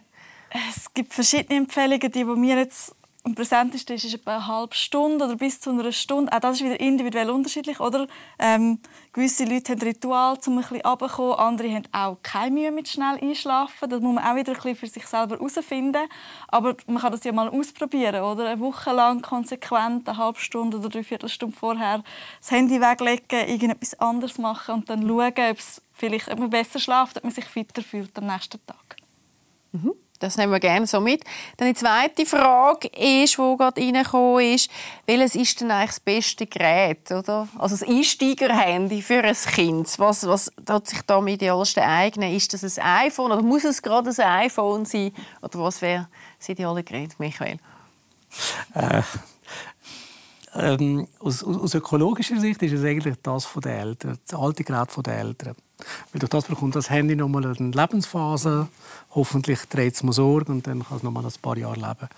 Es 0.51 0.92
gibt 0.92 1.14
verschiedene 1.14 1.61
Empfehlungen, 1.61 2.01
die, 2.01 2.11
die 2.11 2.25
mir 2.25 2.57
jetzt 2.57 2.95
am 3.25 3.35
präsentesten 3.35 3.97
ist, 3.97 4.05
ist 4.05 4.14
etwa 4.14 4.37
eine 4.37 4.47
halbe 4.47 4.75
Stunde 4.75 5.25
oder 5.25 5.37
bis 5.37 5.61
zu 5.61 5.71
einer 5.71 5.92
Stunde. 5.92 6.33
Auch 6.33 6.40
das 6.40 6.57
ist 6.57 6.64
wieder 6.64 6.81
individuell 6.81 7.31
unterschiedlich, 7.31 7.79
oder? 7.79 8.07
Ähm, 8.38 8.81
gewisse 9.12 9.44
Leute 9.44 9.72
haben 9.72 9.83
Ritual, 9.83 10.38
um 10.46 10.59
ein 10.59 10.62
bisschen 10.62 10.81
runterzukommen. 10.81 11.38
Andere 11.38 11.75
haben 11.75 11.88
auch 11.92 12.16
keine 12.22 12.51
Mühe 12.51 12.72
mit 12.72 12.88
schnell 12.88 13.18
einschlafen. 13.20 13.90
Das 13.90 14.01
muss 14.01 14.14
man 14.14 14.25
auch 14.25 14.37
wieder 14.37 14.53
ein 14.53 14.57
bisschen 14.57 14.77
für 14.77 14.87
sich 14.87 15.07
selber 15.07 15.37
herausfinden. 15.37 16.09
Aber 16.48 16.77
man 16.87 16.98
kann 16.98 17.12
das 17.12 17.25
ja 17.25 17.33
mal 17.33 17.48
ausprobieren, 17.48 18.22
oder? 18.22 18.48
Eine 18.48 18.61
Woche 18.61 18.92
lang 18.92 19.20
konsequent, 19.20 20.09
eine 20.09 20.18
halbe 20.18 20.40
Stunde 20.40 20.79
oder 20.79 20.88
dreiviertel 20.88 21.29
Stunde 21.29 21.57
vorher 21.57 22.03
das 22.40 22.51
Handy 22.51 22.81
weglegen, 22.81 23.48
irgendetwas 23.48 23.94
anderes 24.01 24.38
machen 24.38 24.77
und 24.77 24.90
dann 24.90 25.07
schauen, 25.07 25.33
ob, 25.51 25.59
es 25.59 25.83
vielleicht, 25.92 26.31
ob 26.31 26.38
man 26.38 26.51
besser 26.51 26.79
schläft, 26.79 27.18
ob 27.18 27.25
man 27.25 27.33
sich 27.33 27.44
fitter 27.44 27.83
fühlt 27.83 28.16
am 28.18 28.27
nächsten 28.27 28.64
Tag. 28.66 28.96
Mhm. 29.72 29.92
Das 30.23 30.37
nehmen 30.37 30.53
wir 30.53 30.61
gerne 30.61 30.87
so 30.87 31.01
mit. 31.01 31.25
Dann 31.57 31.69
die 31.69 31.75
zweite 31.75 32.25
Frage 32.25 32.89
ist, 32.89 33.37
die 33.37 33.57
gerade 33.57 33.81
reingekommen 33.81 34.55
ist, 34.55 34.71
welches 35.05 35.35
ist 35.35 35.61
denn 35.61 35.71
eigentlich 35.71 35.91
das 35.91 36.01
beste 36.01 36.47
Gerät, 36.47 37.11
oder? 37.11 37.49
Also 37.59 37.77
das 37.77 37.89
Einsteigerhandy 37.89 39.03
für 39.03 39.25
ein 39.25 39.35
Kind. 39.35 39.99
Was, 39.99 40.25
was 40.27 40.53
hat 40.69 40.87
sich 40.87 41.03
da 41.03 41.19
am 41.19 41.27
idealsten 41.27 41.83
eignen? 41.83 42.33
Ist 42.35 42.53
das 42.55 42.79
ein 42.79 43.07
iPhone 43.07 43.33
oder 43.33 43.43
muss 43.43 43.65
es 43.65 43.83
gerade 43.83 44.11
ein 44.11 44.45
iPhone 44.45 44.85
sein? 44.85 45.13
Oder 45.43 45.59
was 45.59 45.83
wäre 45.83 46.09
das 46.39 46.49
ideale 46.49 46.85
Gerät, 46.85 47.19
Michael? 47.19 47.59
Äh, 48.75 49.03
ähm, 50.55 51.09
aus, 51.19 51.43
aus, 51.43 51.75
ökologischer 51.75 52.39
Sicht 52.39 52.63
ist 52.63 52.73
es 52.73 52.85
eigentlich 52.85 53.17
das 53.23 53.45
von 53.45 53.63
den 53.63 53.73
Eltern, 53.73 54.19
das 54.25 54.39
alte 54.39 54.63
Gerät 54.65 54.89
der 55.05 55.19
Eltern. 55.19 55.57
Weil 56.12 56.21
durch 56.21 56.31
das 56.31 56.45
bekommt 56.45 56.77
das 56.77 56.90
Handy 56.90 57.16
nochmal 57.16 57.45
eine 57.45 57.71
Lebensphase. 57.71 58.68
Hoffentlich 59.14 59.61
trägt 59.68 59.97
es 59.97 60.03
mal 60.03 60.12
Sorge 60.12 60.53
und 60.53 60.66
dann 60.66 60.85
kann 60.85 60.99
es 60.99 61.03
nochmal 61.03 61.25
ein 61.25 61.33
paar 61.40 61.57
Jahre 61.57 61.77
leben. 61.77 62.09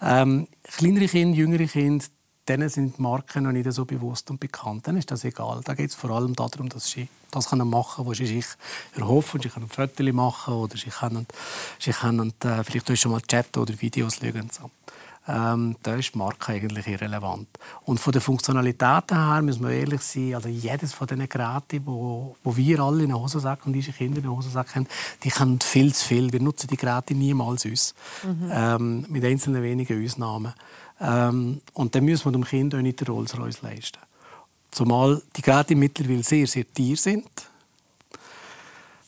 Ähm, 0.00 0.48
kleinere 0.64 1.06
Kinder, 1.06 1.36
jüngere 1.36 1.66
Kinder, 1.66 2.04
denen 2.48 2.68
sind 2.68 2.98
die 2.98 3.02
Marken 3.02 3.44
noch 3.44 3.52
nicht 3.52 3.70
so 3.72 3.84
bewusst 3.84 4.30
und 4.30 4.38
bekannt. 4.40 4.86
Dann 4.86 4.96
ist 4.96 5.10
das 5.10 5.24
egal. 5.24 5.60
Da 5.64 5.74
geht 5.74 5.90
es 5.90 5.94
vor 5.94 6.10
allem 6.10 6.34
darum, 6.34 6.68
dass 6.68 6.88
sie 6.88 7.08
das 7.30 7.50
machen 7.52 7.70
können, 7.70 8.08
was 8.08 8.18
sie 8.18 8.26
sich 8.26 8.46
erhoffen. 8.96 9.40
Sie 9.40 9.48
können 9.48 9.68
Fotos 9.68 10.12
machen 10.12 10.54
oder 10.54 10.76
sie 10.76 10.90
können, 10.90 11.26
sie 11.78 11.92
können 11.92 12.32
äh, 12.44 12.62
vielleicht 12.64 12.98
schon 12.98 13.12
mal 13.12 13.22
chatten 13.22 13.58
oder 13.60 13.80
Videos 13.80 14.16
schauen. 14.16 14.50
So 14.50 14.70
ähm, 15.26 15.76
da 15.82 15.94
ist 15.94 16.14
die 16.14 16.18
Marke 16.18 16.52
eigentlich 16.52 16.86
irrelevant. 16.86 17.48
Und 17.84 17.98
von 17.98 18.12
der 18.12 18.20
Funktionalität 18.20 19.10
her 19.10 19.40
müssen 19.42 19.66
wir 19.66 19.70
ehrlich 19.70 20.02
sein, 20.02 20.34
also 20.34 20.48
jedes 20.48 20.92
von 20.92 21.06
diesen 21.06 21.28
Geräten, 21.28 21.80
wo, 21.86 22.36
wo 22.44 22.56
wir 22.56 22.80
alle 22.80 23.04
in 23.04 23.08
den 23.08 23.18
Hosensack 23.18 23.64
und 23.66 23.74
unsere 23.74 23.96
Kinder 23.96 24.18
in 24.18 24.24
den 24.24 24.30
Hosensack 24.30 24.74
haben, 24.74 24.86
die 25.22 25.30
können 25.30 25.60
viel 25.60 25.94
zu 25.94 26.06
viel. 26.06 26.32
Wir 26.32 26.40
nutzen 26.40 26.66
die 26.66 26.76
Geräte 26.76 27.14
niemals 27.14 27.64
uns, 27.64 27.94
mhm. 28.22 28.50
ähm, 28.50 29.06
mit 29.08 29.24
einzelnen 29.24 29.62
wenigen 29.62 30.04
Ausnahmen. 30.04 30.52
Ähm, 31.00 31.62
und 31.72 31.94
dann 31.94 32.04
müssen 32.04 32.26
wir 32.26 32.32
dem 32.32 32.44
Kind 32.44 32.74
auch 32.74 32.80
nicht 32.80 33.00
den 33.00 33.08
Rolls-Royce 33.08 33.62
leisten. 33.62 33.98
Zumal 34.70 35.22
die 35.36 35.42
Geräte 35.42 35.74
mittlerweile 35.74 36.22
sehr, 36.22 36.46
sehr 36.46 36.64
teuer 36.72 36.96
sind. 36.96 37.28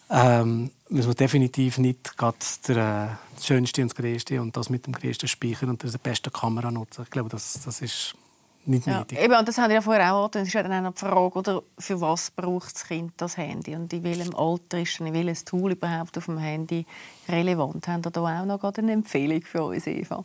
Ähm, 0.09 0.71
müssen 0.89 1.09
wir 1.09 1.15
definitiv 1.15 1.79
nicht 1.79 2.17
gerade 2.17 2.37
der, 2.69 2.77
äh, 2.77 3.35
das 3.35 3.47
Schönste 3.47 3.83
und 3.83 3.91
das 3.91 3.97
Größte 3.97 4.41
und 4.41 4.57
das 4.57 4.71
mit 4.71 4.87
dem 4.87 4.93
größten 4.93 5.29
Speicher 5.29 5.69
und 5.69 5.83
der 5.83 5.99
besten 5.99 6.33
Kamera 6.33 6.71
nutzen. 6.71 7.03
Ich 7.03 7.11
glaube, 7.11 7.29
das, 7.29 7.61
das 7.65 7.81
ist 7.81 8.15
nicht 8.67 8.87
ja, 8.87 8.99
nötig. 8.99 9.19
Eben, 9.19 9.35
und 9.35 9.49
das 9.49 9.59
haben 9.59 9.69
wir 9.69 9.77
ja 9.77 9.81
vorher 9.81 10.15
auch 10.15 10.29
Das 10.29 10.47
ist 10.47 10.55
ja 10.55 10.63
dann 10.63 10.87
auch 10.87 10.93
die 10.93 11.01
Frage, 11.01 11.39
oder, 11.39 11.63
für 11.79 12.01
was 12.01 12.31
braucht 12.31 12.75
das 12.75 12.87
Kind 12.87 13.13
das 13.17 13.37
Handy 13.37 13.75
und 13.75 13.93
in 13.93 14.05
welchem 14.05 14.35
Alter 14.35 14.81
ist 14.81 15.01
in 15.01 15.13
welches 15.13 15.45
Tool 15.45 15.73
überhaupt 15.73 16.17
auf 16.19 16.27
dem 16.27 16.39
Handy 16.39 16.87
relevant? 17.29 17.87
Haben 17.89 18.03
da 18.03 18.11
auch 18.11 18.45
noch 18.45 18.63
eine 18.63 18.93
Empfehlung 18.93 19.43
für 19.43 19.65
uns, 19.65 19.87
Eva? 19.87 20.25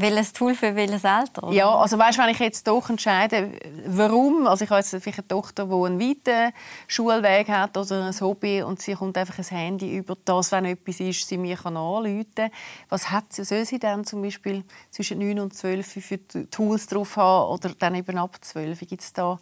Welches 0.00 0.32
Tool 0.32 0.54
für 0.54 0.76
welches 0.76 1.04
Alter? 1.04 1.44
Oder? 1.44 1.52
Ja, 1.52 1.74
also 1.74 1.98
weißt, 1.98 2.18
wenn 2.18 2.28
ich 2.28 2.38
jetzt 2.38 2.66
doch 2.66 2.88
entscheide, 2.88 3.52
warum, 3.86 4.46
also 4.46 4.64
ich 4.64 4.70
habe 4.70 4.80
jetzt 4.80 4.90
vielleicht 4.90 5.18
eine 5.18 5.28
Tochter, 5.28 5.66
die 5.66 5.72
einen 5.72 6.00
weiten 6.00 6.54
Schulweg 6.86 7.48
hat 7.48 7.76
oder 7.76 8.06
ein 8.06 8.20
Hobby 8.20 8.62
und 8.62 8.80
sie 8.80 8.94
kommt 8.94 9.18
einfach 9.18 9.38
ein 9.38 9.44
Handy 9.44 9.96
über 9.96 10.16
das, 10.24 10.52
wenn 10.52 10.66
etwas 10.66 11.00
ist, 11.00 11.26
sie 11.26 11.36
mir 11.36 11.56
kann 11.56 11.76
anrufen. 11.76 12.50
Was 12.88 13.10
hat 13.10 13.32
sie, 13.32 13.44
soll 13.44 13.64
sie 13.64 13.78
dann 13.78 14.04
zum 14.04 14.22
Beispiel 14.22 14.62
zwischen 14.90 15.18
9 15.18 15.40
und 15.40 15.54
12 15.54 15.86
für 15.86 16.48
Tools 16.50 16.86
drauf 16.86 17.16
haben 17.16 17.52
oder 17.52 17.74
dann 17.78 17.94
eben 17.94 18.18
ab 18.18 18.36
12? 18.40 18.80
Gibt 18.80 19.02
es 19.02 19.12
da 19.12 19.38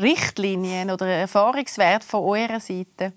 Richtlinien 0.00 0.90
oder 0.90 1.06
Erfahrungswert 1.06 2.04
von 2.04 2.22
eurer 2.22 2.60
Seite? 2.60 3.12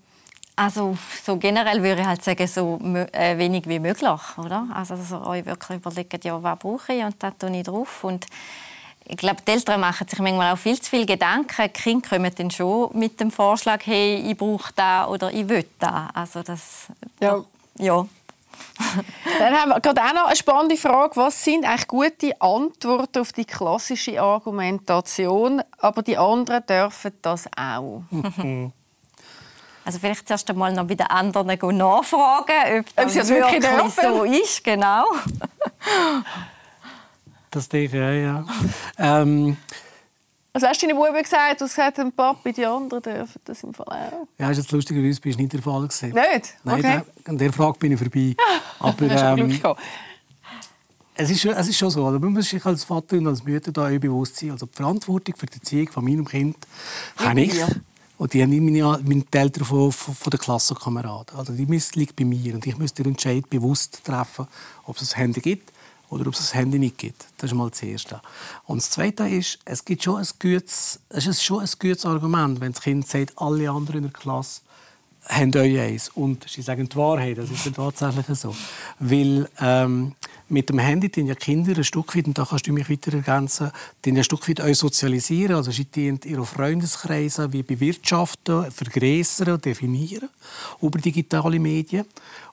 Also 0.60 0.98
so 1.24 1.38
generell 1.38 1.82
würde 1.82 2.02
ich 2.02 2.06
halt 2.06 2.22
sagen, 2.22 2.46
so 2.46 2.78
äh, 3.12 3.38
wenig 3.38 3.66
wie 3.66 3.78
möglich, 3.78 4.10
oder? 4.36 4.68
Also, 4.74 4.92
also 4.92 5.24
euch 5.24 5.46
wirklich 5.46 5.78
überlegen, 5.78 6.20
ja, 6.22 6.42
was 6.42 6.58
brauche 6.58 6.92
ich 6.92 7.02
und 7.02 7.16
das 7.18 7.32
tue 7.38 7.56
ich 7.56 7.62
drauf 7.62 8.04
und 8.04 8.26
ich 9.06 9.16
glaube, 9.16 9.40
die 9.40 9.52
Eltern 9.52 9.80
machen 9.80 10.06
sich 10.06 10.18
manchmal 10.18 10.52
auch 10.52 10.58
viel 10.58 10.78
zu 10.78 10.90
viele 10.90 11.06
Gedanken. 11.06 11.62
Die 11.62 11.68
Kinder 11.70 12.06
kommen 12.06 12.30
dann 12.36 12.50
schon 12.50 12.90
mit 12.92 13.18
dem 13.18 13.30
Vorschlag, 13.30 13.80
hey, 13.86 14.16
ich 14.16 14.36
brauche 14.36 14.70
das 14.76 15.08
oder 15.08 15.32
ich 15.32 15.48
will 15.48 15.64
das. 15.78 16.10
Also 16.12 16.42
das, 16.42 16.88
ja. 17.20 17.42
ja. 17.78 18.06
Dann 19.38 19.54
haben 19.54 19.70
wir 19.70 19.80
gerade 19.80 20.02
auch 20.02 20.12
noch 20.12 20.26
eine 20.26 20.36
spannende 20.36 20.76
Frage. 20.76 21.16
Was 21.16 21.42
sind 21.42 21.64
eigentlich 21.64 21.88
gute 21.88 22.40
Antworten 22.40 23.20
auf 23.20 23.32
die 23.32 23.46
klassische 23.46 24.20
Argumentation? 24.20 25.62
Aber 25.78 26.02
die 26.02 26.18
anderen 26.18 26.66
dürfen 26.66 27.12
das 27.22 27.48
auch. 27.56 28.02
Also 29.84 29.98
vielleicht 29.98 30.26
zuerst 30.28 30.48
einmal 30.50 30.72
noch 30.72 30.86
bei 30.86 30.94
den 30.94 31.06
anderen 31.06 31.76
nachfragen, 31.76 32.80
ob 32.80 32.96
das, 32.96 33.16
ob 33.16 33.28
wirklich, 33.28 33.62
wirklich 33.62 33.94
so 33.94 34.24
ist. 34.24 34.64
Genau. 34.64 35.04
das 37.50 37.68
denke 37.68 38.16
ich, 38.16 38.22
ja. 38.22 38.44
ähm, 38.98 39.56
was 40.52 40.64
hast 40.64 40.82
du 40.82 40.88
deinen 40.88 40.96
Buben 40.96 41.22
gesagt? 41.22 41.60
Du 41.60 41.64
hast 41.64 41.76
gesagt, 41.76 41.98
dem 41.98 42.10
Papi, 42.10 42.52
die 42.52 42.66
anderen 42.66 43.02
dürfen 43.02 43.40
das 43.44 43.62
im 43.62 43.72
Fall 43.72 43.86
auch. 43.86 44.26
Ja, 44.36 44.50
ist 44.50 44.58
jetzt 44.58 44.72
lustigerweise 44.72 45.20
bist 45.20 45.38
nicht 45.38 45.52
der 45.52 45.62
Fall 45.62 45.82
gewesen. 45.82 46.10
Nicht? 46.10 46.54
Nein, 46.64 46.78
okay. 46.78 47.00
an 47.24 47.38
dieser 47.38 47.52
Frage 47.52 47.78
bin 47.78 47.92
ich 47.92 47.98
vorbei. 47.98 48.34
Aber 48.80 49.38
ähm, 49.38 49.60
es 51.14 51.30
ist, 51.30 51.44
es 51.44 51.68
ist 51.68 51.78
schon 51.78 51.90
so, 51.90 52.02
man 52.10 52.32
muss 52.32 52.48
sich 52.48 52.64
als 52.64 52.82
Vater 52.82 53.18
und 53.18 53.28
als 53.28 53.44
Mutter 53.44 53.70
da 53.70 53.88
bewusst 53.90 54.36
sein. 54.36 54.50
Also 54.50 54.66
die 54.66 54.74
Verantwortung 54.74 55.36
für 55.36 55.46
die 55.46 55.54
Erziehung 55.54 55.88
von 55.88 56.04
meinem 56.04 56.26
Kind 56.26 56.56
habe 57.16 57.40
ich. 57.40 57.54
Und 58.20 58.34
die 58.34 58.42
haben 58.42 58.50
meine, 58.50 59.00
meine 59.02 59.24
Eltern 59.30 59.64
von, 59.64 59.90
von, 59.90 60.14
von 60.14 60.30
den 60.30 60.38
Klassenkameraden. 60.38 61.38
Also 61.38 61.54
die 61.54 61.64
liegt 61.64 62.16
bei 62.16 62.26
mir 62.26 62.54
und 62.54 62.66
ich 62.66 62.76
muss 62.76 62.92
den 62.92 63.06
Entscheid 63.06 63.48
bewusst 63.48 64.04
treffen, 64.04 64.46
ob 64.84 65.00
es 65.00 65.14
ein 65.14 65.20
Handy 65.20 65.40
gibt 65.40 65.72
oder 66.10 66.26
ob 66.26 66.34
es 66.34 66.52
ein 66.52 66.58
Handy 66.58 66.78
nicht 66.78 66.98
gibt. 66.98 67.24
Das 67.38 67.50
ist 67.50 67.56
mal 67.56 67.70
das 67.70 67.82
Erste. 67.82 68.20
Und 68.66 68.82
das 68.82 68.90
Zweite 68.90 69.26
ist, 69.26 69.60
es, 69.64 69.82
gibt 69.82 70.02
schon 70.02 70.18
ein 70.18 70.26
gutes, 70.38 71.00
es 71.08 71.26
ist 71.26 71.42
schon 71.42 71.60
ein 71.60 71.68
gutes 71.78 72.04
Argument, 72.04 72.60
wenn 72.60 72.72
das 72.72 72.82
Kind 72.82 73.08
sagt, 73.08 73.32
alle 73.38 73.70
anderen 73.70 74.04
in 74.04 74.10
der 74.10 74.20
Klasse 74.20 74.60
haben 75.30 75.54
euch 75.54 75.78
eins. 75.78 76.08
Und 76.10 76.48
sie 76.48 76.62
sagen 76.62 76.88
die 76.88 76.96
Wahrheit, 76.96 77.38
das 77.38 77.50
ist 77.50 77.74
tatsächlich 77.74 78.38
so. 78.38 78.54
Weil 78.98 79.48
ähm, 79.60 80.14
mit 80.48 80.68
dem 80.68 80.78
Handy 80.78 81.08
die 81.08 81.22
ja 81.22 81.34
Kinder 81.34 81.76
ein 81.76 81.84
Stück 81.84 82.16
weit, 82.16 82.26
und 82.26 82.36
da 82.36 82.44
kannst 82.44 82.66
du 82.66 82.72
mich 82.72 82.90
weiter 82.90 83.14
ergänzen, 83.14 83.70
die 84.04 84.10
ein 84.10 84.24
Stück 84.24 84.48
weit 84.48 84.60
euch 84.60 84.78
sozialisieren. 84.78 85.56
Also 85.56 85.70
sie 85.70 85.84
dienen 85.84 86.20
ihre 86.24 86.44
Freundeskreise 86.44 87.52
wie 87.52 87.62
bewirtschaften, 87.62 88.70
vergrößern, 88.70 89.60
definieren 89.60 90.28
über 90.82 90.98
digitale 90.98 91.58
Medien. 91.58 92.06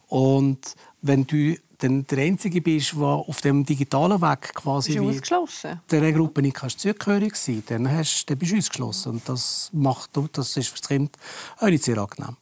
Und 0.08 0.76
wenn 1.02 1.26
du 1.26 1.56
dann 1.80 2.06
der 2.08 2.20
Einzige 2.20 2.62
bist, 2.62 2.94
der 2.94 3.04
auf 3.04 3.42
dem 3.42 3.66
digitalen 3.66 4.22
Weg 4.22 4.54
quasi 4.56 4.94
bist 4.94 5.04
ausgeschlossen. 5.04 5.82
der 5.92 6.12
Gruppe 6.12 6.42
nicht 6.42 6.56
kannst 6.56 6.80
zugehörig 6.80 7.36
sein 7.36 7.64
dann, 7.68 7.92
hast, 7.92 8.26
dann 8.28 8.38
bist 8.38 8.52
du 8.52 8.58
ausgeschlossen. 8.58 9.10
Und 9.14 9.30
das, 9.30 9.70
macht, 9.74 10.12
das 10.34 10.58
ist 10.58 10.70
für 10.70 10.80
das 10.80 10.88
Kind 10.88 11.18
auch 11.60 11.68
nicht 11.68 11.84
sehr 11.84 11.98
angenehm. 11.98 12.36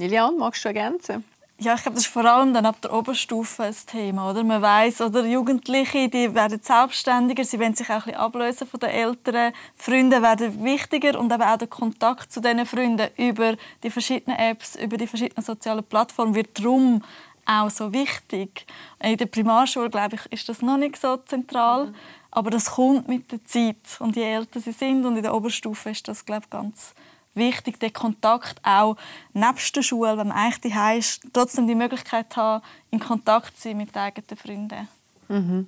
Lilian, 0.00 0.38
magst 0.38 0.64
du 0.64 0.68
ergänzen? 0.68 1.24
Ja, 1.58 1.74
ich 1.74 1.82
glaube, 1.82 1.96
das 1.96 2.06
ist 2.06 2.12
vor 2.12 2.24
allem 2.24 2.54
dann 2.54 2.64
ab 2.64 2.80
der 2.80 2.90
Oberstufe 2.90 3.64
ein 3.64 3.74
Thema. 3.86 4.30
Oder? 4.30 4.42
Man 4.42 4.62
weiß, 4.62 5.02
oder 5.02 5.26
Jugendliche 5.26 6.08
die 6.08 6.34
werden 6.34 6.58
selbstständiger, 6.62 7.44
sie 7.44 7.60
wollen 7.60 7.74
sich 7.74 7.90
auch 7.90 7.96
ein 7.96 8.04
bisschen 8.04 8.18
ablösen 8.18 8.66
von 8.66 8.80
den 8.80 8.88
Eltern. 8.88 9.52
Freunde 9.76 10.22
werden 10.22 10.64
wichtiger 10.64 11.20
und 11.20 11.30
eben 11.30 11.42
auch 11.42 11.58
der 11.58 11.68
Kontakt 11.68 12.32
zu 12.32 12.40
diesen 12.40 12.64
Freunden 12.64 13.08
über 13.18 13.56
die 13.82 13.90
verschiedenen 13.90 14.38
Apps, 14.38 14.74
über 14.76 14.96
die 14.96 15.06
verschiedenen 15.06 15.44
sozialen 15.44 15.84
Plattformen 15.84 16.34
wird 16.34 16.58
darum 16.58 17.04
auch 17.44 17.68
so 17.68 17.92
wichtig. 17.92 18.64
In 19.02 19.18
der 19.18 19.26
Primarschule, 19.26 19.90
glaube 19.90 20.16
ich, 20.16 20.32
ist 20.32 20.48
das 20.48 20.62
noch 20.62 20.78
nicht 20.78 20.96
so 20.96 21.18
zentral. 21.18 21.88
Mhm. 21.88 21.94
Aber 22.30 22.48
das 22.48 22.70
kommt 22.70 23.06
mit 23.06 23.30
der 23.30 23.44
Zeit. 23.44 23.98
Und 23.98 24.16
je 24.16 24.22
älter 24.22 24.60
sie 24.60 24.72
sind 24.72 25.04
und 25.04 25.16
in 25.16 25.22
der 25.22 25.34
Oberstufe 25.34 25.90
ist 25.90 26.08
das, 26.08 26.24
glaube 26.24 26.44
ich, 26.46 26.50
ganz 26.50 26.94
wichtig, 27.34 27.78
den 27.80 27.92
Kontakt 27.92 28.60
auch 28.62 28.96
nebst 29.32 29.74
der 29.76 29.82
Schule, 29.82 30.16
wenn 30.16 30.28
man 30.28 30.36
eigentlich 30.36 30.72
die 30.72 30.98
ist, 30.98 31.22
trotzdem 31.32 31.66
die 31.66 31.74
Möglichkeit 31.74 32.36
haben, 32.36 32.64
in 32.90 33.00
Kontakt 33.00 33.56
zu 33.56 33.68
sein 33.68 33.76
mit 33.76 33.96
eigenen 33.96 34.36
Freunden. 34.36 34.88
Mhm. 35.28 35.66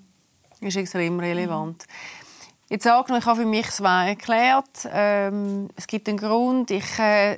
Ist 0.60 0.76
extrem 0.76 1.18
relevant. 1.18 1.86
Jetzt 2.72 2.86
angenommen, 2.86 3.20
ich 3.20 3.26
habe 3.26 3.40
für 3.40 3.46
mich 3.46 3.70
zwei 3.70 4.08
erklärt. 4.08 4.88
Ähm, 4.90 5.68
es 5.76 5.86
gibt 5.86 6.08
einen 6.08 6.16
Grund. 6.16 6.70
Ich 6.70 6.98
äh, 6.98 7.36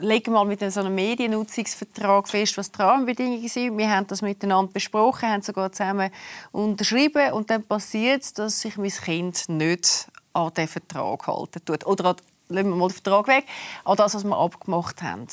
lege 0.00 0.28
mal 0.32 0.44
mit 0.44 0.58
so 0.72 0.80
einem 0.80 0.96
Mediennutzungsvertrag 0.96 2.28
fest, 2.28 2.58
was 2.58 2.72
die 2.72 2.82
Rahmenbedingungen 2.82 3.46
sind. 3.46 3.78
Wir 3.78 3.88
haben 3.88 4.08
das 4.08 4.22
miteinander 4.22 4.72
besprochen, 4.72 5.28
haben 5.28 5.42
sogar 5.42 5.70
zusammen 5.70 6.10
unterschrieben. 6.50 7.32
Und 7.32 7.48
dann 7.50 7.62
passiert 7.62 8.24
es, 8.24 8.32
dass 8.32 8.60
sich 8.60 8.76
mein 8.76 8.90
Kind 8.90 9.48
nicht 9.48 10.08
an 10.32 10.52
diesen 10.52 10.66
Vertrag 10.66 11.28
halten 11.28 11.64
tut. 11.64 11.86
Oder 11.86 12.06
an 12.06 12.16
lassen 12.52 12.68
wir 12.70 12.76
mal 12.76 12.88
den 12.88 12.94
Vertrag 12.94 13.26
weg, 13.28 13.44
an 13.84 13.96
das, 13.96 14.14
was 14.14 14.24
wir 14.24 14.36
abgemacht 14.36 15.02
haben. 15.02 15.26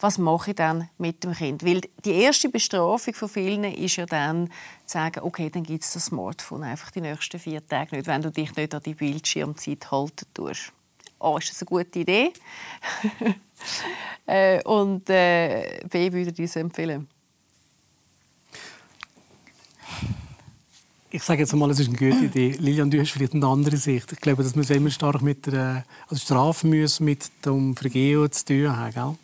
Was 0.00 0.18
mache 0.18 0.50
ich 0.50 0.56
dann 0.56 0.88
mit 0.98 1.22
dem 1.22 1.32
Kind? 1.32 1.64
Weil 1.64 1.82
die 2.04 2.12
erste 2.12 2.48
Bestrafung 2.48 3.14
von 3.14 3.28
vielen 3.28 3.64
ist 3.64 3.96
ja 3.96 4.06
dann, 4.06 4.48
zu 4.48 4.52
sagen, 4.94 5.20
okay, 5.22 5.50
dann 5.50 5.62
gibt 5.62 5.84
es 5.84 5.92
das 5.92 6.06
Smartphone 6.06 6.64
einfach 6.64 6.90
die 6.90 7.00
nächsten 7.00 7.38
vier 7.38 7.66
Tage 7.66 7.96
nicht, 7.96 8.06
wenn 8.06 8.22
du 8.22 8.30
dich 8.30 8.54
nicht 8.56 8.74
an 8.74 8.82
die 8.82 8.94
Bildschirmzeit 8.94 9.90
halten 9.90 10.26
tust. 10.34 10.72
A, 11.20 11.36
ist 11.36 11.50
das 11.50 11.62
eine 11.62 11.66
gute 11.66 11.98
Idee? 11.98 12.32
äh, 14.26 14.62
und 14.64 15.08
äh, 15.10 15.80
B, 15.88 16.10
würde 16.12 16.30
ich 16.30 16.38
es 16.40 16.56
empfehlen? 16.56 17.08
Ich 21.12 21.24
sage 21.24 21.40
jetzt 21.40 21.52
mal, 21.56 21.68
es 21.70 21.80
ist 21.80 21.88
eine 21.88 21.96
gute 21.96 22.24
Idee. 22.24 22.56
Lilian, 22.60 22.88
du 22.88 23.00
hast 23.00 23.10
vielleicht 23.10 23.34
eine 23.34 23.44
andere 23.44 23.76
Sicht. 23.76 24.12
Ich 24.12 24.20
glaube, 24.20 24.44
dass 24.44 24.54
wir 24.56 24.76
immer 24.76 24.90
stark 24.90 25.22
mit 25.22 25.44
der 25.46 25.84
also 26.06 26.22
Strafe 26.22 26.68
mit 26.68 27.30
dem 27.44 27.76
Vergehen 27.76 28.30
zu 28.30 28.44
tun 28.44 28.76
haben. 28.76 28.94
Gell? 28.94 29.14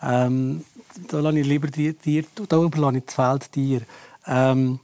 Ähm, 0.00 0.64
da 1.08 1.18
lasse 1.18 1.40
ich 1.40 1.46
lieber 1.46 1.66
dir, 1.66 1.92
dir 1.94 2.24
da 2.48 2.56
lasse 2.56 2.98
ich 2.98 3.04
das 3.04 3.14
Feld 3.14 3.54
dir. 3.56 3.82
Ähm, 4.28 4.78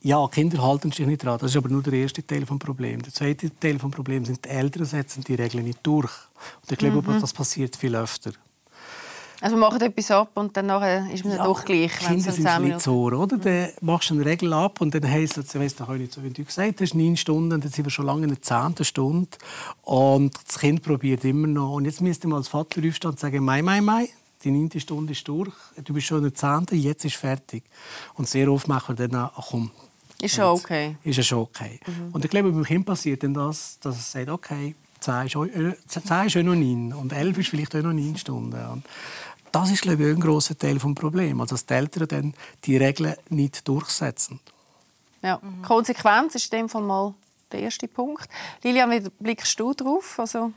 ja, 0.00 0.26
Kinder 0.26 0.62
halten 0.62 0.90
sich 0.90 1.06
nicht 1.06 1.22
dran. 1.22 1.38
Das 1.38 1.52
ist 1.52 1.56
aber 1.56 1.68
nur 1.68 1.82
der 1.82 1.92
erste 1.92 2.26
Teil 2.26 2.44
des 2.44 2.58
Problems. 2.58 3.04
Der 3.04 3.12
zweite 3.12 3.56
Teil 3.56 3.78
des 3.78 3.90
Problems 3.92 4.26
sind 4.26 4.44
die 4.44 4.48
Eltern 4.48 4.84
setzen 4.84 5.22
die 5.22 5.34
Regeln 5.36 5.62
nicht 5.62 5.78
durch. 5.84 6.10
Und 6.62 6.72
ich 6.72 6.78
glaube, 6.78 7.02
mhm. 7.02 7.20
das 7.20 7.32
passiert 7.32 7.76
viel 7.76 7.94
öfter. 7.94 8.32
Also 9.40 9.54
wir 9.54 9.60
machen 9.60 9.80
etwas 9.80 10.10
ab 10.10 10.30
und 10.34 10.56
dann 10.56 10.68
ist 11.10 11.24
man 11.24 11.36
ja, 11.36 11.44
doch 11.44 11.64
gleich. 11.64 11.96
Kinder 11.98 12.32
sind 12.32 12.80
so, 12.80 13.02
oder? 13.02 13.36
Mhm. 13.36 13.40
Dann 13.40 13.68
machst 13.80 14.10
du 14.10 14.14
eine 14.14 14.24
Regel 14.24 14.52
ab 14.52 14.80
und 14.80 14.92
dann 14.94 15.08
heisst 15.08 15.38
es, 15.38 15.54
weißt 15.54 15.78
du, 15.80 15.92
nicht 15.92 16.12
so, 16.12 16.24
wie 16.24 16.30
du 16.30 16.44
gesagt 16.44 16.80
hast, 16.80 16.94
neun 16.94 17.16
Stunden, 17.16 17.60
dann 17.60 17.70
sind 17.70 17.84
wir 17.84 17.90
schon 17.90 18.06
lange 18.06 18.24
in 18.24 18.30
der 18.30 18.42
zehnten 18.42 18.84
Stunde 18.84 19.30
und 19.82 20.34
das 20.46 20.58
Kind 20.58 20.82
probiert 20.82 21.24
immer 21.24 21.46
noch. 21.46 21.74
Und 21.74 21.84
jetzt 21.84 22.00
müsste 22.00 22.26
man 22.26 22.38
als 22.38 22.48
Vater 22.48 22.80
aufstehen 22.84 23.10
und 23.10 23.20
sagen, 23.20 23.44
mai, 23.44 23.62
mai, 23.62 23.80
mai, 23.80 24.08
die 24.42 24.50
neunte 24.50 24.80
Stunde 24.80 25.12
ist 25.12 25.26
durch, 25.28 25.54
du 25.84 25.94
bist 25.94 26.08
schon 26.08 26.18
in 26.18 26.24
der 26.24 26.34
zehnten, 26.34 26.76
jetzt 26.76 27.04
ist 27.04 27.16
fertig. 27.16 27.62
Und 28.14 28.28
sehr 28.28 28.50
oft 28.50 28.66
machen 28.66 28.98
wir 28.98 29.06
dann, 29.06 29.30
ach 29.36 29.46
komm. 29.50 29.70
Ist 30.20 30.34
schon 30.34 30.46
okay. 30.46 30.96
Ist 31.04 31.16
ja 31.16 31.22
schon 31.22 31.38
okay. 31.38 31.78
Mhm. 31.86 32.12
Und 32.12 32.24
ich 32.24 32.30
glaube, 32.30 32.50
beim 32.50 32.64
Kind 32.64 32.84
passiert 32.84 33.22
dann 33.22 33.34
das, 33.34 33.78
dass 33.80 33.96
es 33.96 34.10
sagt, 34.10 34.28
okay, 34.28 34.74
10 35.00 35.26
ist, 35.26 35.34
äh, 35.36 36.26
ist 36.26 36.36
auch 36.36 36.42
noch 36.42 36.54
9 36.54 36.92
und 36.92 37.12
11 37.12 37.38
ist 37.38 37.48
vielleicht 37.48 37.74
auch 37.76 37.82
noch 37.82 37.92
9 37.92 38.16
Stunden. 38.16 38.66
Und 38.66 38.84
das 39.52 39.70
ist 39.70 39.82
glaube 39.82 40.08
ich, 40.08 40.16
ein 40.16 40.20
großer 40.20 40.56
Teil 40.56 40.78
des 40.78 40.94
Problems, 40.94 41.40
also 41.40 41.54
dass 41.54 41.66
die 41.66 41.74
Eltern 41.74 42.08
dann 42.08 42.34
die 42.64 42.76
Regeln 42.76 43.14
nicht 43.28 43.66
durchsetzen. 43.66 44.40
Ja, 45.22 45.40
mhm. 45.42 45.62
Konsequenz 45.62 46.34
ist 46.34 46.52
in 46.52 46.60
dem 46.60 46.68
Fall 46.68 46.82
mal 46.82 47.14
der 47.52 47.60
erste 47.60 47.88
Punkt. 47.88 48.28
Lilian, 48.62 48.90
wie 48.90 49.08
blickst 49.18 49.58
du 49.58 49.72
darauf? 49.72 50.18
Also 50.18 50.52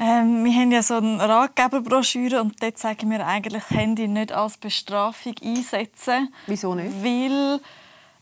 ähm, 0.00 0.44
wir 0.44 0.52
haben 0.52 0.72
ja 0.72 0.82
so 0.82 0.94
eine 0.94 1.20
Ratgeberbroschüre 1.20 2.40
und 2.40 2.60
dort 2.62 2.78
sagen 2.78 3.10
wir 3.10 3.26
eigentlich, 3.26 3.68
Handy 3.70 4.08
nicht 4.08 4.32
als 4.32 4.56
Bestrafung 4.56 5.34
einsetzen. 5.42 6.32
Wieso 6.46 6.74
nicht? 6.74 7.04
Weil 7.04 7.60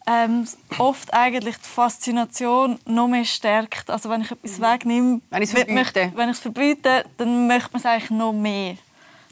ähm, 0.07 0.47
oft 0.79 1.13
eigentlich 1.15 1.57
die 1.57 1.69
Faszination 1.69 2.79
noch 2.87 3.09
mehr 3.09 3.25
stärkt. 3.25 3.91
Also 3.91 4.11
wenn 4.11 4.23
ich 4.23 4.31
etwas 4.31 4.59
mhm. 4.59 4.63
wegnehme, 4.63 5.21
wenn 5.31 5.43
ich 5.43 5.53
es 5.53 5.55
verbiete. 5.55 6.13
wenn 6.15 6.29
ich 6.29 6.37
es 6.37 6.41
verbiete, 6.41 7.05
dann 7.17 7.47
möchte 7.47 7.71
man 7.73 7.81
es 7.81 7.87
eigentlich 7.87 8.11
noch 8.11 8.33
mehr. 8.33 8.77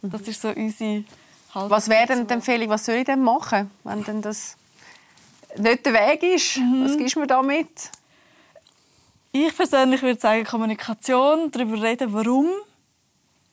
Das 0.02 0.22
ist 0.22 0.40
so 0.40 0.48
unsere 0.48 1.04
Haltung. 1.54 1.70
Was 1.70 1.88
wäre 1.88 2.06
denn 2.06 2.26
die 2.26 2.34
Empfehlung? 2.34 2.68
Was 2.68 2.84
soll 2.84 2.96
ich 2.96 3.04
denn 3.04 3.22
machen, 3.22 3.70
wenn 3.84 4.04
denn 4.04 4.22
das 4.22 4.56
nicht 5.56 5.86
der 5.86 5.94
Weg 5.94 6.22
ist. 6.22 6.58
Mhm. 6.58 6.84
Was 6.84 6.96
gibst 6.96 7.16
du 7.16 7.20
mir 7.20 7.26
damit? 7.26 7.90
Ich 9.32 9.54
persönlich 9.56 10.02
würde 10.02 10.20
sagen 10.20 10.44
Kommunikation, 10.44 11.50
darüber 11.50 11.82
reden, 11.82 12.12
warum 12.12 12.48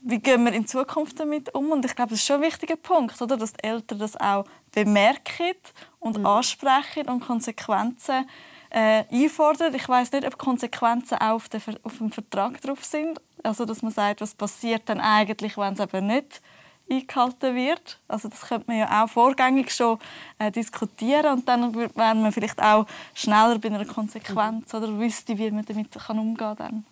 wie 0.07 0.19
gehen 0.19 0.43
wir 0.45 0.53
in 0.53 0.67
Zukunft 0.67 1.19
damit 1.19 1.53
um? 1.55 1.71
Und 1.71 1.83
ich 1.83 1.95
glaube, 1.95 2.11
das 2.11 2.19
ist 2.19 2.27
schon 2.27 2.35
ein 2.35 2.43
wichtiger 2.43 2.75
Punkt, 2.75 3.19
oder? 3.19 3.37
dass 3.37 3.53
die 3.53 3.63
Eltern 3.63 3.97
das 3.97 4.15
auch 4.15 4.45
bemerken 4.71 5.55
und 5.97 6.19
mhm. 6.19 6.27
ansprechen 6.27 7.09
und 7.09 7.21
Konsequenzen 7.21 8.29
äh, 8.69 9.03
einfordern. 9.11 9.73
Ich 9.73 9.89
weiß 9.89 10.11
nicht, 10.11 10.27
ob 10.27 10.37
Konsequenzen 10.37 11.17
auch 11.17 11.37
auf, 11.37 11.49
auf 11.81 11.97
dem 11.97 12.11
Vertrag 12.11 12.61
drauf 12.61 12.85
sind. 12.85 13.19
Also, 13.45 13.65
dass 13.65 13.81
man 13.81 13.91
sagt, 13.91 14.21
was 14.21 14.33
passiert 14.33 14.83
dann 14.85 14.99
eigentlich, 14.99 15.57
wenn 15.57 15.73
es 15.73 15.79
eben 15.79 16.07
nicht 16.07 16.41
eingehalten 16.89 17.55
wird. 17.55 17.99
Also 18.07 18.29
das 18.29 18.41
könnte 18.41 18.65
man 18.67 18.77
ja 18.77 19.03
auch 19.03 19.09
vorgängig 19.09 19.71
schon 19.71 19.97
äh, 20.37 20.51
diskutieren 20.51 21.37
und 21.37 21.47
dann 21.47 21.73
wäre 21.73 21.89
man 21.95 22.31
vielleicht 22.31 22.61
auch 22.61 22.85
schneller 23.13 23.57
bei 23.59 23.69
einer 23.69 23.85
Konsequenz 23.85 24.73
oder 24.73 24.97
wüsste, 24.99 25.37
wie 25.37 25.49
man 25.51 25.65
damit 25.65 25.91
kann 25.91 26.19
umgehen 26.19 26.55
kann 26.55 26.85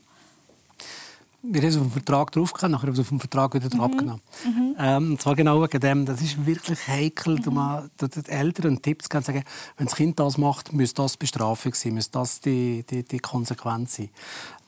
wir 1.46 1.62
haben 1.62 1.68
es 1.68 1.76
auf 1.76 1.84
den 1.84 1.92
Vertrag 1.92 2.32
draufgenommen, 2.32 2.72
nachher 2.72 2.88
haben 2.88 2.96
wir 2.96 3.02
es 3.02 3.06
auf 3.06 3.10
den 3.10 3.20
Vertrag 3.20 3.54
wieder 3.54 3.76
mhm. 3.76 3.82
abgenommen. 3.82 4.22
Mhm. 4.46 4.76
Ähm, 4.80 5.12
und 5.12 5.22
zwar 5.22 5.36
genau 5.36 5.62
wegen 5.62 5.80
dem, 5.80 6.06
das 6.06 6.22
ist 6.22 6.46
wirklich 6.46 6.88
heikel, 6.88 7.38
mhm. 7.46 7.54
man, 7.54 7.90
den 8.00 8.26
Eltern 8.28 8.82
Tipps 8.82 9.10
geben, 9.10 9.24
sagen, 9.24 9.44
wenn 9.78 9.86
das 9.86 9.96
Kind 9.96 10.20
das 10.20 10.38
macht, 10.38 10.72
müsste 10.72 11.02
das 11.02 11.18
Bestrafung 11.18 11.74
sein, 11.74 11.96
müsste 11.96 12.20
das 12.20 12.40
die, 12.40 12.86
die, 12.90 13.04
die 13.04 13.20
Konsequenz 13.20 13.98
sein. 13.98 14.10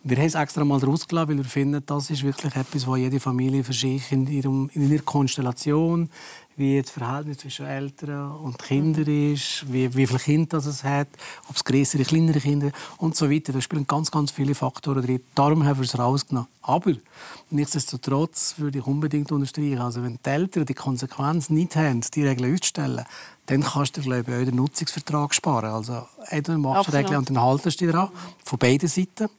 Wir 0.07 0.17
haben 0.17 0.27
es 0.27 0.35
extra 0.35 0.63
mal 0.63 0.77
rausgelassen, 0.77 1.29
weil 1.29 1.37
wir 1.37 1.49
finden, 1.49 1.81
das 1.83 2.11
ist 2.11 2.21
wirklich 2.21 2.55
etwas, 2.55 2.85
was 2.85 2.99
jede 2.99 3.19
Familie 3.19 3.63
für 3.63 3.73
sich 3.73 4.11
in, 4.11 4.27
ihrem, 4.27 4.69
in 4.75 4.87
ihrer 4.87 5.01
Konstellation, 5.01 6.11
wie 6.55 6.79
das 6.79 6.91
Verhältnis 6.91 7.39
zwischen 7.39 7.65
Eltern 7.65 8.33
und 8.33 8.59
Kindern 8.59 9.07
ist, 9.07 9.65
wie, 9.67 9.91
wie 9.95 10.05
viele 10.05 10.19
Kinder 10.19 10.59
es 10.59 10.83
hat, 10.83 11.07
ob 11.49 11.55
es 11.55 11.63
größere, 11.63 12.03
kleinere 12.03 12.39
Kinder 12.39 12.69
und 12.97 13.15
so 13.15 13.31
weiter. 13.31 13.51
Da 13.51 13.59
spielen 13.61 13.87
ganz, 13.87 14.11
ganz 14.11 14.29
viele 14.29 14.53
Faktoren 14.53 15.03
drin. 15.03 15.21
Darum 15.33 15.65
haben 15.65 15.79
wir 15.79 15.85
es 15.85 15.97
rausgenommen. 15.97 16.49
Aber 16.61 16.91
nichtsdestotrotz 17.49 18.59
würde 18.59 18.77
ich 18.77 18.85
unbedingt 18.85 19.31
unterstreichen, 19.31 19.79
also 19.79 20.03
wenn 20.03 20.19
die 20.23 20.29
Eltern 20.29 20.67
die 20.67 20.75
Konsequenz 20.75 21.49
nicht 21.49 21.75
haben, 21.75 22.01
die 22.13 22.27
Regeln 22.27 22.53
auszustellen, 22.53 23.05
dann 23.47 23.63
kannst 23.63 23.97
du 23.97 24.01
glaube 24.01 24.23
ich, 24.27 24.37
auch 24.37 24.45
den 24.45 24.55
Nutzungsvertrag 24.55 25.33
sparen. 25.33 25.71
Also 25.73 26.05
entweder 26.29 26.59
machst 26.59 26.89
du 26.89 26.95
Regeln 26.95 27.17
und 27.17 27.29
dann 27.31 27.41
haltest 27.41 27.81
du 27.81 27.85
dich 27.85 27.91
daran, 27.91 28.11
von 28.43 28.59
beiden 28.59 28.87
Seiten. 28.87 29.29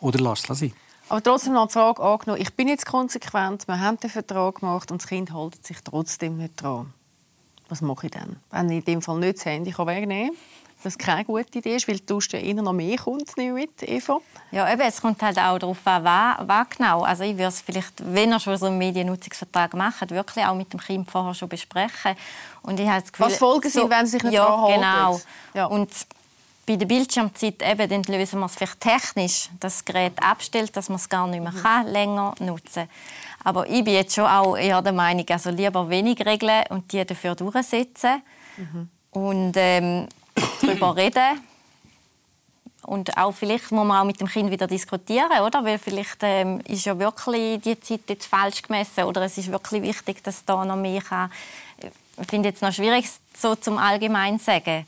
Oder 0.00 0.20
lass 0.20 0.48
es 0.48 0.58
sein. 0.58 0.72
Aber 1.08 1.22
trotzdem 1.22 1.54
noch 1.54 1.68
die 1.68 1.72
Frage 1.72 2.02
angenommen, 2.02 2.42
ich 2.42 2.54
bin 2.54 2.68
jetzt 2.68 2.84
konsequent, 2.84 3.66
wir 3.66 3.80
haben 3.80 3.98
den 3.98 4.10
Vertrag 4.10 4.56
gemacht 4.56 4.90
und 4.90 5.00
das 5.00 5.08
Kind 5.08 5.32
hält 5.34 5.66
sich 5.66 5.78
trotzdem 5.82 6.36
nicht 6.36 6.62
dran. 6.62 6.92
Was 7.68 7.80
mache 7.80 8.06
ich 8.06 8.12
dann? 8.12 8.36
Wenn 8.50 8.70
ich 8.70 8.78
in 8.78 8.84
dem 8.84 9.02
Fall 9.02 9.18
nicht 9.18 9.38
das 9.38 9.44
Handy 9.46 9.76
wegnehmen 9.76 10.28
kann, 10.28 10.36
was 10.82 10.96
keine 10.96 11.24
gute 11.24 11.58
Idee 11.58 11.76
ist, 11.76 11.88
weil 11.88 11.98
du 11.98 12.20
ja 12.30 12.38
immer 12.38 12.62
noch 12.62 12.72
mehr 12.72 12.96
Kunden 12.96 13.24
nicht 13.36 13.52
mit, 13.52 13.82
Eva. 13.82 14.20
Ja, 14.52 14.70
eben, 14.72 14.80
es 14.82 15.00
kommt 15.00 15.20
halt 15.22 15.38
auch 15.38 15.58
darauf 15.58 15.84
an, 15.84 16.04
was, 16.46 16.68
genau. 16.76 17.02
Also 17.02 17.24
ich 17.24 17.32
würde 17.32 17.48
es 17.48 17.60
vielleicht, 17.60 17.94
wenn 18.14 18.30
er 18.30 18.38
schon 18.38 18.56
so 18.56 18.66
einen 18.66 18.78
Mediennutzungsvertrag 18.78 19.74
macht, 19.74 20.10
wirklich 20.10 20.44
auch 20.44 20.54
mit 20.54 20.72
dem 20.72 20.80
Kind 20.80 21.10
vorher 21.10 21.34
schon 21.34 21.48
besprechen. 21.48 22.14
Und 22.62 22.78
ich 22.78 22.88
habe 22.88 23.00
das 23.00 23.12
Gefühl, 23.12 23.26
was 23.26 23.38
Folgen 23.38 23.68
sind, 23.68 23.90
wenn 23.90 24.06
sie 24.06 24.12
sich 24.12 24.22
nicht 24.22 24.34
ja, 24.34 24.46
daran 24.46 24.74
genau. 24.74 25.20
Ja. 25.54 25.66
Und 25.66 25.90
bei 26.68 26.76
der 26.76 26.84
Bildschirmzeit 26.84 27.62
eben, 27.62 27.88
dann 27.88 28.02
lösen 28.02 28.40
wir 28.40 28.46
es 28.46 28.54
vielleicht 28.54 28.80
technisch, 28.80 29.48
dass 29.58 29.78
das 29.78 29.84
Gerät 29.86 30.22
abstellt, 30.22 30.76
dass 30.76 30.90
man 30.90 30.96
es 30.96 31.08
gar 31.08 31.26
nicht 31.26 31.42
mehr 31.42 31.52
mhm. 31.52 31.62
kann, 31.62 31.86
länger 31.86 32.34
nutzen 32.40 32.88
Aber 33.42 33.66
ich 33.66 33.82
bin 33.82 33.94
jetzt 33.94 34.14
schon 34.14 34.26
auch 34.26 34.54
eher 34.54 34.82
der 34.82 34.92
Meinung, 34.92 35.24
also 35.30 35.48
lieber 35.48 35.88
wenig 35.88 36.24
Regeln 36.26 36.64
und 36.68 36.92
die 36.92 37.06
dafür 37.06 37.34
durchsetzen 37.34 38.22
mhm. 38.58 38.88
und 39.12 39.52
ähm, 39.56 40.08
darüber 40.60 40.94
reden. 40.94 41.40
Und 42.82 43.16
auch 43.16 43.32
vielleicht 43.32 43.72
muss 43.72 43.86
man 43.86 44.02
auch 44.02 44.04
mit 44.04 44.20
dem 44.20 44.28
Kind 44.28 44.50
wieder 44.50 44.66
diskutieren, 44.66 45.40
oder? 45.42 45.64
Weil 45.64 45.78
vielleicht 45.78 46.18
ähm, 46.20 46.60
ist 46.68 46.84
ja 46.84 46.98
wirklich 46.98 47.62
die 47.62 47.80
Zeit 47.80 48.02
jetzt 48.08 48.26
falsch 48.26 48.60
gemessen 48.60 49.04
oder 49.04 49.22
es 49.22 49.38
ist 49.38 49.50
wirklich 49.50 49.82
wichtig, 49.82 50.22
dass 50.22 50.44
da 50.44 50.66
noch 50.66 50.76
mehr 50.76 51.00
kann. 51.00 51.32
Ich 51.80 52.28
finde 52.28 52.50
es 52.50 52.60
noch 52.60 52.72
schwierig, 52.72 53.08
so 53.34 53.54
zum 53.54 53.78
allgemein 53.78 54.38
sagen. 54.38 54.86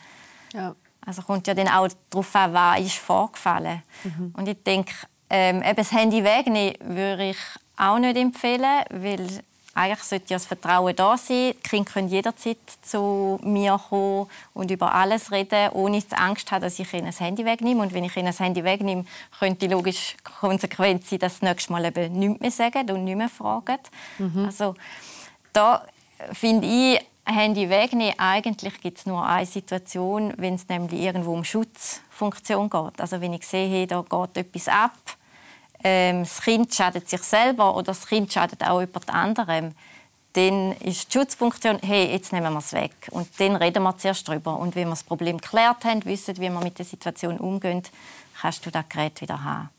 Ja. 0.52 0.74
Also 1.10 1.22
kommt 1.22 1.46
ja 1.48 1.54
dann 1.54 1.66
auch 1.66 1.88
darauf 2.08 2.36
an, 2.36 2.54
was 2.54 2.80
ist 2.80 2.98
vorgefallen. 2.98 3.82
Mhm. 4.04 4.32
Und 4.36 4.48
ich 4.48 4.62
denke, 4.62 4.92
ähm, 5.28 5.60
eben 5.60 5.74
das 5.74 5.90
Handy 5.90 6.22
wegnehmen 6.22 6.74
würde 6.80 7.30
ich 7.30 7.36
auch 7.76 7.98
nicht 7.98 8.16
empfehlen, 8.16 8.84
weil 8.90 9.26
eigentlich 9.74 10.02
sollte 10.04 10.26
ja 10.28 10.36
das 10.36 10.46
Vertrauen 10.46 10.94
da 10.94 11.16
sein. 11.16 11.54
Die 11.56 11.68
Kinder 11.68 11.90
können 11.90 12.08
jederzeit 12.08 12.58
zu 12.82 13.40
mir 13.42 13.80
kommen 13.88 14.28
und 14.54 14.70
über 14.70 14.94
alles 14.94 15.32
reden, 15.32 15.70
ohne 15.72 16.00
Angst 16.10 16.48
zu 16.48 16.54
haben, 16.54 16.62
dass 16.62 16.78
ich 16.78 16.92
ihnen 16.92 17.06
das 17.06 17.18
Handy 17.18 17.44
wegnehme. 17.44 17.82
Und 17.82 17.92
wenn 17.92 18.04
ich 18.04 18.16
ihnen 18.16 18.26
das 18.26 18.38
Handy 18.38 18.62
wegnehme, 18.62 19.04
könnte 19.36 19.66
die 19.66 19.74
logische 19.74 20.16
Konsequenz 20.22 21.10
sein, 21.10 21.18
dass 21.18 21.38
sie 21.38 21.40
das 21.40 21.42
nächste 21.42 21.72
Mal 21.72 21.86
eben 21.86 22.12
nichts 22.12 22.40
mehr 22.40 22.50
sagen 22.52 22.88
und 22.92 23.04
nicht 23.04 23.16
mehr 23.16 23.28
fragen. 23.28 23.78
Mhm. 24.18 24.44
Also 24.44 24.76
da 25.52 25.84
finde 26.32 26.68
ich, 26.68 27.00
Handy 27.32 27.68
wegnehmen, 27.68 28.18
eigentlich 28.18 28.80
gibt 28.80 28.98
es 28.98 29.06
nur 29.06 29.26
eine 29.26 29.46
Situation, 29.46 30.34
wenn 30.36 30.54
es 30.54 30.68
nämlich 30.68 31.00
irgendwo 31.00 31.32
um 31.32 31.44
Schutzfunktion 31.44 32.70
geht. 32.70 33.00
Also 33.00 33.20
wenn 33.20 33.32
ich 33.32 33.46
sehe, 33.46 33.86
da 33.86 34.02
geht 34.02 34.36
etwas 34.36 34.68
ab, 34.68 34.96
ähm, 35.82 36.24
das 36.24 36.42
Kind 36.42 36.74
schadet 36.74 37.08
sich 37.08 37.22
selber 37.22 37.74
oder 37.74 37.86
das 37.86 38.06
Kind 38.06 38.32
schadet 38.32 38.62
auch 38.62 38.80
jemand 38.80 39.08
anderem, 39.08 39.74
dann 40.34 40.72
ist 40.72 41.12
die 41.12 41.18
Schutzfunktion, 41.18 41.78
hey, 41.82 42.12
jetzt 42.12 42.32
nehmen 42.32 42.52
wir 42.52 42.60
es 42.60 42.72
weg. 42.72 42.92
Und 43.10 43.28
dann 43.40 43.56
reden 43.56 43.82
wir 43.82 43.96
zuerst 43.98 44.28
darüber. 44.28 44.58
Und 44.58 44.76
wenn 44.76 44.86
wir 44.86 44.90
das 44.90 45.02
Problem 45.02 45.38
geklärt 45.38 45.84
haben, 45.84 46.04
wissen, 46.04 46.36
wie 46.36 46.50
wir 46.50 46.60
mit 46.60 46.78
der 46.78 46.86
Situation 46.86 47.38
umgehen, 47.38 47.82
kannst 48.40 48.64
du 48.64 48.70
das 48.70 48.88
Gerät 48.88 49.20
wieder 49.20 49.42
haben. 49.42 49.70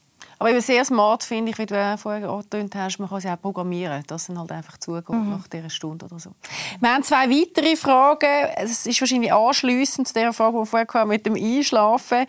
Aber 0.42 0.50
eben 0.50 0.62
sehr 0.62 0.84
smart 0.84 1.24
finde 1.24 1.52
ich, 1.52 1.60
wie 1.60 1.68
du 1.68 1.98
vorher 2.00 2.28
angetönt 2.28 2.74
hast, 2.74 2.98
man 2.98 3.08
kann 3.08 3.22
sie 3.22 3.30
auch 3.30 3.40
programmieren, 3.40 4.02
dass 4.08 4.28
es 4.28 4.36
halt 4.36 4.52
einfach 4.52 4.80
zugeht 4.80 5.08
mhm. 5.10 5.30
nach 5.30 5.48
dieser 5.48 5.70
Stunde 5.70 6.08
oder 6.08 6.18
so. 6.18 6.32
Wir 6.80 6.92
haben 6.92 7.04
zwei 7.04 7.30
weitere 7.30 7.76
Fragen. 7.76 8.50
Es 8.56 8.88
ist 8.88 9.00
wahrscheinlich 9.00 9.32
anschliessend 9.32 10.08
zu 10.08 10.16
der 10.16 10.34
Frage, 10.34 10.60
die 10.60 10.66
vorher 10.66 10.88
kam, 10.88 11.10
mit 11.10 11.28
dem 11.28 11.36
Einschlafen. 11.36 12.26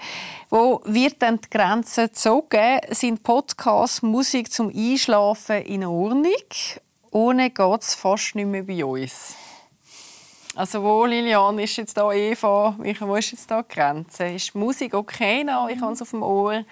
Wo 0.50 0.82
wird 0.84 1.22
denn 1.22 1.40
die 1.40 1.48
Grenze 1.48 2.08
gezogen? 2.08 2.80
Sind 2.90 3.22
Podcasts, 3.22 4.02
Musik 4.02 4.52
zum 4.52 4.68
Einschlafen 4.68 5.62
in 5.62 5.82
Ordnung? 5.82 6.32
Ohne 7.12 7.48
geht 7.48 7.80
es 7.80 7.94
fast 7.94 8.34
nicht 8.34 8.44
mehr 8.44 8.64
bei 8.64 8.84
uns. 8.84 9.36
Also 10.54 10.82
wo, 10.82 11.06
Lilian, 11.06 11.58
ist 11.58 11.78
jetzt 11.78 11.96
da 11.96 12.12
Eva? 12.12 12.76
Wo 12.76 13.16
ist 13.16 13.30
jetzt 13.30 13.50
da 13.50 13.62
die 13.62 13.74
Grenze? 13.74 14.26
Ist 14.26 14.52
die 14.52 14.58
Musik 14.58 14.92
okay? 14.92 15.44
No, 15.44 15.66
ich 15.68 15.80
habe 15.80 15.94
es 15.94 16.02
auf 16.02 16.10
dem 16.10 16.22
Ohr. 16.22 16.62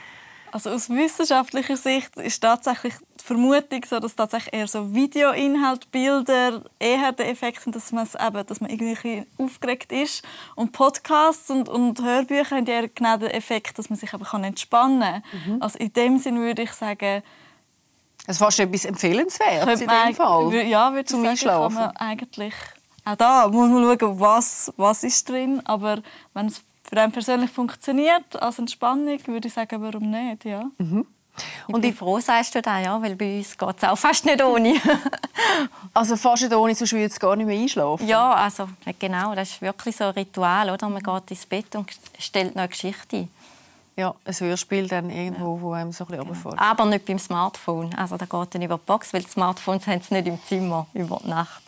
Also 0.53 0.71
aus 0.71 0.91
wissenschaftlicher 0.91 1.77
Sicht 1.77 2.17
ist 2.17 2.41
tatsächlich 2.41 2.95
die 3.21 3.25
Vermutung 3.25 3.85
so, 3.89 4.01
dass 4.01 4.17
tatsächlich 4.17 4.53
eher 4.53 4.67
so 4.67 4.93
Videoinhalt, 4.93 5.91
Bilder 5.91 6.63
eher 6.79 7.13
der 7.13 7.29
Effekt 7.29 7.63
sind, 7.63 7.77
dass 7.77 7.93
man, 7.93 8.07
eben, 8.07 8.47
dass 8.47 8.61
man 8.61 8.71
irgendwie 8.71 9.27
aufgeregt 9.39 9.93
ist. 9.93 10.25
Und 10.57 10.73
Podcasts 10.73 11.51
und, 11.51 11.69
und 11.69 12.03
Hörbücher 12.03 12.57
haben 12.57 12.67
eher 12.67 12.89
genau 12.89 13.17
den 13.17 13.31
Effekt, 13.31 13.79
dass 13.79 13.91
man 13.91 13.99
sich 13.99 14.13
aber 14.13 14.25
kann 14.25 14.43
entspannen 14.43 15.23
kann. 15.23 15.23
Mhm. 15.47 15.63
Also 15.63 15.79
in 15.79 15.93
dem 15.93 16.19
Sinne 16.19 16.41
würde 16.41 16.63
ich 16.63 16.73
sagen, 16.73 17.23
es 18.27 18.37
ist 18.37 18.39
fast 18.39 18.61
etwas 18.61 18.85
empfehlenswertes 18.85 19.81
in 19.81 19.89
dem 19.89 20.15
Fall. 20.15 20.53
Ja, 20.67 20.93
würde 20.93 21.05
zum 21.05 21.21
sagen, 21.21 21.31
Einschlafen. 21.31 21.97
Eigentlich 21.97 22.55
auch 23.05 23.17
da 23.17 23.49
muss 23.49 23.69
man 23.69 23.99
schauen, 23.99 24.21
was, 24.21 24.73
was 24.77 25.05
ist 25.05 25.29
drin. 25.29 25.63
Aber 25.65 26.03
wenn 26.35 26.47
es 26.47 26.63
für 26.91 27.01
einen 27.01 27.13
persönlich 27.13 27.51
funktioniert 27.51 28.41
als 28.43 28.59
Entspannung, 28.59 29.19
würde 29.27 29.47
ich 29.47 29.55
sagen, 29.55 29.81
warum 29.81 30.11
nicht, 30.11 30.45
ja. 30.45 30.65
Mhm. 30.79 31.07
Und 31.69 31.85
ich 31.85 31.93
bin 31.93 31.95
froh, 31.95 32.19
sagst 32.19 32.55
du 32.57 32.61
das, 32.61 32.85
ja, 32.85 33.01
weil 33.01 33.15
bei 33.15 33.39
uns 33.39 33.57
geht 33.57 33.77
es 33.79 33.85
auch 33.85 33.97
fast 33.97 34.27
nicht 34.27 34.43
ohne. 34.43 34.75
also 35.95 36.17
fast 36.17 36.43
nicht 36.43 36.53
ohne, 36.53 36.75
sonst 36.75 36.93
würde 36.93 37.07
es 37.07 37.21
gar 37.21 37.37
nicht 37.37 37.47
mehr 37.47 37.59
einschlafen? 37.59 38.07
Ja, 38.07 38.33
also 38.33 38.69
genau, 38.99 39.35
das 39.37 39.51
ist 39.51 39.63
wirklich 39.63 39.97
so 39.97 40.05
ein 40.05 40.11
Ritual, 40.11 40.69
oder? 40.69 40.89
Man 40.89 41.03
geht 41.03 41.31
ins 41.31 41.47
Bett 41.47 41.75
und 41.77 41.89
stellt 42.19 42.57
noch 42.57 42.63
eine 42.63 42.69
Geschichte 42.69 43.17
ein. 43.17 43.29
Ja, 43.97 44.15
ein 44.25 44.35
Hörspiel 44.35 44.89
dann 44.89 45.11
irgendwo, 45.11 45.57
ja. 45.57 45.63
wo 45.63 45.73
einem 45.73 45.93
so 45.93 46.07
ein 46.07 46.19
bisschen 46.19 46.43
genau. 46.43 46.57
Aber 46.57 46.85
nicht 46.87 47.05
beim 47.05 47.19
Smartphone. 47.19 47.95
Also 47.95 48.17
da 48.17 48.27
geht 48.27 48.55
dann 48.55 48.63
über 48.63 48.79
die 48.79 48.85
Box, 48.85 49.13
weil 49.13 49.23
die 49.23 49.31
Smartphones 49.31 49.87
haben 49.87 50.01
es 50.01 50.11
nicht 50.11 50.27
im 50.27 50.39
Zimmer 50.45 50.87
über 50.95 51.21
die 51.23 51.29
Nacht. 51.29 51.63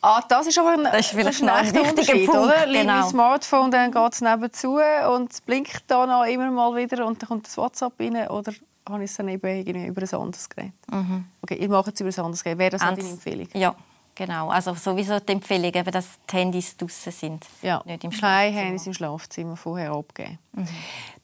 Ah, 0.00 0.22
das 0.28 0.46
ist 0.46 0.58
aber 0.58 0.72
ein, 0.72 0.84
das 0.84 1.12
ist 1.12 1.18
das 1.18 1.34
ist 1.36 1.42
ein, 1.42 1.48
ein 1.48 1.74
wichtiger 1.74 2.14
Punkt, 2.26 2.30
oder? 2.30 2.66
Genau. 2.66 2.92
Mein 2.92 3.08
Smartphone, 3.08 3.70
dann 3.70 3.90
geht 3.90 4.12
es 4.12 4.20
nebenzu 4.20 4.78
und 5.12 5.32
es 5.32 5.40
blinkt 5.40 5.82
da 5.88 6.06
noch 6.06 6.24
immer 6.24 6.50
mal 6.50 6.76
wieder 6.76 7.04
und 7.04 7.20
dann 7.20 7.28
kommt 7.28 7.46
das 7.46 7.56
WhatsApp 7.56 7.98
rein 7.98 8.28
oder 8.28 8.52
habe 8.88 9.04
ich 9.04 9.10
es 9.10 9.16
dann 9.16 9.28
eben 9.28 9.46
irgendwie 9.46 9.86
über 9.86 10.02
ein 10.02 10.20
anderes 10.20 10.48
Gerät? 10.48 10.72
Mhm. 10.90 11.24
Okay, 11.42 11.56
ihr 11.56 11.68
macht 11.68 11.94
es 11.94 12.00
über 12.00 12.10
ein 12.10 12.24
anderes 12.24 12.44
Gerät. 12.44 12.58
Wäre 12.58 12.70
das 12.70 12.80
deine 12.80 13.00
Empfehlung? 13.00 13.48
Ja, 13.54 13.74
genau. 14.14 14.50
Also 14.50 14.74
sowieso 14.74 15.18
die 15.18 15.32
Empfehlung, 15.32 15.72
eben, 15.72 15.90
dass 15.90 16.06
die 16.30 16.36
Handys 16.36 16.76
draußen 16.76 17.12
sind, 17.12 17.46
ja. 17.62 17.82
nicht 17.84 18.04
im 18.04 18.12
Schlafzimmer. 18.12 18.42
Keine 18.42 18.56
Handys 18.56 18.86
im 18.86 18.94
Schlafzimmer 18.94 19.56
vorher 19.56 19.92
abgeben. 19.92 20.38
Mhm. 20.52 20.68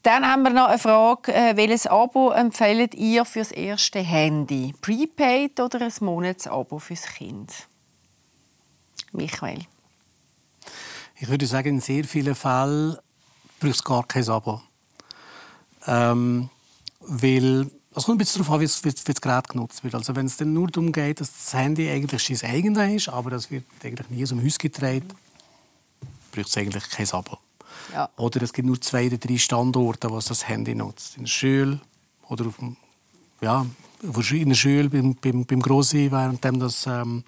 Dann 0.03 0.31
haben 0.31 0.43
wir 0.43 0.51
noch 0.51 0.67
eine 0.67 0.79
Frage. 0.79 1.33
Äh, 1.33 1.57
welches 1.57 1.87
Abo 1.87 2.31
empfehlt 2.31 2.95
ihr 2.95 3.25
für 3.25 3.39
das 3.39 3.53
erste 3.53 4.01
Handy? 4.01 4.75
Prepaid 4.83 5.61
oder 5.61 5.81
ein 5.81 5.93
Monatsabo 6.01 6.79
fürs 6.79 7.07
Kind? 7.07 7.69
Michael? 9.15 9.61
Ich 11.17 11.29
würde 11.29 11.47
sagen, 11.47 11.69
in 11.69 11.81
sehr 11.81 12.05
vielen 12.05 12.35
Fällen 12.35 12.97
braucht 13.61 13.75
es 13.75 13.85
gar 13.85 14.07
kein 14.07 14.29
Abo. 14.29 14.61
Ähm, 15.87 16.51
weil 17.01 17.71
es 17.95 18.05
kommt 18.05 18.17
ein 18.17 18.19
bisschen 18.19 18.43
darauf 18.43 18.55
an, 18.55 18.61
wie, 18.61 18.65
es, 18.65 18.85
wie 18.85 18.91
das 18.91 19.21
Gerät 19.21 19.49
genutzt 19.49 19.85
wird. 19.85 19.95
Also 19.95 20.17
wenn 20.17 20.27
es 20.27 20.37
dann 20.37 20.53
nur 20.53 20.69
darum 20.69 20.91
geht, 20.91 21.21
dass 21.21 21.33
das 21.33 21.55
Handy 21.55 21.89
eigentlich 21.89 22.39
sein 22.39 22.51
eigenes 22.51 22.95
ist, 22.95 23.09
aber 23.09 23.31
das 23.31 23.51
wird 23.51 23.65
eigentlich 23.83 24.11
nie 24.11 24.25
zum 24.25 24.45
Haus 24.45 24.59
getragen, 24.59 25.09
braucht 26.33 26.49
es 26.49 26.57
eigentlich 26.57 26.89
kein 26.91 27.09
Abo. 27.11 27.39
Ja. 27.93 28.09
Oder 28.17 28.43
es 28.43 28.53
gibt 28.53 28.67
nur 28.67 28.81
zwei 28.81 29.07
oder 29.07 29.19
drei 29.19 29.39
Standorte, 29.39 30.11
wo 30.11 30.19
es 30.19 30.27
das 30.27 30.49
Handy 30.49 30.75
nutzt. 30.75 31.17
In 31.17 31.25
der 31.25 31.31
Schule 31.31 31.81
oder 32.29 32.47
auf 32.47 32.57
dem, 32.57 32.77
ja, 33.41 33.67
in 34.03 34.49
der 34.49 34.55
Schule 34.55 34.91
beim, 34.91 35.15
beim, 35.15 35.45
beim 35.45 35.61
Grossi, 35.61 36.11
während 36.11 36.45
das 36.45 36.87
ähm, 36.87 37.25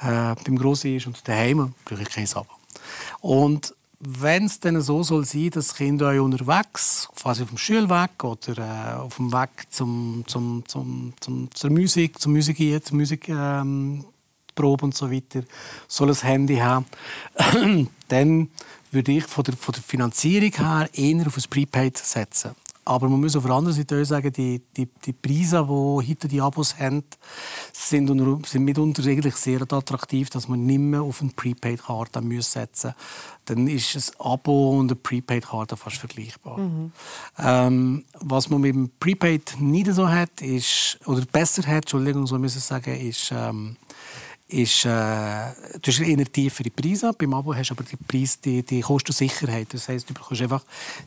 äh, 0.00 0.34
beim 0.44 0.56
Grossi 0.56 0.96
ist 0.96 1.06
und 1.06 1.26
daheim 1.26 1.74
brauche 1.84 2.02
ich 2.02 2.08
kein 2.08 2.28
Abo. 2.34 2.54
Und 3.20 3.74
wenn 4.00 4.46
es 4.46 4.58
dann 4.60 4.80
so 4.80 5.02
soll 5.02 5.26
sein, 5.26 5.50
dass 5.50 5.74
Kinder 5.74 6.08
euch 6.08 6.20
unterwegs, 6.20 7.08
quasi 7.20 7.42
auf 7.42 7.50
dem 7.50 7.58
Schulweg 7.58 8.24
oder 8.24 8.58
äh, 8.58 8.94
auf 8.96 9.16
dem 9.16 9.30
Weg 9.32 9.50
zum, 9.70 10.24
zum, 10.26 10.64
zum, 10.66 11.12
zum, 11.20 11.48
zur 11.52 11.70
Musik, 11.70 12.18
zum 12.18 12.32
Musik, 12.32 12.86
zur 12.86 12.96
Musik 12.96 13.28
ähm, 13.28 14.04
und 14.58 14.94
so 14.94 15.10
weiter, 15.10 15.42
soll 15.88 16.10
ein 16.10 16.16
Handy 16.16 16.56
haben, 16.56 16.84
dann 18.08 18.50
würde 18.90 19.12
ich 19.12 19.24
von 19.24 19.44
der, 19.44 19.56
von 19.56 19.72
der 19.72 19.82
Finanzierung 19.82 20.52
her 20.52 20.88
eher 20.92 21.26
auf 21.26 21.36
ein 21.36 21.44
Prepaid 21.48 21.96
setzen. 21.96 22.50
Aber 22.84 23.08
man 23.08 23.20
muss 23.20 23.36
auf 23.36 23.44
der 23.44 23.52
anderen 23.52 23.76
Seite 23.76 24.00
auch 24.00 24.04
sagen, 24.04 24.32
die, 24.32 24.62
die, 24.76 24.88
die 25.04 25.12
Preise, 25.12 25.64
die 25.64 26.10
heute 26.10 26.28
die 26.28 26.40
Abos 26.40 26.78
haben, 26.78 27.04
sind, 27.72 28.10
unter, 28.10 28.38
sind 28.48 28.64
mitunter 28.64 29.04
eigentlich 29.04 29.36
sehr 29.36 29.62
attraktiv, 29.62 30.30
dass 30.30 30.48
man 30.48 30.64
nicht 30.64 30.78
mehr 30.78 31.02
auf 31.02 31.20
eine 31.20 31.30
Prepaid-Karte 31.30 32.20
setzen 32.40 32.94
muss. 32.94 32.96
Dann 33.44 33.68
ist 33.68 33.94
ein 33.96 34.26
Abo 34.26 34.78
und 34.78 34.90
eine 34.90 34.96
Prepaid-Karte 34.96 35.76
fast 35.76 35.96
vergleichbar. 35.96 36.58
Mhm. 36.58 36.92
Ähm, 37.38 38.04
was 38.18 38.48
man 38.48 38.62
mit 38.62 38.74
dem 38.74 38.90
Prepaid 38.98 39.56
nicht 39.60 39.92
so 39.92 40.08
hat, 40.08 40.40
ist, 40.40 40.98
oder 41.06 41.24
besser 41.26 41.62
hat, 41.66 41.84
Entschuldigung, 41.84 42.26
so 42.26 42.38
muss 42.38 42.56
ich 42.56 42.62
sagen, 42.62 42.98
ist, 42.98 43.30
ähm, 43.32 43.76
ist, 44.52 44.84
äh, 44.84 44.88
du 44.88 45.90
hast 45.90 46.00
eher 46.00 46.32
tiefere 46.32 46.70
Preise. 46.70 47.12
Beim 47.16 47.34
Abo 47.34 47.54
hast 47.54 47.70
du 47.70 47.74
aber 47.74 47.84
die, 47.84 47.96
Preis, 47.96 48.40
die, 48.40 48.62
die 48.62 48.80
Kostensicherheit. 48.80 49.72
Das 49.72 49.88
heisst, 49.88 50.10
du 50.10 50.14
bekommst 50.14 50.42
einfach 50.42 50.64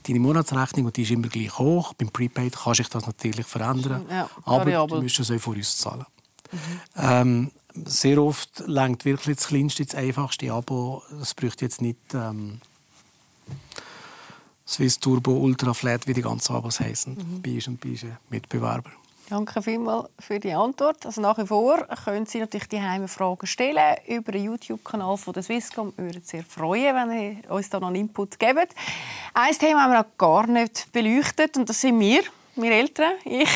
deine 0.08 0.20
Monatsrechnung 0.20 0.86
und 0.88 0.98
die 0.98 1.04
ist 1.04 1.12
immer 1.12 1.28
gleich 1.28 1.58
hoch. 1.58 1.94
Beim 1.94 2.10
Prepaid 2.10 2.56
kann 2.56 2.74
sich 2.74 2.88
das 2.88 3.06
natürlich 3.06 3.46
verändern. 3.46 4.06
Ja, 4.10 4.30
aber 4.46 4.66
variabel. 4.66 4.98
du 4.98 5.04
musst 5.04 5.20
es 5.20 5.32
auch 5.32 5.40
vor 5.40 5.56
uns 5.56 5.78
zahlen. 5.78 6.06
Ähm, 6.98 7.52
sehr 7.86 8.22
oft 8.22 8.64
lenkt 8.68 9.06
wirklich 9.06 9.38
das 9.38 9.48
kleinste, 9.48 9.86
das 9.86 9.96
einfachste 9.96 10.52
Abo. 10.52 11.04
Das 11.20 11.34
bräuchte 11.34 11.66
jetzt 11.66 11.82
nicht 11.82 11.98
ähm, 12.14 12.62
Swiss 14.68 15.00
Turbo 15.00 15.34
Ultra 15.34 15.74
Flat, 15.74 16.08
wie 16.08 16.14
die 16.14 16.22
ganzen 16.22 16.56
Abos 16.56 16.80
heißen. 16.80 17.16
Mhm. 17.16 17.42
Bei 17.42 17.56
uns 17.56 17.68
und 17.68 17.80
bei 17.80 17.90
unseren 17.90 18.18
Mitbewerber. 18.30 18.92
Danke 19.30 19.62
vielmals 19.62 20.10
für 20.20 20.40
die 20.40 20.52
Antwort. 20.54 21.06
Also 21.06 21.22
nach 21.22 21.38
wie 21.38 21.48
vor 21.48 21.88
können 22.04 22.26
Sie 22.26 22.40
natürlich 22.40 22.68
die 22.68 22.82
Heime 22.82 23.08
Fragen 23.08 23.48
stellen 23.48 23.96
über 24.08 24.34
den 24.34 24.44
YouTube-Kanal 24.44 25.18
von 25.18 25.34
der 25.34 25.44
Swisscom. 25.44 25.94
Wir 25.96 26.06
würden 26.06 26.18
uns 26.18 26.30
sehr 26.30 26.44
freuen, 26.44 26.96
wenn 26.96 27.12
ihr 27.20 27.52
uns 27.52 27.70
da 27.70 27.80
noch 27.80 27.88
einen 27.88 27.96
Input 27.96 28.38
gebt. 28.38 28.76
Ein 29.34 29.54
Thema 29.54 29.84
haben 29.84 29.92
wir 29.92 30.00
noch 30.00 30.18
gar 30.18 30.46
nicht 30.48 30.92
beleuchtet 30.92 31.58
und 31.58 31.70
das 31.70 31.80
sind 31.80 32.00
wir. 32.00 32.22
Wir 32.56 32.72
Eltern, 32.72 33.14
ich, 33.26 33.50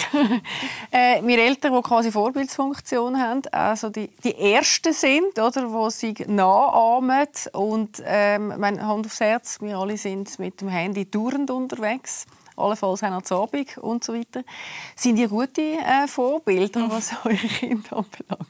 äh, 0.91 1.21
wir 1.21 1.37
Eltern, 1.37 1.75
die 1.75 1.81
quasi 1.83 2.11
Vorbildsfunktion 2.11 3.21
haben, 3.21 3.43
also 3.51 3.89
die, 3.89 4.07
die 4.23 4.35
Ersten 4.35 4.91
sind, 4.91 5.37
oder, 5.37 5.67
die 5.67 5.91
sich 5.91 6.27
nachahmen 6.27 7.27
und 7.53 8.01
ähm, 8.03 8.53
meine 8.57 8.87
Hand 8.87 9.05
aufs 9.05 9.19
Herz, 9.19 9.59
wir 9.61 9.77
alle 9.77 9.97
sind 9.97 10.39
mit 10.39 10.61
dem 10.61 10.69
Handy 10.69 11.05
dauernd 11.05 11.51
unterwegs, 11.51 12.25
allenfalls 12.57 13.03
auch 13.03 13.09
noch 13.09 13.21
zu 13.21 13.35
Abend 13.35 13.77
und 13.77 14.03
so 14.03 14.13
weiter. 14.13 14.43
Sind 14.95 15.17
ihr 15.17 15.27
gute 15.27 15.61
äh, 15.61 16.07
Vorbilder, 16.07 16.85
was 16.89 17.11
eure 17.23 17.35
Kinder 17.35 17.97
anbelangt? 17.97 18.47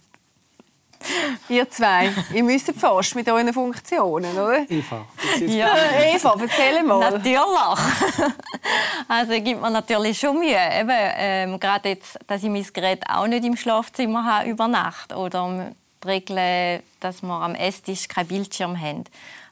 Ihr 1.48 1.70
zwei, 1.70 2.12
ihr 2.34 2.44
müsst 2.44 2.72
fast 2.74 3.16
mit 3.16 3.30
euren 3.30 3.54
Funktionen, 3.54 4.32
oder? 4.38 4.70
Eva, 4.70 5.06
Ja, 5.46 5.74
Eva, 6.14 6.36
erzähl 6.40 6.84
mal. 6.84 7.00
Natürlich. 7.00 7.38
Also 9.08 9.34
gibt 9.34 9.62
mir 9.62 9.70
natürlich 9.70 10.20
schon 10.20 10.40
Mühe. 10.40 10.58
Eben, 10.80 10.90
ähm, 10.92 11.60
gerade 11.60 11.90
jetzt, 11.90 12.20
dass 12.28 12.44
ich 12.44 12.50
mein 12.50 12.66
Gerät 12.74 13.04
auch 13.10 13.28
nicht 13.28 13.46
im 13.46 13.56
Schlafzimmer 13.56 14.26
habe 14.26 14.50
über 14.50 14.68
Nacht 14.68 15.14
oder 15.14 15.72
die 16.04 16.08
Regel, 16.08 16.84
dass 17.00 17.22
wir 17.22 17.34
am 17.34 17.56
Esstisch 17.56 18.08
keinen 18.08 18.28
Bildschirm 18.28 18.80
haben. 18.80 19.06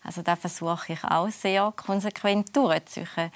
Also 0.03 0.21
da 0.21 0.35
versuche 0.35 0.93
ich 0.93 1.03
auch 1.03 1.29
sehr 1.29 1.71
konsequent 1.75 2.55
durchzuziehen. 2.55 3.31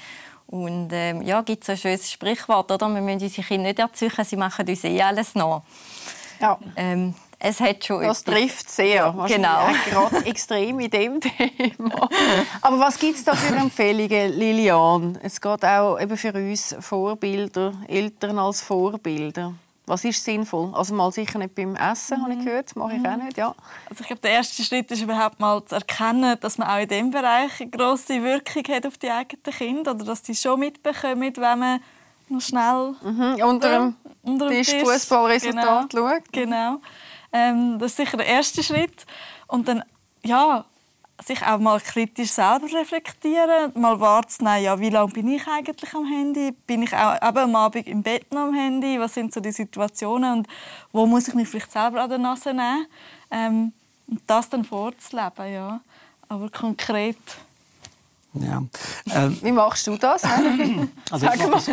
Und 0.52 0.90
ähm, 0.94 1.22
ja, 1.22 1.42
gibt 1.42 1.64
so 1.64 1.74
ein 1.74 1.78
schönes 1.78 2.12
Sprichwort, 2.12 2.72
oder? 2.72 2.90
Wir 2.90 3.02
müssen 3.02 3.22
unsere 3.22 3.46
Kinder 3.48 3.68
nicht 3.68 3.80
erziehen, 3.80 4.12
sie 4.26 4.36
machen 4.36 4.68
uns 4.68 4.84
eh 4.84 5.02
alles 5.02 5.36
nach. 5.36 5.62
Ja. 6.42 6.58
Ähm, 6.76 7.14
es 7.38 7.60
hat 7.60 7.86
schon 7.86 8.02
Das 8.02 8.22
etwas- 8.22 8.34
trifft 8.36 8.70
sehr. 8.70 9.14
Genau. 9.28 9.68
Gerade 9.90 10.26
extrem 10.26 10.80
in 10.80 10.90
dem 10.90 11.20
Thema. 11.22 12.10
Aber 12.62 12.80
was 12.80 12.98
gibt 12.98 13.16
es 13.18 13.24
da 13.24 13.34
für 13.36 13.56
Empfehlungen, 13.56 14.34
Lilian? 14.34 15.20
Es 15.22 15.40
geht 15.40 15.64
auch 15.64 16.00
eben 16.00 16.18
für 16.18 16.34
uns 16.34 16.76
Vorbilder, 16.80 17.74
Eltern 17.88 18.40
als 18.40 18.62
Vorbilder. 18.62 19.54
Was 19.90 20.06
ist 20.06 20.24
sinnvoll? 20.24 20.72
Also 20.76 20.94
mal 20.94 21.12
sicher 21.12 21.40
nicht 21.40 21.56
beim 21.56 21.76
Essen, 21.76 22.22
habe 22.22 22.34
ich 22.34 22.46
gehört. 22.46 22.76
Mache 22.76 22.94
ich 22.96 23.08
auch 23.08 23.18
nicht, 23.18 23.38
ja. 23.38 23.56
Also 23.90 24.02
ich 24.02 24.08
glaube, 24.08 24.22
der 24.22 24.32
erste 24.32 24.62
Schritt 24.62 24.92
ist 24.92 25.02
überhaupt 25.02 25.40
mal 25.40 25.66
zu 25.66 25.76
erkennen, 25.76 26.38
dass 26.40 26.60
man 26.60 26.68
auch 26.68 26.78
in 26.78 26.88
diesem 26.88 27.10
Bereich 27.10 27.60
eine 27.60 27.72
grosse 27.72 28.22
Wirkung 28.22 28.64
hat 28.76 28.86
auf 28.86 29.00
die 29.00 29.10
eigenen 29.10 29.44
Kinder. 29.44 29.96
Oder 29.96 30.06
dass 30.06 30.22
die 30.22 30.36
schon 30.36 30.60
mitbekommen, 30.60 31.34
wenn 31.36 31.60
man 31.60 31.80
noch 32.30 32.40
schnell 32.40 32.94
Mhm, 33.02 33.42
unter 33.44 33.70
dem 33.72 33.96
unter 34.22 34.50
dem 34.50 34.64
Tisch 34.64 34.76
Fußballresultat 34.76 35.90
genau. 35.90 36.10
schaut. 36.10 36.24
Genau. 36.32 36.82
Ähm, 37.34 37.80
das 37.80 37.92
ist 37.92 37.98
sicher 37.98 38.18
der 38.18 38.28
erste 38.28 38.62
Schritt. 38.62 39.08
Und 39.48 39.68
dann, 39.68 39.84
ja, 40.24 40.66
sich 41.26 41.42
auch 41.46 41.60
mal 41.60 41.80
kritisch 41.80 42.32
selber 42.32 42.68
reflektieren, 42.72 43.72
mal 43.76 44.00
wahrzunehmen, 44.00 44.64
ja, 44.64 44.80
wie 44.80 44.90
lange 44.90 45.12
bin 45.12 45.28
ich 45.30 45.46
eigentlich 45.48 45.94
am 45.94 46.06
Handy? 46.06 46.52
Bin 46.66 46.84
ich 46.84 46.94
auch 46.94 47.16
eben 47.16 47.38
am 47.38 47.56
Abend 47.56 47.88
im 47.88 48.02
Bett 48.02 48.32
noch 48.32 48.48
am 48.48 48.54
Handy? 48.54 49.00
Was 49.00 49.14
sind 49.14 49.34
so 49.34 49.40
die 49.40 49.52
Situationen 49.52 50.40
und 50.40 50.48
wo 50.92 51.06
muss 51.06 51.28
ich 51.28 51.34
mich 51.34 51.48
vielleicht 51.48 51.72
selber 51.72 52.04
an 52.04 52.10
der 52.10 52.20
Nase 52.20 52.54
nehmen? 52.54 52.88
Ähm, 53.32 53.74
und 54.08 54.22
das 54.28 54.50
dann 54.50 54.64
vorzuleben, 54.64 55.54
ja. 55.54 55.82
Aber 56.28 56.50
konkret. 56.50 57.18
Ja. 58.34 58.64
Ähm, 59.12 59.38
Wie 59.42 59.52
machst 59.52 59.88
du 59.88 59.98
das? 59.98 60.24
Also 60.24 60.46
Sag 61.26 61.36
ich, 61.36 61.42
mal. 61.42 61.52
das, 61.52 61.68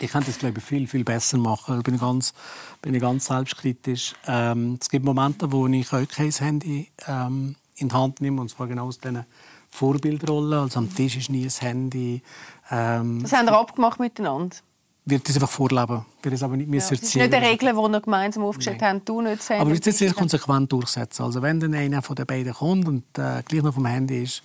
ich 0.00 0.10
könnte 0.10 0.30
das 0.30 0.38
glaube 0.38 0.58
ich 0.58 0.64
viel 0.64 0.86
viel 0.86 1.04
besser 1.04 1.36
machen. 1.36 1.76
Da 1.76 1.82
bin 1.82 1.94
ich 1.94 2.00
ganz, 2.00 2.32
bin 2.80 2.94
ich 2.94 3.02
ganz 3.02 3.26
selbstkritisch. 3.26 4.14
Ähm, 4.26 4.78
es 4.80 4.88
gibt 4.88 5.04
Momente, 5.04 5.52
wo 5.52 5.66
ich 5.66 5.92
auch 5.92 6.08
kein 6.08 6.30
Handy 6.30 6.90
ähm, 7.06 7.56
in 7.78 7.88
die 7.88 7.94
Hand 7.94 8.20
nehme 8.20 8.40
und 8.40 8.50
zwar 8.50 8.66
genau 8.66 8.86
aus 8.86 8.98
diesen 8.98 9.24
Vorbildrollen. 9.70 10.60
Also 10.60 10.78
am 10.78 10.94
Tisch 10.94 11.16
ist 11.16 11.30
nie 11.30 11.44
ein 11.44 11.50
Handy. 11.50 12.22
Ähm, 12.70 13.22
Das 13.22 13.32
haben 13.32 13.46
wir 13.46 13.58
abgemacht 13.58 14.00
miteinander. 14.00 14.56
wird 15.04 15.28
das 15.28 15.36
einfach 15.36 15.50
vorleben. 15.50 16.04
Wir 16.22 16.32
es 16.32 16.42
aber 16.42 16.56
nicht 16.56 16.68
Ja, 16.68 16.74
ja, 16.74 16.78
das 16.80 16.90
ist 17.02 17.14
nicht 17.14 17.34
eine 17.34 17.46
Regel, 17.46 17.70
die 17.70 17.76
wir 17.76 18.00
gemeinsam 18.00 18.44
aufgestellt 18.44 18.82
haben. 18.82 19.04
Du 19.04 19.20
nicht 19.22 19.38
das 19.38 19.48
Handy. 19.50 19.60
Aber 19.62 19.70
wir 19.70 19.76
jetzt 19.76 19.98
sehr 19.98 20.12
konsequent 20.12 20.70
durchsetzen. 20.72 21.22
Also 21.22 21.40
wenn 21.42 21.60
dann 21.60 21.74
einer 21.74 22.02
von 22.02 22.16
den 22.16 22.26
beiden 22.26 22.52
kommt 22.52 22.86
und 22.88 23.04
äh, 23.18 23.42
gleich 23.44 23.62
noch 23.62 23.74
vom 23.74 23.86
Handy 23.86 24.22
ist, 24.22 24.42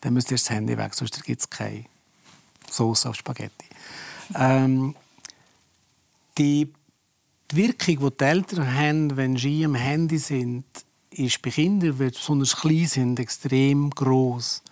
dann 0.00 0.14
müsst 0.14 0.30
ihr 0.30 0.36
das 0.36 0.50
Handy 0.50 0.76
weg, 0.76 0.94
sonst 0.94 1.24
gibt 1.24 1.40
es 1.40 1.50
keine 1.50 1.84
Sauce 2.70 3.06
auf 3.06 3.16
Spaghetti. 3.16 3.66
Ähm, 4.34 4.94
die, 6.38 6.72
die 7.50 7.56
Wirkung, 7.56 8.10
die 8.10 8.16
die 8.18 8.24
Eltern 8.24 8.74
haben, 8.74 9.16
wenn 9.16 9.36
sie 9.36 9.64
am 9.64 9.74
Handy 9.74 10.18
sind, 10.18 10.64
ist 11.18 11.42
bei 11.42 11.50
Kindern, 11.50 11.98
die 11.98 12.10
besonders 12.10 12.56
klein 12.56 12.86
sind, 12.86 13.20
extrem 13.20 13.90
groß. 13.90 14.62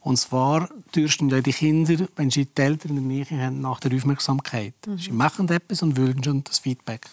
Und 0.00 0.18
zwar 0.18 0.68
dürsten 0.94 1.28
ja 1.28 1.40
die 1.40 1.52
Kinder, 1.52 2.06
wenn 2.16 2.30
sie 2.30 2.46
die 2.46 2.60
Eltern 2.60 2.96
in 2.96 3.08
der 3.08 3.24
Nähe 3.24 3.44
haben, 3.44 3.60
nach 3.60 3.80
der 3.80 3.94
Aufmerksamkeit. 3.94 4.74
Sie 4.98 5.12
machen 5.12 5.48
etwas 5.48 5.82
und 5.82 5.96
wollen 5.96 6.22
schon 6.22 6.42
das 6.44 6.58
Feedback. 6.58 7.08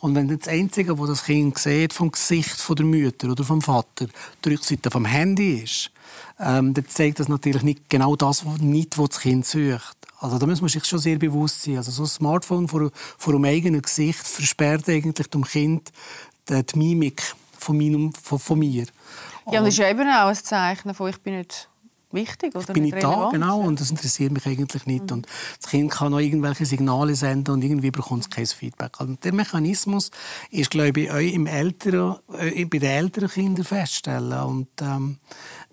Und 0.00 0.14
wenn 0.14 0.28
das 0.28 0.48
Einzige, 0.48 0.98
was 0.98 1.08
das 1.08 1.24
Kind 1.24 1.56
sieht, 1.58 1.92
vom 1.92 2.10
Gesicht 2.10 2.60
von 2.60 2.76
der 2.76 2.86
Mutter 2.86 3.30
oder 3.30 3.44
vom 3.44 3.62
Vater, 3.62 4.08
die 4.44 4.48
Rückseite 4.48 4.90
vom 4.90 5.04
Handy 5.04 5.60
ist, 5.62 5.90
ähm, 6.40 6.74
dann 6.74 6.88
zeigt 6.88 7.20
das 7.20 7.28
natürlich 7.28 7.62
nicht 7.62 7.88
genau 7.88 8.16
das, 8.16 8.44
was, 8.44 8.58
nicht, 8.58 8.98
was 8.98 9.10
das 9.10 9.20
Kind 9.20 9.46
sucht. 9.46 9.96
Also 10.18 10.38
da 10.38 10.46
muss 10.46 10.60
man 10.60 10.70
sich 10.70 10.84
schon 10.84 10.98
sehr 10.98 11.18
bewusst 11.18 11.62
sein. 11.62 11.76
Also 11.76 11.92
so 11.92 12.02
ein 12.02 12.08
Smartphone 12.08 12.66
vor, 12.66 12.90
vor 13.18 13.32
dem 13.32 13.44
eigenen 13.44 13.82
Gesicht 13.82 14.26
versperrt 14.26 14.88
eigentlich 14.88 15.28
dem 15.28 15.44
Kind 15.44 15.92
die 16.48 16.78
Mimik 16.78 17.34
von, 17.58 17.76
meinem, 17.76 18.12
von, 18.12 18.38
von 18.38 18.58
mir. 18.58 18.86
Ja, 19.50 19.58
und 19.58 19.66
das 19.66 19.74
ist 19.74 19.78
ja 19.78 19.90
eben 19.90 20.08
auch 20.08 20.28
ein 20.28 20.34
Zeichen 20.34 20.94
von, 20.94 21.10
ich 21.10 21.20
bin 21.20 21.36
nicht 21.38 21.68
wichtig 22.14 22.54
oder 22.54 22.72
bin 22.72 22.84
nicht 22.84 22.94
ich 22.94 23.02
da, 23.02 23.28
genau, 23.30 23.60
und 23.60 23.80
das 23.80 23.90
interessiert 23.90 24.32
mich 24.32 24.46
eigentlich 24.46 24.86
nicht. 24.86 25.12
Und 25.12 25.26
das 25.60 25.70
Kind 25.70 25.90
kann 25.90 26.12
noch 26.12 26.20
irgendwelche 26.20 26.64
Signale 26.64 27.14
senden 27.14 27.52
und 27.52 27.64
irgendwie 27.64 27.90
bekommt 27.90 28.22
es 28.22 28.30
kein 28.30 28.46
Feedback. 28.46 28.92
Also 28.98 29.14
der 29.16 29.34
Mechanismus 29.34 30.10
ist, 30.50 30.70
glaube 30.70 31.00
ich, 31.00 31.10
auch 31.10 31.16
im 31.16 31.46
älteren, 31.46 32.16
äh, 32.38 32.64
bei 32.64 32.78
den 32.78 32.90
älteren 32.90 33.28
Kindern 33.28 33.64
feststellen. 33.64 34.40
Und 34.44 34.68
ähm, 34.80 35.18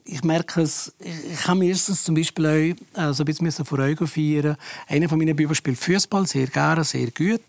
ich 0.04 0.24
merke 0.24 0.62
es, 0.62 0.94
ich, 1.00 1.34
ich 1.34 1.48
habe 1.48 1.60
mir 1.60 1.70
erstens 1.70 2.04
zum 2.04 2.16
Beispiel 2.16 2.76
auch 2.96 3.02
äh, 3.02 3.14
so 3.14 3.24
ein 3.24 3.26
bisschen 3.26 3.66
vor 3.66 3.80
Augen 3.80 4.08
führen. 4.08 4.58
Einer 4.88 5.08
von 5.08 5.20
meinen 5.20 5.56
spielt 5.56 5.78
Fußball 5.78 6.28
sehr 6.28 6.48
gerne, 6.48 6.84
sehr 6.84 7.12
gut. 7.12 7.42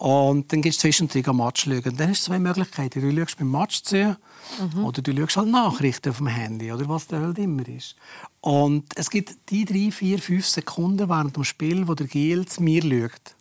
Und 0.00 0.50
dann 0.50 0.62
gibt 0.62 0.74
es 0.74 0.80
zwischendrin 0.80 1.26
ein 1.26 1.36
Match 1.36 1.64
schauen. 1.64 1.84
Und 1.84 2.00
dann 2.00 2.08
hast 2.08 2.22
du 2.22 2.30
zwei 2.30 2.38
Möglichkeiten. 2.38 3.02
Du 3.02 3.20
schaust 3.20 3.36
beim 3.36 3.50
Match 3.50 3.82
zu 3.82 4.16
mhm. 4.58 4.82
oder 4.82 5.02
du 5.02 5.14
schaust 5.14 5.36
halt 5.36 5.48
Nachrichten 5.48 6.08
auf 6.08 6.16
dem 6.16 6.28
Handy 6.28 6.72
oder 6.72 6.88
was 6.88 7.06
da 7.06 7.20
halt 7.20 7.38
immer 7.38 7.68
ist. 7.68 7.96
Und 8.40 8.84
es 8.96 9.10
gibt 9.10 9.36
die 9.50 9.66
drei, 9.66 9.90
vier, 9.92 10.18
fünf 10.18 10.46
Sekunden 10.46 11.06
während 11.06 11.36
dem 11.36 11.44
Spiel, 11.44 11.86
wo 11.86 11.94
der 11.94 12.06
Giel 12.06 12.46
zu 12.46 12.62
mir 12.62 12.80
schaut. 12.80 13.34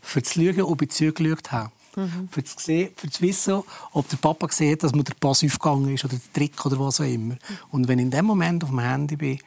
Für 0.00 0.22
zu 0.22 0.34
schauen, 0.34 0.62
ob 0.62 0.82
ich 0.82 0.90
zugeschaut 0.92 1.50
habe. 1.50 1.72
Mhm. 1.96 2.28
Für, 2.30 2.44
zu 2.44 2.60
sehen, 2.60 2.90
für 2.94 3.10
zu 3.10 3.20
wissen, 3.20 3.64
ob 3.90 4.08
der 4.08 4.16
Papa 4.16 4.46
sieht, 4.52 4.84
dass 4.84 4.94
mir 4.94 5.02
der 5.02 5.14
Pass 5.14 5.42
aufgegangen 5.42 5.92
ist 5.92 6.04
oder 6.04 6.14
der 6.14 6.32
Trick 6.32 6.64
oder 6.64 6.78
was 6.78 7.00
auch 7.00 7.04
immer. 7.04 7.34
Und 7.72 7.88
wenn 7.88 7.98
ich 7.98 8.04
in 8.04 8.12
dem 8.12 8.26
Moment 8.26 8.62
auf 8.62 8.70
dem 8.70 8.78
Handy 8.78 9.16
bin, 9.16 9.40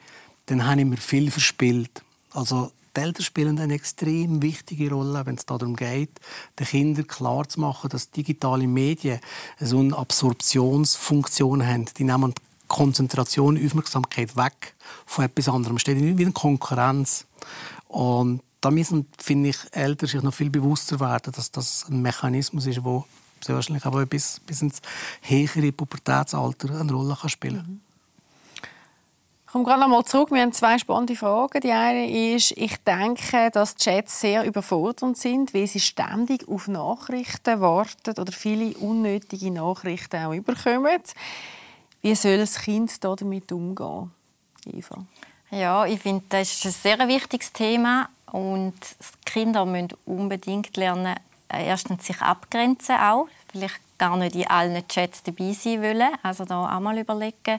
dann 0.44 0.66
habe 0.66 0.82
ich 0.82 0.86
mir 0.86 0.98
viel 0.98 1.30
verspielt. 1.30 2.02
Also 2.32 2.72
Eltern 2.98 3.24
spielen 3.24 3.58
eine 3.58 3.74
extrem 3.74 4.42
wichtige 4.42 4.90
Rolle, 4.90 5.24
wenn 5.24 5.36
es 5.36 5.46
darum 5.46 5.76
geht, 5.76 6.20
den 6.58 6.66
Kindern 6.66 7.06
klarzumachen, 7.06 7.90
dass 7.90 8.10
digitale 8.10 8.66
Medien 8.66 9.20
so 9.58 9.78
eine 9.78 9.96
Absorptionsfunktion 9.96 11.66
haben. 11.66 11.86
Die 11.96 12.04
nehmen 12.04 12.34
Konzentration, 12.68 13.64
Aufmerksamkeit 13.64 14.36
weg 14.36 14.74
von 15.06 15.24
etwas 15.24 15.48
anderem. 15.48 15.78
Steht 15.78 15.98
wie 15.98 16.22
eine 16.22 16.32
Konkurrenz. 16.32 17.26
Und 17.88 18.42
da 18.60 18.70
müssen, 18.70 19.06
finde 19.18 19.50
ich, 19.50 19.56
Eltern 19.72 20.08
sich 20.08 20.22
noch 20.22 20.34
viel 20.34 20.50
bewusster 20.50 21.00
werden, 21.00 21.32
dass 21.32 21.50
das 21.50 21.86
ein 21.88 22.02
Mechanismus 22.02 22.66
ist, 22.66 22.80
der 22.84 23.54
wahrscheinlich 23.54 23.86
aber 23.86 24.04
bis, 24.06 24.40
bis 24.40 24.62
ins 24.62 24.80
höhere 25.22 25.72
Pubertätsalter 25.72 26.80
eine 26.80 26.92
Rolle 26.92 27.16
kann 27.18 27.30
spielen 27.30 27.56
kann. 27.56 27.87
Ich 29.48 29.52
komme 29.52 29.64
gerade 29.64 29.80
noch 29.80 29.88
mal 29.88 30.04
zurück. 30.04 30.30
Wir 30.30 30.42
haben 30.42 30.52
zwei 30.52 30.76
spannende 30.76 31.16
Fragen. 31.16 31.62
Die 31.62 31.72
eine 31.72 32.34
ist, 32.34 32.50
ich 32.50 32.76
denke, 32.84 33.50
dass 33.50 33.76
Chats 33.76 34.20
sehr 34.20 34.44
überfordernd 34.44 35.16
sind, 35.16 35.54
weil 35.54 35.66
sie 35.66 35.80
ständig 35.80 36.46
auf 36.46 36.68
Nachrichten 36.68 37.58
warten 37.58 38.10
oder 38.20 38.30
viele 38.30 38.76
unnötige 38.76 39.50
Nachrichten 39.50 40.22
auch 40.22 40.34
überkommen. 40.34 41.00
Wie 42.02 42.14
soll 42.14 42.36
das 42.36 42.60
Kind 42.60 43.02
damit 43.02 43.50
umgehen, 43.50 44.10
Eva? 44.66 45.06
Ja, 45.50 45.86
ich 45.86 46.00
finde, 46.00 46.24
das 46.28 46.52
ist 46.52 46.66
ein 46.66 46.98
sehr 46.98 47.08
wichtiges 47.08 47.50
Thema. 47.50 48.10
Und 48.30 48.74
Kinder 49.24 49.64
müssen 49.64 49.94
unbedingt 50.04 50.76
lernen, 50.76 51.16
äh, 51.50 51.68
erstens 51.68 52.06
sich 52.06 52.20
abgrenzen 52.20 52.96
auch. 52.96 53.28
Vielleicht 53.50 53.80
gar 53.96 54.18
nicht 54.18 54.36
in 54.36 54.46
allen 54.46 54.86
Chats 54.88 55.22
dabei 55.22 55.54
sein 55.54 55.80
wollen. 55.80 56.10
Also 56.22 56.44
da 56.44 56.76
auch 56.76 56.80
mal 56.80 56.98
überlegen, 56.98 57.58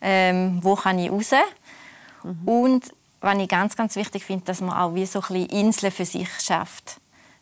ähm, 0.00 0.58
wo 0.62 0.74
kann 0.74 0.98
ich 0.98 1.10
raus. 1.10 1.32
Mhm. 2.22 2.48
Und 2.48 2.94
was 3.20 3.38
ich 3.38 3.48
ganz, 3.48 3.76
ganz 3.76 3.96
wichtig 3.96 4.24
finde, 4.24 4.46
dass 4.46 4.60
man 4.60 4.76
auch 4.76 4.94
wie 4.94 5.06
so 5.06 5.22
ein 5.28 5.46
Inseln 5.46 5.92
für 5.92 6.04
sich 6.04 6.28
schafft. 6.40 7.00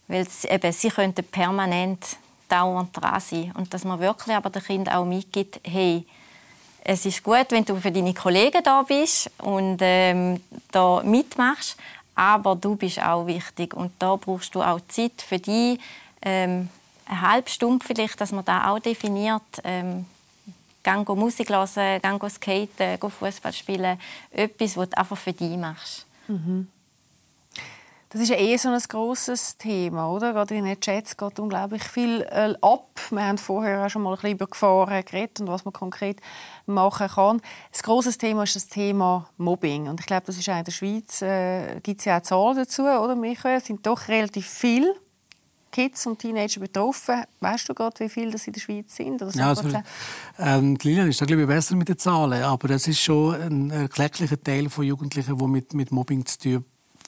Weil 0.09 0.29
sie, 0.29 0.49
eben, 0.49 0.73
sie 0.73 0.89
könnten 0.89 1.25
permanent 1.25 2.17
dauernd 2.49 2.97
dran 2.97 3.21
sein. 3.21 3.53
Und 3.57 3.73
dass 3.73 3.85
man 3.85 4.01
wirklich 4.01 4.35
aber 4.35 4.51
den 4.51 4.63
Kindern 4.63 4.95
auch 4.95 5.05
mitgibt, 5.05 5.61
hey, 5.65 6.07
es 6.83 7.05
ist 7.05 7.23
gut, 7.23 7.47
wenn 7.51 7.65
du 7.65 7.77
für 7.77 7.93
deine 7.93 8.15
Kollegen 8.15 8.63
da 8.65 8.83
bist 8.83 9.31
und 9.39 9.79
ähm, 9.83 10.41
da 10.71 11.03
mitmachst, 11.05 11.77
aber 12.15 12.57
du 12.57 12.77
bist 12.77 13.03
auch 13.03 13.27
wichtig 13.27 13.75
und 13.75 13.93
da 13.99 14.17
brauchst 14.17 14.55
du 14.55 14.63
auch 14.63 14.81
Zeit 14.89 15.21
für 15.21 15.39
dich, 15.39 15.79
ähm, 16.23 16.69
eine 17.05 17.21
halbe 17.21 17.51
Stunde 17.51 17.85
vielleicht, 17.85 18.21
dass 18.21 18.33
man 18.33 18.45
da 18.45 18.71
auch 18.71 18.79
definiert, 18.79 19.43
ähm, 19.65 20.07
gang 20.83 21.09
Musik 21.09 21.51
hören, 21.51 22.01
gang 22.01 22.31
skaten, 22.31 22.99
Fußball 23.11 23.53
spielen, 23.53 23.99
etwas, 24.31 24.77
was 24.77 24.91
du 24.91 24.99
einfach 24.99 25.19
für 25.19 25.33
dich 25.33 25.57
machst. 25.57 26.07
Mhm. 26.29 26.69
Das 28.11 28.23
ist 28.23 28.31
ja 28.31 28.37
eh 28.37 28.57
so 28.57 28.71
ein 28.71 28.81
grosses 28.89 29.59
Thema, 29.59 30.11
oder? 30.11 30.33
Gerade 30.33 30.55
in 30.55 30.65
den 30.65 30.81
Chats 30.81 31.15
geht 31.15 31.39
unglaublich 31.39 31.83
viel 31.83 32.23
äh, 32.23 32.55
ab. 32.63 32.89
Wir 33.11 33.27
haben 33.27 33.37
vorher 33.37 33.85
auch 33.85 33.91
schon 33.91 34.01
mal 34.01 34.13
ein 34.13 34.17
bisschen 34.17 34.33
über 34.33 34.47
Gefahren 34.47 35.05
geredet 35.05 35.41
und 35.41 35.49
was 35.49 35.67
man 35.67 35.75
konkret 35.75 36.19
machen 36.65 37.09
kann. 37.09 37.37
Ein 37.37 37.83
grosses 37.83 38.17
Thema 38.17 38.45
ist 38.45 38.57
das 38.57 38.67
Thema 38.67 39.29
Mobbing. 39.37 39.89
Und 39.89 40.01
ich 40.01 40.07
glaube, 40.07 40.23
das 40.25 40.39
ist 40.39 40.49
auch 40.49 40.57
in 40.57 40.65
der 40.65 40.73
Schweiz, 40.73 41.21
äh, 41.21 41.81
gibt 41.83 41.99
es 41.99 42.07
ja 42.07 42.17
auch 42.17 42.23
Zahlen 42.23 42.57
dazu, 42.57 42.85
oder 42.85 43.15
Michael? 43.15 43.59
Es 43.59 43.67
sind 43.67 43.87
doch 43.87 44.09
relativ 44.09 44.49
viele 44.49 44.95
Kids 45.71 46.07
und 46.07 46.19
Teenager 46.19 46.61
betroffen. 46.61 47.25
Weißt 47.41 47.69
du 47.69 47.75
gerade, 47.75 48.01
wie 48.01 48.09
viele 48.09 48.31
das 48.31 48.47
in 48.47 48.53
der 48.53 48.61
Schweiz 48.61 48.97
sind? 48.97 49.23
Oder 49.23 49.35
ja, 49.35 49.49
also, 49.49 49.69
ähm, 50.39 50.77
Lilian 50.83 51.09
ist 51.09 51.21
da 51.21 51.27
glaube 51.27 51.43
ich 51.43 51.49
besser 51.49 51.77
mit 51.77 51.89
den 51.89 51.99
Zahlen, 51.99 52.43
aber 52.43 52.71
es 52.71 52.89
ist 52.89 53.01
schon 53.01 53.35
ein 53.35 53.71
erklecklicher 53.71 54.43
Teil 54.43 54.71
von 54.71 54.85
Jugendlichen, 54.85 55.39
die 55.39 55.47
mit, 55.47 55.75
mit 55.75 55.93
Mobbing 55.93 56.25
zu 56.27 56.39
tun 56.39 56.65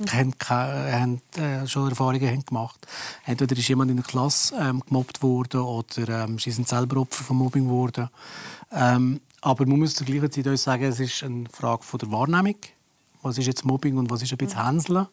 haben 0.08 0.34
haben, 0.46 1.20
haben 1.36 1.42
äh, 1.42 1.66
schon 1.66 1.90
Erfahrungen 1.90 2.26
haben 2.26 2.44
gemacht 2.44 2.86
Entweder 3.26 3.56
ist 3.56 3.68
jemand 3.68 3.90
in 3.90 3.98
der 3.98 4.06
Klasse 4.06 4.54
ähm, 4.58 4.82
gemobbt 4.86 5.22
worden 5.22 5.60
oder 5.60 6.24
ähm, 6.24 6.38
sie 6.38 6.50
sind 6.50 6.68
selber 6.68 7.00
Opfer 7.00 7.24
von 7.24 7.36
Mobbing 7.36 7.64
geworden. 7.64 8.08
Ähm, 8.72 9.20
aber 9.42 9.66
man 9.66 9.78
muss 9.78 9.94
zur 9.94 10.06
gleichen 10.06 10.30
Zeit 10.30 10.48
auch 10.48 10.56
sagen, 10.56 10.84
es 10.84 11.00
ist 11.00 11.22
eine 11.22 11.44
Frage 11.50 11.82
von 11.82 11.98
der 11.98 12.10
Wahrnehmung. 12.10 12.56
Was 13.22 13.38
ist 13.38 13.46
jetzt 13.46 13.64
Mobbing 13.64 13.98
und 13.98 14.10
was 14.10 14.22
ist 14.22 14.32
ein 14.32 14.38
bisschen 14.38 14.64
Hänseln? 14.64 15.06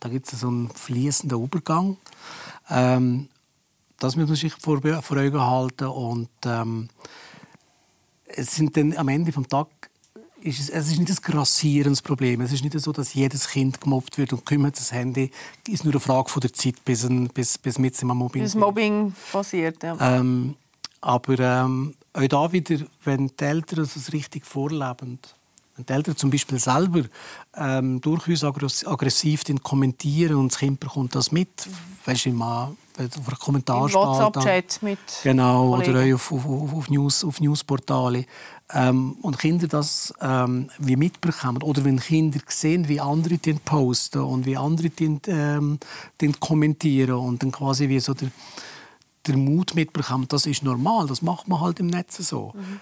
Da 0.00 0.08
gibt 0.08 0.32
es 0.32 0.40
so 0.40 0.48
einen 0.48 0.70
fließenden 0.70 1.42
Übergang. 1.42 1.98
Ähm, 2.70 3.28
das 3.98 4.16
muss 4.16 4.28
man 4.28 4.36
sich 4.36 4.54
vor, 4.54 4.80
vor 5.02 5.16
Augen 5.16 5.40
halten. 5.40 5.86
Und 5.86 6.30
ähm, 6.44 6.88
es 8.26 8.54
sind 8.54 8.76
dann 8.76 8.96
am 8.96 9.08
Ende 9.08 9.32
des 9.32 9.48
Tages 9.48 9.72
ist 10.42 10.60
es, 10.60 10.68
es 10.70 10.90
ist 10.90 10.98
nicht 10.98 11.10
ein 11.10 11.32
grassierendes 11.32 12.02
Problem. 12.02 12.40
Es 12.40 12.52
ist 12.52 12.64
nicht 12.64 12.78
so, 12.78 12.92
dass 12.92 13.14
jedes 13.14 13.48
Kind 13.48 13.80
gemobbt 13.80 14.18
wird 14.18 14.32
und 14.32 14.44
kümmert 14.44 14.76
das 14.76 14.92
Handy. 14.92 15.30
Es 15.66 15.74
ist 15.74 15.84
nur 15.84 15.92
eine 15.92 16.00
Frage 16.00 16.28
von 16.28 16.40
der 16.40 16.52
Zeit, 16.52 16.82
bis, 16.84 17.04
ein, 17.04 17.28
bis, 17.28 17.58
bis 17.58 17.78
mit 17.78 18.00
dem 18.00 18.08
Mobbing 18.08 18.42
Bis 18.42 18.54
Mobbing 18.54 19.14
passiert, 19.30 19.82
ja. 19.82 19.96
Ähm, 20.00 20.56
aber 21.00 21.38
ähm, 21.38 21.94
auch 22.12 22.26
da 22.26 22.52
wieder, 22.52 22.78
wenn 23.04 23.28
die 23.28 23.44
Eltern 23.44 23.80
es 23.80 24.12
richtig 24.12 24.44
vorleben, 24.44 25.18
wenn 25.80 25.86
die 25.86 25.92
Eltern 25.92 26.16
zum 26.16 26.30
Beispiel 26.30 26.58
selber 26.58 27.02
ähm, 27.56 28.00
durchaus 28.00 28.44
aggressiv 28.44 29.42
kommentieren 29.62 30.36
und 30.36 30.52
das 30.52 30.58
Kind 30.58 30.80
bekommt 30.80 31.14
das 31.14 31.32
mit, 31.32 31.48
weißt 32.04 32.26
du, 32.26 32.30
auf 32.30 33.28
einer 33.28 33.36
Kommentarspalte. 33.38 34.22
WhatsApp-Chat 34.24 34.82
mit 34.82 34.98
Genau, 35.22 35.70
Kollegen. 35.70 35.90
oder 35.90 36.14
auf, 36.14 36.32
auf, 36.32 36.74
auf, 36.74 36.90
News, 36.90 37.24
auf 37.24 37.40
Newsportale 37.40 38.26
ähm, 38.72 39.12
und 39.22 39.38
Kinder 39.38 39.68
das 39.68 40.12
ähm, 40.20 40.70
wie 40.78 40.96
mitbekommen 40.96 41.62
oder 41.62 41.84
wenn 41.84 41.98
Kinder 41.98 42.40
sehen, 42.48 42.88
wie 42.88 43.00
andere 43.00 43.38
den 43.38 43.58
posten 43.60 44.20
und 44.20 44.44
wie 44.44 44.56
andere 44.56 44.90
den, 44.90 45.20
ähm, 45.26 45.78
den 46.20 46.38
kommentieren 46.38 47.14
und 47.14 47.42
dann 47.42 47.52
quasi 47.52 47.88
wie 47.88 48.00
so 48.00 48.12
der, 48.12 48.30
der 49.26 49.36
Mut 49.36 49.74
mitbekommen, 49.74 50.26
das 50.28 50.46
ist 50.46 50.62
normal, 50.62 51.06
das 51.06 51.22
macht 51.22 51.48
man 51.48 51.60
halt 51.60 51.80
im 51.80 51.86
Netz 51.86 52.18
so. 52.18 52.52
Mhm 52.54 52.80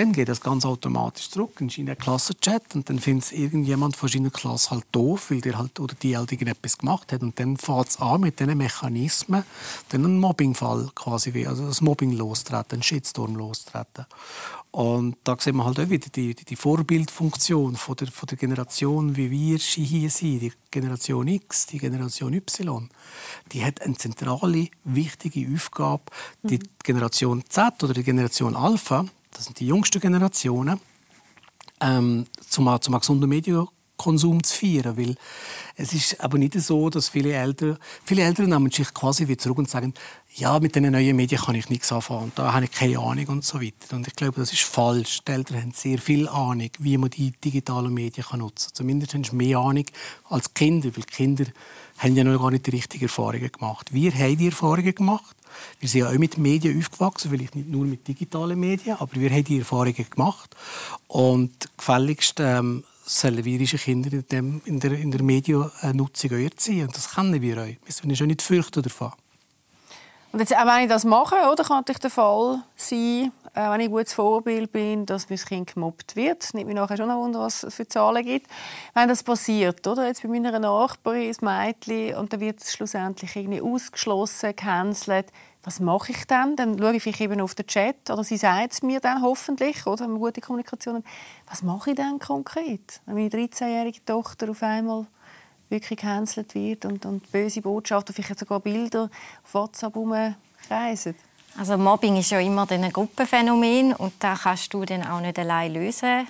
dann 0.00 0.12
geht 0.12 0.30
das 0.30 0.40
ganz 0.40 0.64
automatisch 0.64 1.28
zurück 1.28 1.60
in 1.60 1.68
seinen 1.68 1.96
Klassenchat 1.96 2.74
und 2.74 2.88
dann 2.88 2.98
findet 2.98 3.26
es 3.26 3.32
irgendjemand 3.32 3.96
von 3.96 4.08
seiner 4.08 4.30
Klasse 4.30 4.70
halt 4.70 4.84
doof, 4.92 5.30
weil 5.30 5.42
der 5.42 5.58
halt 5.58 5.78
oder 5.78 5.94
die 5.94 6.16
halt 6.16 6.32
irgendetwas 6.32 6.78
gemacht 6.78 7.12
hat 7.12 7.20
und 7.20 7.38
dann 7.38 7.58
fängt 7.58 7.88
es 7.88 8.00
an 8.00 8.22
mit 8.22 8.40
diesen 8.40 8.56
Mechanismen, 8.56 9.44
dann 9.90 10.04
einen 10.06 10.18
Mobbingfall 10.18 10.90
quasi, 10.94 11.34
wie, 11.34 11.46
also 11.46 11.66
das 11.66 11.82
Mobbing 11.82 12.12
lostreten, 12.12 12.76
einen 12.76 12.82
Shitstorm 12.82 13.36
lostreten. 13.36 14.06
Und 14.70 15.16
da 15.24 15.36
sehen 15.38 15.56
wir 15.56 15.66
halt 15.66 15.80
auch 15.80 15.90
wieder 15.90 16.08
die, 16.08 16.34
die, 16.34 16.44
die 16.44 16.56
Vorbildfunktion 16.56 17.76
von 17.76 17.96
der, 17.96 18.06
von 18.06 18.26
der 18.28 18.38
Generation, 18.38 19.16
wie 19.16 19.30
wir 19.30 19.58
hier 19.58 20.10
sind, 20.10 20.40
die 20.40 20.52
Generation 20.70 21.28
X, 21.28 21.66
die 21.66 21.78
Generation 21.78 22.32
Y. 22.32 22.88
Die 23.52 23.64
hat 23.64 23.82
eine 23.82 23.96
zentrale, 23.96 24.68
wichtige 24.84 25.52
Aufgabe. 25.52 26.04
Die 26.42 26.58
mhm. 26.58 26.68
Generation 26.84 27.44
Z 27.48 27.82
oder 27.82 27.94
die 27.94 28.04
Generation 28.04 28.54
Alpha, 28.54 29.04
das 29.40 29.46
sind 29.46 29.58
die 29.58 29.68
jüngsten 29.68 30.00
Generationen, 30.00 30.78
ähm, 31.80 32.26
zum, 32.46 32.78
zum 32.82 32.98
gesunden 32.98 33.26
Medienkonsum 33.26 34.42
zu 34.42 34.54
führen. 34.54 34.98
Weil 34.98 35.14
es 35.76 35.94
ist 35.94 36.20
aber 36.20 36.36
nicht 36.36 36.60
so, 36.60 36.90
dass 36.90 37.08
viele 37.08 37.32
Eltern, 37.32 37.78
viele 38.04 38.20
Eltern 38.20 38.50
nehmen 38.50 38.70
sich 38.70 38.92
quasi 38.92 39.26
wieder 39.26 39.38
zurück 39.38 39.56
und 39.56 39.70
sagen, 39.70 39.94
ja, 40.34 40.60
mit 40.60 40.76
den 40.76 40.92
neuen 40.92 41.16
Medien 41.16 41.40
kann 41.40 41.54
ich 41.54 41.70
nichts 41.70 41.90
anfangen, 41.90 42.32
da 42.34 42.52
habe 42.52 42.66
ich 42.66 42.70
keine 42.70 42.98
Ahnung 42.98 43.28
und 43.28 43.44
so 43.46 43.62
weiter. 43.62 43.96
Und 43.96 44.06
ich 44.06 44.14
glaube, 44.14 44.38
das 44.38 44.52
ist 44.52 44.60
falsch. 44.60 45.20
Die 45.26 45.32
Eltern 45.32 45.62
haben 45.62 45.72
sehr 45.72 45.96
viel 45.96 46.28
Ahnung, 46.28 46.68
wie 46.78 46.98
man 46.98 47.08
die 47.08 47.32
digitalen 47.32 47.94
Medien 47.94 48.26
nutzen 48.36 48.66
kann. 48.68 48.74
Zumindest 48.74 49.14
haben 49.14 49.24
sie 49.24 49.34
mehr 49.34 49.56
Ahnung 49.56 49.86
als 50.28 50.52
Kinder, 50.52 50.90
weil 50.94 51.04
Kinder 51.04 51.46
haben 51.96 52.14
ja 52.14 52.24
noch 52.24 52.42
gar 52.42 52.50
nicht 52.50 52.66
die 52.66 52.72
richtigen 52.72 53.04
Erfahrungen 53.04 53.50
gemacht. 53.50 53.94
Wir 53.94 54.12
haben 54.12 54.36
die 54.36 54.46
Erfahrungen 54.48 54.94
gemacht 54.94 55.34
wir 55.78 55.88
sind 55.88 56.00
ja 56.00 56.08
auch 56.08 56.18
mit 56.18 56.38
Medien 56.38 56.78
aufgewachsen, 56.78 57.30
vielleicht 57.30 57.54
nicht 57.54 57.68
nur 57.68 57.84
mit 57.86 58.06
digitalen 58.06 58.58
Medien, 58.58 58.96
aber 58.98 59.14
wir 59.14 59.30
haben 59.30 59.44
die 59.44 59.58
Erfahrungen 59.58 60.06
gemacht. 60.10 60.54
Und 61.08 61.68
gefälligst 61.76 62.40
ähm, 62.40 62.84
sollen 63.04 63.44
unsere 63.44 63.78
Kinder 63.78 64.12
in, 64.12 64.26
dem, 64.30 64.62
in 64.64 64.80
der, 64.80 64.92
in 64.92 65.10
der 65.10 65.22
Mediennutzung 65.22 66.30
erziehen. 66.30 66.86
Und 66.86 66.96
das 66.96 67.14
kennen 67.14 67.40
wir 67.40 67.58
auch. 67.58 67.66
Wir 67.66 67.76
müssen 67.84 68.10
uns 68.10 68.22
auch 68.22 68.26
nicht 68.26 68.42
fürchten 68.42 68.82
davon. 68.82 69.12
Und 70.32 70.38
jetzt, 70.38 70.54
auch 70.54 70.66
wenn 70.66 70.84
ich 70.84 70.88
das 70.88 71.04
mache, 71.04 71.34
oder, 71.50 71.64
kann 71.64 71.78
natürlich 71.78 71.98
der 71.98 72.10
Fall 72.10 72.62
sein, 72.76 73.32
äh, 73.54 73.70
wenn 73.70 73.80
ich 73.80 73.86
ein 73.86 73.92
gutes 73.92 74.12
Vorbild 74.12 74.72
bin, 74.72 75.06
dass 75.06 75.28
mein 75.28 75.38
Kind 75.38 75.74
gemobbt 75.74 76.16
wird. 76.16 76.54
Nimmt 76.54 76.66
mich 76.66 76.76
nachher 76.76 76.96
schon 76.96 77.10
ein 77.10 77.16
Wunder, 77.16 77.40
was 77.40 77.62
es 77.62 77.74
für 77.74 77.86
Zahlen 77.86 78.24
gibt. 78.24 78.46
Wenn 78.94 79.08
das 79.08 79.22
passiert, 79.22 79.86
oder? 79.86 80.06
Jetzt 80.06 80.22
bei 80.22 80.28
meiner 80.28 80.58
Nachbarin, 80.58 81.28
das 81.28 81.40
Mädchen, 81.40 82.16
und 82.16 82.32
dann 82.32 82.40
wird 82.40 82.60
es 82.60 82.72
schlussendlich 82.72 83.34
irgendwie 83.34 83.60
ausgeschlossen, 83.60 84.50
gecancelt. 84.50 85.26
Was 85.62 85.80
mache 85.80 86.12
ich 86.12 86.26
dann? 86.26 86.56
Dann 86.56 86.78
schaue 86.78 86.96
ich 86.96 87.02
vielleicht 87.02 87.20
eben 87.20 87.40
auf 87.40 87.54
den 87.54 87.66
Chat, 87.66 88.08
oder 88.10 88.24
sie 88.24 88.36
sagt 88.36 88.72
es 88.72 88.82
mir 88.82 89.00
dann 89.00 89.22
hoffentlich, 89.22 89.86
oder? 89.86 90.04
Wenn 90.04 90.12
wir 90.12 90.18
gute 90.18 90.40
Kommunikation 90.40 90.96
haben. 90.96 91.04
Was 91.48 91.62
mache 91.62 91.90
ich 91.90 91.96
dann 91.96 92.18
konkret? 92.18 93.00
Wenn 93.06 93.14
meine 93.14 93.28
13-jährige 93.28 94.04
Tochter 94.04 94.50
auf 94.50 94.62
einmal 94.62 95.06
wirklich 95.68 95.98
gecancelt 95.98 96.54
wird 96.54 96.84
und, 96.84 97.06
und 97.06 97.30
böse 97.32 97.62
Botschaften, 97.62 98.14
vielleicht 98.14 98.38
sogar 98.38 98.60
Bilder 98.60 99.10
auf 99.44 99.54
WhatsApp 99.54 99.94
herumkreisen? 99.94 101.14
Also 101.58 101.76
Mobbing 101.76 102.16
ist 102.16 102.30
ja 102.30 102.40
immer 102.40 102.70
ein 102.70 102.92
Gruppenphänomen 102.92 103.94
und 103.94 104.14
da 104.20 104.34
kannst 104.34 104.72
du 104.72 104.84
dann 104.84 105.06
auch 105.06 105.20
nicht 105.20 105.38
allein 105.38 105.74
lösen. 105.74 106.26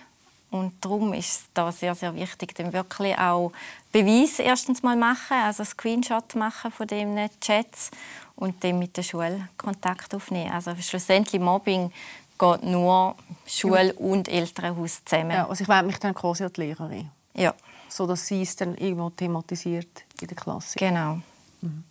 Und 0.51 0.85
darum 0.85 1.13
ist 1.13 1.29
es 1.29 1.45
da 1.55 1.71
sehr, 1.71 1.95
sehr 1.95 2.15
wichtig, 2.15 2.55
dann 2.57 2.73
wirklich 2.73 3.17
auch 3.17 3.53
Beweis 3.93 4.41
erstens 4.41 4.83
mal 4.83 4.97
machen, 4.97 5.37
also 5.45 5.63
Screenshot 5.63 6.35
machen 6.35 6.73
von 6.73 6.87
den 6.89 7.31
Chats 7.41 7.91
und 8.35 8.63
dann 8.65 8.79
mit 8.79 8.97
der 8.97 9.03
Schule 9.05 9.49
Kontakt 9.57 10.13
aufnehmen. 10.15 10.51
Also 10.51 10.75
schlussendlich 10.81 11.41
Mobbing 11.41 11.93
geht 12.37 12.63
nur 12.65 13.15
Schule 13.47 13.93
und 13.95 14.29
Elternhaus 14.29 15.05
zusammen. 15.05 15.31
Ja, 15.31 15.47
also 15.47 15.63
ich 15.63 15.69
wende 15.69 15.85
mich 15.85 15.99
dann 15.99 16.15
quasi 16.15 16.45
an 16.45 16.53
die 16.53 16.61
Lehrerin. 16.63 17.11
Ja. 17.35 17.55
So 17.89 18.07
dass 18.07 18.27
sie 18.27 18.43
es 18.43 18.57
dann 18.57 18.77
irgendwo 18.77 19.11
thematisiert 19.11 20.05
in 20.21 20.27
der 20.27 20.37
Klasse. 20.37 20.79
Genau. 20.79 21.21
Mhm. 21.61 21.85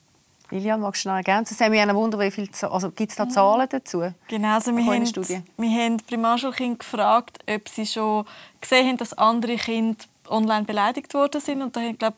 Lilian, 0.52 0.82
magst 0.82 1.06
du 1.06 1.10
noch 1.10 1.16
ergänzen? 1.16 1.54
Es 1.54 1.62
haben 1.62 1.72
mich 1.72 1.96
Wunder, 1.96 2.20
wie 2.20 2.32
viel, 2.32 2.50
also 2.62 2.90
gibt 2.92 3.12
es 3.12 3.18
da 3.18 3.30
Zahlen 3.30 3.68
dazu? 3.70 4.14
Genau, 4.28 4.56
also 4.56 4.76
wir, 4.76 4.84
haben, 4.84 5.44
wir 5.58 5.84
haben 5.84 5.98
Primarschulkinder 5.98 6.78
gefragt, 6.78 7.40
ob 7.48 7.70
sie 7.70 7.86
schon 7.86 8.26
gesehen 8.60 8.88
haben, 8.88 8.98
dass 8.98 9.14
andere 9.14 9.58
Kinder 9.58 9.98
online 10.28 10.66
beleidigt 10.66 11.14
worden 11.14 11.40
sind. 11.40 11.62
Und 11.62 11.76
da 11.76 11.82
haben, 11.82 11.98
glaube 11.98 12.18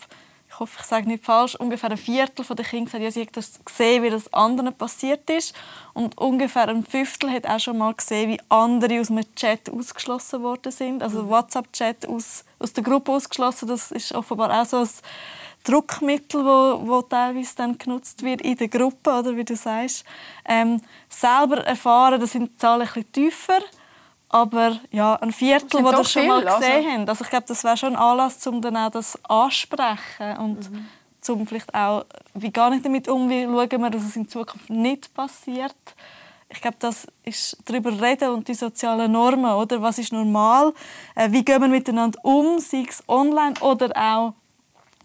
ich 0.51 0.59
hoffe, 0.59 0.79
ich 0.81 0.85
sage 0.85 1.07
nicht 1.07 1.23
falsch, 1.23 1.55
ungefähr 1.55 1.91
ein 1.91 1.97
Viertel 1.97 2.43
der 2.43 2.65
Kinder 2.65 2.85
gesagt, 2.85 3.03
ja, 3.03 3.11
sie 3.11 3.21
haben 3.21 3.31
das 3.31 3.63
gesehen, 3.63 4.03
wie 4.03 4.09
das 4.09 4.33
anderen 4.33 4.73
passiert 4.73 5.29
ist. 5.29 5.55
Und 5.93 6.17
ungefähr 6.17 6.67
ein 6.67 6.83
Fünftel 6.83 7.31
hat 7.31 7.47
auch 7.47 7.59
schon 7.59 7.77
mal 7.77 7.93
gesehen, 7.93 8.31
wie 8.31 8.39
andere 8.49 8.99
aus 8.99 9.07
dem 9.07 9.21
Chat 9.35 9.69
ausgeschlossen 9.69 10.43
worden 10.43 10.73
sind. 10.73 11.03
Also 11.03 11.29
WhatsApp-Chat 11.29 12.05
aus, 12.05 12.43
aus 12.59 12.73
der 12.73 12.83
Gruppe 12.83 13.13
ausgeschlossen, 13.13 13.69
das 13.69 13.91
ist 13.91 14.13
offenbar 14.13 14.61
auch 14.61 14.65
so 14.65 14.79
ein 14.79 14.89
Druckmittel, 15.63 16.43
wo, 16.43 16.87
wo 16.87 17.01
teilweise 17.01 17.55
dann 17.55 17.77
genutzt 17.77 18.23
wird 18.23 18.41
in 18.41 18.57
der 18.57 18.67
Gruppe, 18.67 19.11
oder 19.11 19.35
wie 19.35 19.43
du 19.43 19.55
sagst. 19.55 20.03
Ähm, 20.45 20.81
selber 21.09 21.65
erfahren, 21.65 22.19
das 22.19 22.31
sind 22.31 22.51
die 22.51 22.57
Zahlen 22.57 22.81
ein 22.81 22.87
bisschen 22.87 23.11
tiefer, 23.11 23.59
aber 24.29 24.79
ja, 24.91 25.15
ein 25.15 25.31
Viertel, 25.31 25.83
die 25.83 25.91
das 25.91 26.11
schon 26.11 26.27
mal 26.27 26.43
gesehen 26.43 26.75
also. 26.77 26.89
haben. 26.89 27.09
Also 27.09 27.23
ich 27.23 27.29
glaube, 27.29 27.45
das 27.47 27.63
wäre 27.63 27.77
schon 27.77 27.95
ein 27.95 28.01
Anlass, 28.01 28.45
um 28.47 28.61
dann 28.61 28.77
auch 28.77 28.91
das 28.91 29.19
ansprechen 29.25 30.37
und 30.39 30.71
mhm. 30.71 30.87
zum 31.19 31.45
vielleicht 31.45 31.73
auch, 31.75 32.05
wie 32.33 32.51
gar 32.51 32.69
nicht 32.69 32.85
damit 32.85 33.07
um, 33.07 33.29
wie 33.29 33.43
schauen 33.43 33.81
wir, 33.81 33.89
dass 33.89 34.03
es 34.03 34.15
in 34.15 34.27
Zukunft 34.27 34.69
nicht 34.69 35.13
passiert. 35.13 35.75
Ich 36.49 36.59
glaube, 36.59 36.77
das 36.79 37.07
ist 37.23 37.57
darüber 37.65 37.91
reden 38.01 38.29
und 38.29 38.47
die 38.47 38.53
sozialen 38.53 39.11
Normen, 39.11 39.51
oder? 39.51 39.81
Was 39.81 39.99
ist 39.99 40.11
normal? 40.11 40.73
Äh, 41.15 41.31
wie 41.31 41.45
gehen 41.45 41.61
wir 41.61 41.69
miteinander 41.69 42.19
um, 42.23 42.59
sei 42.59 42.85
es 42.89 43.03
online 43.07 43.53
oder 43.61 43.89
auch 43.95 44.33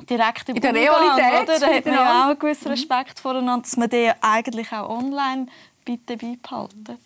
direkt 0.09 0.49
im 0.49 0.57
in 0.57 0.63
der 0.63 0.75
Realität. 0.75 1.43
Oder? 1.43 1.59
Da 1.59 1.67
hat 1.67 1.85
man 1.85 1.95
ja 1.95 2.23
auch 2.23 2.29
einen 2.29 2.39
gewissen 2.39 2.69
Respekt 2.69 3.19
voreinander, 3.19 3.63
dass 3.63 3.77
man 3.77 3.89
den 3.89 4.13
eigentlich 4.21 4.73
auch 4.73 4.89
online 4.89 5.47
bitte 5.85 6.17
beibehalten. 6.17 6.99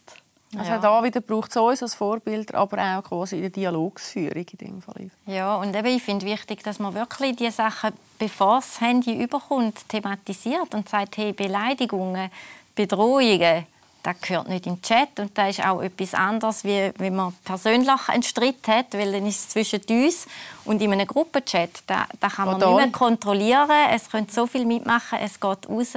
Also 0.57 0.72
ja. 0.72 0.78
da 0.78 1.05
wieder 1.05 1.20
braucht 1.20 1.51
es 1.51 1.57
uns 1.57 1.82
als 1.82 1.95
Vorbild, 1.95 2.53
aber 2.55 2.99
auch 2.99 3.05
quasi 3.05 3.36
in 3.36 3.43
der 3.43 3.51
Dialogsführung 3.51 4.45
in 4.51 4.59
dem 4.59 4.82
Fall. 4.82 5.09
Ja, 5.26 5.55
und 5.57 5.76
eben, 5.76 5.86
ich 5.86 6.03
finde 6.03 6.26
wichtig, 6.26 6.64
dass 6.64 6.80
man 6.80 6.93
wirklich 6.93 7.36
die 7.36 7.51
Sachen, 7.51 7.93
bevor 8.18 8.57
das 8.57 8.80
Handy 8.80 9.22
überkommt, 9.22 9.88
thematisiert 9.88 10.74
und 10.74 10.88
sagt, 10.88 11.18
hey, 11.18 11.32
Beleidigungen, 11.32 12.30
Bedrohungen, 12.74 13.64
das 14.03 14.20
gehört 14.20 14.48
nicht 14.48 14.66
im 14.66 14.80
Chat 14.80 15.18
und 15.18 15.36
da 15.36 15.48
ist 15.48 15.64
auch 15.64 15.82
etwas 15.82 16.14
anderes, 16.14 16.64
wie 16.64 16.92
wenn 16.96 17.16
man 17.16 17.34
persönlich 17.44 17.88
einen 18.09 18.22
Streit 18.22 18.66
hat, 18.66 18.94
weil 18.94 19.12
dann 19.12 19.26
ist 19.26 19.40
es 19.40 19.48
zwischen 19.51 19.82
uns 19.88 20.26
und 20.64 20.80
in 20.80 20.92
einem 20.92 21.07
Gruppenchat, 21.07 21.82
da, 21.86 22.07
da 22.18 22.28
kann 22.28 22.46
man 22.46 22.61
Total. 22.61 22.74
nicht 22.74 22.84
mehr 22.84 22.92
kontrollieren, 22.92 23.70
es 23.92 24.11
können 24.11 24.28
so 24.28 24.46
viel 24.46 24.64
mitmachen, 24.64 25.18
es 25.20 25.38
geht 25.38 25.68
raus 25.68 25.94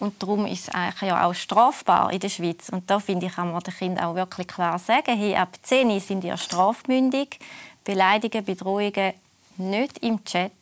und 0.00 0.22
darum 0.22 0.46
ist 0.46 0.68
es 0.68 0.74
eigentlich 0.74 1.10
ja 1.10 1.26
auch 1.26 1.34
strafbar 1.34 2.10
in 2.10 2.20
der 2.20 2.30
Schweiz. 2.30 2.70
Und 2.70 2.90
da 2.90 2.98
finde 2.98 3.26
ich, 3.26 3.34
kann 3.34 3.52
man 3.52 3.62
den 3.62 3.74
Kindern 3.74 4.06
auch 4.06 4.14
wirklich 4.14 4.48
klar 4.48 4.78
sagen, 4.78 5.16
hey, 5.16 5.36
ab 5.36 5.50
10 5.62 6.00
sind 6.00 6.24
ihr 6.24 6.38
strafmündig, 6.38 7.38
Beleidigungen, 7.84 8.44
Bedrohungen 8.46 9.12
nicht 9.58 9.98
im 9.98 10.24
Chat. 10.24 10.52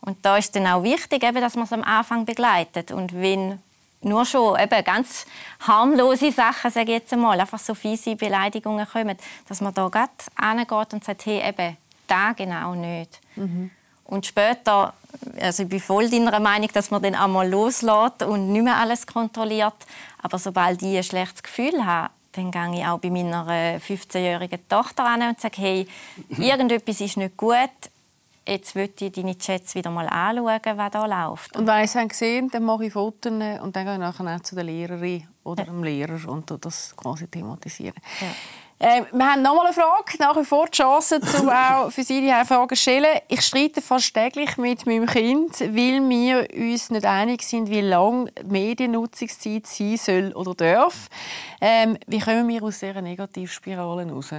Und 0.00 0.18
da 0.22 0.36
ist 0.36 0.56
dann 0.56 0.66
auch 0.66 0.82
wichtig, 0.82 1.22
eben, 1.22 1.40
dass 1.40 1.54
man 1.54 1.64
es 1.64 1.72
am 1.72 1.84
Anfang 1.84 2.24
begleitet. 2.24 2.90
Und 2.90 3.14
wenn 3.14 3.60
nur 4.04 4.24
schon 4.24 4.58
eben 4.58 4.84
ganz 4.84 5.26
harmlose 5.60 6.32
Sachen, 6.32 6.70
sage 6.70 6.92
ich 6.92 6.98
jetzt 6.98 7.12
einmal, 7.12 7.40
einfach 7.40 7.58
so 7.58 7.74
fiese 7.74 8.16
Beleidigungen 8.16 8.86
kommen, 8.86 9.16
dass 9.48 9.60
man 9.60 9.74
da 9.74 9.88
gerade 9.88 10.10
angeht 10.36 10.92
und 10.92 11.04
sagt, 11.04 11.26
hey, 11.26 11.48
eben, 11.48 11.76
da 12.06 12.32
genau 12.32 12.74
nicht. 12.74 13.20
Mhm. 13.36 13.70
Und 14.04 14.26
später, 14.26 14.92
also 15.40 15.62
ich 15.62 15.68
bin 15.68 15.80
voll 15.80 16.10
deiner 16.10 16.38
Meinung, 16.38 16.68
dass 16.74 16.90
man 16.90 17.02
dann 17.02 17.14
einmal 17.14 17.48
loslässt 17.48 18.22
und 18.22 18.52
nicht 18.52 18.62
mehr 18.62 18.76
alles 18.76 19.06
kontrolliert. 19.06 19.74
Aber 20.22 20.38
sobald 20.38 20.82
ich 20.82 20.96
ein 20.96 21.02
schlechtes 21.02 21.42
Gefühl 21.42 21.84
habe, 21.84 22.10
dann 22.32 22.50
gehe 22.50 22.80
ich 22.80 22.86
auch 22.86 22.98
bei 22.98 23.10
meiner 23.10 23.46
15-jährigen 23.78 24.68
Tochter 24.68 25.04
an 25.04 25.22
und 25.22 25.40
sage, 25.40 25.56
hey, 25.58 25.88
irgendetwas 26.28 27.00
ist 27.00 27.16
nicht 27.16 27.36
gut, 27.36 27.70
jetzt 28.46 28.74
möchte 28.74 29.06
ich 29.06 29.12
deine 29.12 29.36
Chats 29.36 29.74
wieder 29.74 29.90
mal 29.90 30.08
anschauen, 30.08 30.60
was 30.76 30.90
da 30.90 31.06
läuft. 31.06 31.56
Und 31.56 31.66
wenn 31.66 31.84
ich 31.84 31.94
es 31.94 32.08
gesehen 32.08 32.48
dann 32.50 32.64
mache 32.64 32.86
ich 32.86 32.92
Fotos 32.92 33.32
und 33.32 33.76
dann 33.76 33.84
gehe 33.84 33.92
ich 33.92 33.98
nachher 34.00 34.42
zu 34.42 34.54
der 34.54 34.64
Lehrerin 34.64 35.26
oder 35.44 35.64
dem 35.64 35.82
Lehrer 35.82 36.28
und 36.28 36.52
das 36.64 36.94
quasi 36.96 37.28
thematisieren. 37.28 37.96
Ja. 38.20 38.26
Äh, 38.82 39.04
wir 39.12 39.32
haben 39.32 39.42
noch 39.42 39.54
mal 39.54 39.66
eine 39.66 39.72
Frage, 39.72 40.18
nach 40.18 40.36
wie 40.36 40.44
vor 40.44 40.66
die 40.66 40.72
Chance, 40.72 41.20
um 41.40 41.48
auch 41.50 41.92
für 41.92 42.02
Sie 42.02 42.20
die 42.20 42.32
Fragen 42.44 42.74
zu 42.74 42.82
stellen. 42.82 43.20
Ich 43.28 43.42
streite 43.42 43.80
fast 43.80 44.12
täglich 44.12 44.56
mit 44.56 44.86
meinem 44.86 45.06
Kind, 45.06 45.60
weil 45.60 46.08
wir 46.08 46.48
uns 46.52 46.90
nicht 46.90 47.06
einig 47.06 47.42
sind, 47.42 47.70
wie 47.70 47.80
lang 47.80 48.28
die 48.40 48.50
Mediennutzungszeit 48.50 49.68
sein 49.68 49.96
soll 49.96 50.32
oder 50.32 50.54
darf. 50.56 51.08
Ähm, 51.60 51.96
wie 52.08 52.18
kommen 52.18 52.48
wir 52.48 52.60
aus 52.64 52.80
dieser 52.80 53.02
Negativspirale 53.02 54.10
raus? 54.10 54.34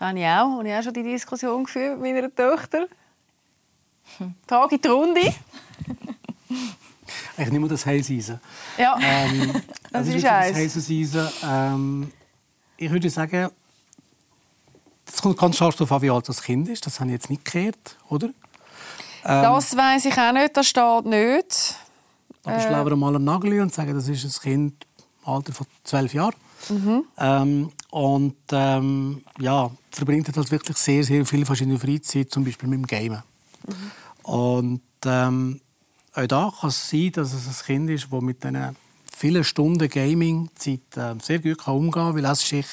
Kann 0.00 0.16
ich 0.16 0.24
auch. 0.24 0.58
Und 0.58 0.64
ich 0.64 0.72
habe 0.72 0.82
schon 0.82 0.94
die 0.94 1.02
Diskussion 1.02 1.62
geführt 1.62 2.00
mit 2.00 2.14
meiner 2.14 2.34
Tochter. 2.34 2.88
Frage 4.48 4.76
in 4.76 4.80
die 4.80 4.88
Runde. 4.88 5.20
ich 7.36 7.50
nehme 7.50 7.68
das 7.68 7.84
Heißeisen. 7.84 8.40
Ja, 8.78 8.98
ähm, 8.98 9.60
das, 9.92 10.08
ist, 10.08 10.14
ist 10.14 10.24
Das 10.24 10.54
Heißeisen. 10.54 11.28
Ähm, 11.44 12.12
ich 12.78 12.90
würde 12.90 13.10
sagen, 13.10 13.50
es 15.06 15.20
kommt 15.20 15.36
ganz 15.36 15.56
stark 15.56 15.76
darauf 15.76 15.92
an, 15.92 16.00
wie 16.00 16.10
alt 16.10 16.26
das 16.30 16.42
Kind 16.42 16.70
ist. 16.70 16.86
Das 16.86 16.98
habe 16.98 17.10
ich 17.10 17.14
jetzt 17.16 17.28
nicht 17.28 17.44
gehört, 17.44 17.98
oder? 18.08 18.28
Ähm, 18.28 18.32
das 19.22 19.76
weiß 19.76 20.06
ich 20.06 20.16
auch 20.16 20.32
nicht, 20.32 20.56
das 20.56 20.66
steht 20.66 21.04
nicht. 21.04 21.76
Aber 22.44 22.56
äh, 22.56 22.60
schlagen 22.62 22.88
wir 22.88 22.96
mal 22.96 23.14
einen 23.14 23.24
Nagel 23.24 23.60
und 23.60 23.74
sagen, 23.74 23.92
das 23.92 24.08
ist 24.08 24.24
ein 24.24 24.40
Kind 24.40 24.86
im 25.26 25.30
Alter 25.30 25.52
von 25.52 25.66
zwölf 25.84 26.14
Jahren. 26.14 26.34
Mhm. 26.68 27.04
Ähm, 27.18 27.72
und 27.90 28.36
ähm, 28.52 29.22
ja, 29.38 29.70
verbringt 29.90 30.34
halt 30.34 30.50
wirklich 30.50 30.76
sehr, 30.76 31.02
sehr 31.04 31.24
viel 31.26 31.44
verschiedene 31.44 31.78
Freizeit, 31.78 32.30
zum 32.30 32.44
Beispiel 32.44 32.68
mit 32.68 32.78
dem 32.78 32.86
Gamen. 32.86 33.22
Mhm. 33.66 33.90
Und 34.22 34.82
ähm, 35.04 35.60
auch 36.14 36.26
da 36.26 36.52
kann 36.60 36.68
es 36.68 36.90
sein, 36.90 37.12
dass 37.12 37.32
es 37.32 37.46
ein 37.46 37.66
Kind 37.66 37.90
ist, 37.90 38.08
das 38.10 38.20
mit 38.20 38.42
diesen 38.42 38.76
vielen 39.16 39.44
Stunden 39.44 39.88
Gaming-Zeit 39.88 40.96
äh, 40.96 41.14
sehr 41.22 41.40
gut 41.40 41.58
kann 41.58 41.74
umgehen 41.74 41.92
kann, 41.92 42.16
weil 42.16 42.24
es 42.24 42.40
sich 42.40 42.66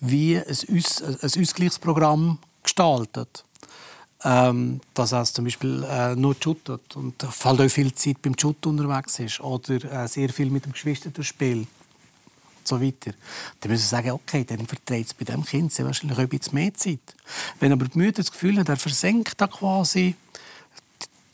wie 0.00 0.36
ein, 0.36 0.78
Aus 0.78 1.02
ein 1.02 1.42
Ausgleichsprogramm 1.42 2.38
gestaltet. 2.62 3.44
Ähm, 4.24 4.80
dass 4.94 5.10
er 5.10 5.24
zum 5.24 5.46
Beispiel 5.46 5.82
äh, 5.82 6.14
nur 6.14 6.36
shootet 6.40 6.94
und 6.94 7.20
halt 7.44 7.60
auch 7.60 7.68
viel 7.68 7.92
Zeit 7.92 8.22
beim 8.22 8.38
Shoot 8.38 8.64
unterwegs 8.66 9.18
ist 9.18 9.40
oder 9.40 10.04
äh, 10.04 10.06
sehr 10.06 10.28
viel 10.28 10.48
mit 10.48 10.64
dem 10.64 10.70
Geschwister 10.70 11.10
spielt 11.24 11.66
so 12.66 12.80
weiter. 12.80 13.12
Dann 13.60 13.70
müssen 13.70 13.82
Sie 13.82 13.88
sagen, 13.88 14.10
okay, 14.10 14.44
dann 14.44 14.66
verträgt 14.66 15.08
es 15.08 15.14
bei 15.14 15.24
diesem 15.24 15.44
Kind 15.44 15.72
sehr 15.72 15.86
wahrscheinlich 15.86 16.18
ein 16.18 16.28
bisschen 16.28 16.54
mehr 16.54 16.74
Zeit. 16.74 17.00
Wenn 17.60 17.72
aber 17.72 17.86
die 17.86 17.98
Mutter 17.98 18.12
das 18.12 18.32
Gefühl 18.32 18.58
hat, 18.58 18.68
er 18.68 18.76
versenkt 18.76 19.40
da 19.40 19.46
quasi 19.46 20.14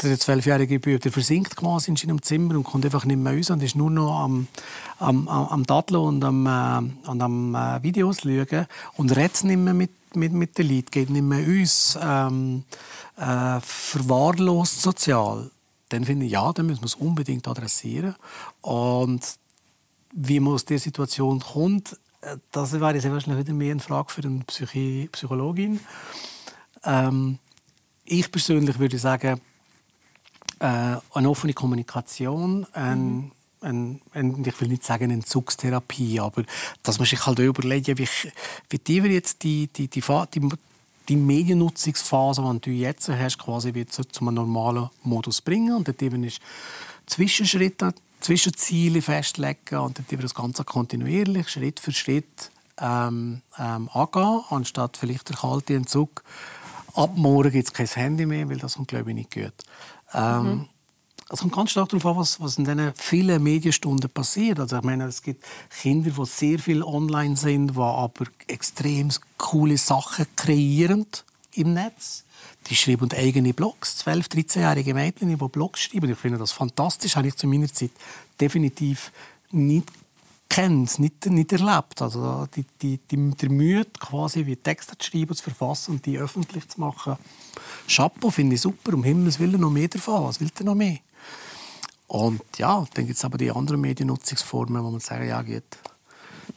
der 0.03 0.18
zwölfjährige 0.18 0.79
Bub, 0.79 1.01
der 1.01 1.11
versinkt 1.11 1.57
quasi 1.57 1.91
in 1.91 1.97
seinem 1.97 2.22
Zimmer 2.22 2.55
und 2.55 2.62
kommt 2.62 2.85
einfach 2.85 3.05
nicht 3.05 3.16
mehr 3.16 3.35
raus 3.35 3.51
und 3.51 3.62
ist 3.62 3.74
nur 3.74 3.91
noch 3.91 4.20
am, 4.20 4.47
am, 5.01 5.26
am 5.26 5.66
Daddeln 5.66 6.01
und 6.01 6.24
am, 6.24 6.47
äh, 6.47 7.09
und 7.11 7.20
am 7.20 7.55
äh, 7.55 7.83
Videos 7.83 8.20
schauen 8.20 8.66
und 8.97 9.16
redet 9.16 9.43
nicht 9.43 9.59
mehr 9.59 9.74
mit, 9.74 9.91
mit, 10.14 10.33
mit 10.33 10.57
den 10.57 10.68
Leuten, 10.68 10.91
geht 10.93 11.11
nicht 11.11 11.22
mehr 11.22 11.45
uns, 11.45 11.99
ähm, 12.01 12.62
äh, 13.16 13.61
verwahrlost 13.61 14.83
sozial 14.83 15.51
dann 15.89 16.05
finde 16.05 16.26
ich, 16.26 16.33
ja, 16.33 16.53
dann 16.53 16.66
müssen 16.66 16.83
wir 16.83 16.87
es 16.87 16.95
unbedingt 16.95 17.49
adressieren. 17.49 18.14
Und 18.61 19.22
wie 20.12 20.40
man 20.40 20.54
aus 20.54 20.64
dieser 20.64 20.80
Situation 20.80 21.40
kommt, 21.40 21.98
äh, 22.20 22.36
das 22.52 22.72
wäre 22.72 23.00
sehr 23.00 23.12
wahrscheinlich 23.12 23.46
wieder 23.46 23.56
mehr 23.56 23.72
eine 23.72 23.80
Frage 23.80 24.11
für 24.11 24.22
eine 24.24 24.40
Psychi 24.46 25.09
Psychologin. 25.12 25.80
Ähm, 26.84 27.38
ich 28.04 28.30
persönlich 28.30 28.78
würde 28.78 28.98
sagen, 28.98 29.40
äh, 30.61 30.96
eine 31.12 31.30
offene 31.30 31.52
Kommunikation, 31.52 32.66
ein, 32.72 33.00
mhm. 33.00 33.30
ein, 33.61 34.00
ein, 34.12 34.44
ich 34.44 34.61
will 34.61 34.68
nicht 34.68 34.84
sagen 34.84 35.04
eine 35.04 35.14
Entzugstherapie, 35.14 36.20
aber 36.20 36.44
dass 36.82 36.98
man 36.98 37.06
sich 37.06 37.24
halt 37.24 37.38
überlegt, 37.38 37.86
wie, 37.98 38.09
wie 38.70 38.78
tiefer 38.78 39.09
jetzt 39.09 39.42
die, 39.42 39.68
die, 39.68 39.88
die, 39.88 40.00
die, 40.34 40.48
die 41.09 41.16
Mediennutzungsphase, 41.16 42.42
die 42.54 42.61
du 42.61 42.70
jetzt 42.70 43.09
hast, 43.09 43.38
quasi 43.38 43.74
wird 43.74 43.92
zu, 43.92 44.04
zu 44.04 44.22
einem 44.22 44.34
normalen 44.34 44.90
Modus 45.02 45.40
bringen 45.40 45.76
und 45.76 45.88
dort 45.88 46.02
eben 46.02 46.24
ist 46.24 46.40
Zwischenschritte, 47.06 47.94
Zwischenziele 48.20 49.02
festlegen 49.02 49.78
und 49.78 49.98
dort 50.10 50.22
das 50.24 50.34
Ganze 50.34 50.64
kontinuierlich, 50.64 51.48
Schritt 51.48 51.80
für 51.80 51.92
Schritt 51.92 52.50
ähm, 52.80 53.42
ähm, 53.58 53.88
angehen, 53.92 54.42
anstatt 54.50 54.96
vielleicht 54.96 55.28
der 55.28 55.36
kalte 55.36 55.74
Entzug. 55.74 56.22
Ab 56.94 57.12
morgen 57.14 57.50
gibt 57.50 57.68
es 57.68 57.72
kein 57.72 57.86
Handy 57.86 58.26
mehr, 58.26 58.48
weil 58.48 58.58
das 58.58 58.74
kommt, 58.74 58.88
glaube 58.88 59.10
ich, 59.10 59.16
nicht 59.16 59.32
gut. 59.32 59.52
Ähm, 60.12 60.42
mhm. 60.42 60.68
Es 61.30 61.40
kommt 61.40 61.54
ganz 61.54 61.70
stark 61.72 61.90
darauf 61.90 62.06
an, 62.06 62.16
was, 62.16 62.40
was 62.40 62.56
in 62.56 62.64
diesen 62.64 62.92
vielen 62.94 63.42
Medienstunden 63.42 64.08
passiert. 64.08 64.60
Also 64.60 64.78
ich 64.78 64.82
meine, 64.82 65.04
es 65.04 65.22
gibt 65.22 65.44
Kinder, 65.80 66.10
die 66.10 66.26
sehr 66.26 66.58
viel 66.58 66.82
online 66.82 67.36
sind, 67.36 67.74
die 67.74 67.80
aber 67.80 68.24
extrem 68.46 69.10
coole 69.36 69.76
Sachen 69.76 70.26
kreieren 70.36 71.06
im 71.52 71.74
Netz. 71.74 72.24
Die 72.66 72.76
schreiben 72.76 73.11
eigene 73.12 73.54
Blogs, 73.54 74.04
12-, 74.04 74.30
13-jährige 74.30 74.92
Mädchen, 74.92 75.28
die 75.28 75.36
Blogs 75.36 75.80
schreiben. 75.80 76.11
Ich 76.11 76.18
finde 76.18 76.38
das 76.38 76.52
fantastisch, 76.52 77.16
habe 77.16 77.28
ich 77.28 77.36
zu 77.36 77.46
meiner 77.46 77.72
Zeit 77.72 77.92
definitiv 78.40 79.11
nicht 79.50 79.90
kennt, 80.48 80.98
nicht, 80.98 81.26
nicht 81.26 81.52
erlebt. 81.52 82.02
Also 82.02 82.46
die, 82.54 82.64
die, 82.82 82.98
die, 82.98 83.30
der 83.30 83.50
Mühe, 83.50 83.84
quasi 83.98 84.44
wie 84.44 84.56
Texte 84.56 84.96
zu 84.98 85.11
schreiben, 85.11 85.34
zu 85.34 85.44
verfassen 85.44 85.92
und 85.92 86.06
die 86.06 86.18
öffentlich 86.18 86.68
zu 86.68 86.80
machen, 86.80 87.16
Chapeau, 87.86 88.30
finde 88.30 88.56
ich 88.56 88.61
super. 88.61 88.94
Um 88.94 89.04
Himmels 89.04 89.38
Willen 89.38 89.61
noch 89.61 89.70
mehr 89.70 89.88
davon. 89.88 90.24
Was 90.24 90.40
will 90.40 90.50
er 90.59 90.64
noch 90.64 90.74
mehr? 90.74 90.98
Und 92.06 92.40
ja, 92.56 92.86
dann 92.94 93.06
gibt 93.06 93.18
es 93.18 93.24
aber 93.24 93.38
die 93.38 93.50
anderen 93.50 93.80
Mediennutzungsformen, 93.80 94.82
wo 94.82 94.90
man 94.90 95.00
sagen, 95.00 95.28
ja, 95.28 95.42
geht. 95.42 95.78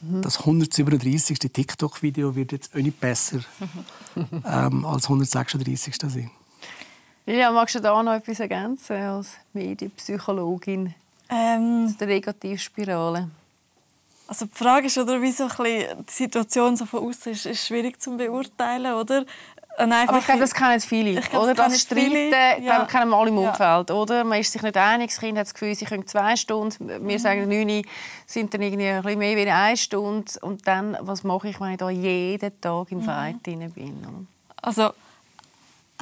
Mhm. 0.02 0.22
Das 0.22 0.40
137. 0.40 1.38
TikTok-Video 1.38 2.34
wird 2.34 2.52
jetzt 2.52 2.74
auch 2.74 2.80
nicht 2.80 2.98
besser 2.98 3.40
ähm, 4.16 4.84
als 4.84 5.04
136. 5.04 5.96
sein. 5.96 6.30
Ja, 7.24 7.52
magst 7.52 7.76
du 7.76 7.80
da 7.80 8.02
noch 8.02 8.12
etwas 8.12 8.40
ergänzen 8.40 8.96
als 8.96 9.34
Medienpsychologin 9.52 10.92
ähm, 11.28 11.88
zu 11.88 11.98
der 11.98 12.08
Negativspirale? 12.08 13.30
Also 14.26 14.46
die 14.46 14.54
Frage 14.54 14.86
ist, 14.86 14.98
oder, 14.98 15.22
wie 15.22 15.30
so 15.30 15.44
ein 15.44 15.48
bisschen 15.50 16.06
die 16.06 16.12
Situation 16.12 16.76
so 16.76 16.84
von 16.84 17.08
außen 17.08 17.32
ist, 17.32 17.46
ist 17.46 17.66
schwierig 17.66 18.00
zu 18.00 18.16
beurteilen, 18.16 18.94
oder? 18.94 19.24
Aber 19.78 20.18
ich 20.18 20.24
glaube, 20.24 20.40
das 20.40 20.54
kennen 20.54 20.80
viele. 20.80 21.18
Ich 21.18 21.30
glaub, 21.30 21.44
oder? 21.44 21.54
Das, 21.54 21.72
das 21.72 21.82
Streiten 21.82 22.64
ja. 22.64 22.84
kennen 22.84 23.10
wir 23.10 23.16
alle 23.16 23.30
im 23.30 23.38
Umfeld. 23.38 23.90
Ja. 23.90 23.94
Oder? 23.94 24.24
Man 24.24 24.40
ist 24.40 24.52
sich 24.52 24.62
nicht 24.62 24.76
einig, 24.76 25.10
das 25.10 25.20
Kind 25.20 25.38
hat 25.38 25.46
das 25.46 25.54
Gefühl, 25.54 25.74
sie 25.74 25.84
können 25.84 26.06
zwei 26.06 26.36
Stunden. 26.36 26.88
Wir 26.88 26.98
mhm. 26.98 27.18
sagen, 27.18 27.48
neun 27.48 27.82
sind 28.26 28.52
dann 28.52 28.62
irgendwie 28.62 28.88
ein 28.88 29.02
bisschen 29.02 29.18
mehr 29.18 29.36
wie 29.36 29.50
eine 29.50 29.76
Stunde. 29.76 30.32
Und 30.42 30.66
dann, 30.66 30.96
was 31.00 31.24
mache 31.24 31.48
ich, 31.48 31.60
wenn 31.60 31.72
ich 31.72 31.78
da 31.78 31.90
jeden 31.90 32.60
Tag 32.60 32.92
im 32.92 32.98
mhm. 32.98 33.04
Fight 33.04 33.42
bin? 33.42 34.28
Also, 34.60 34.90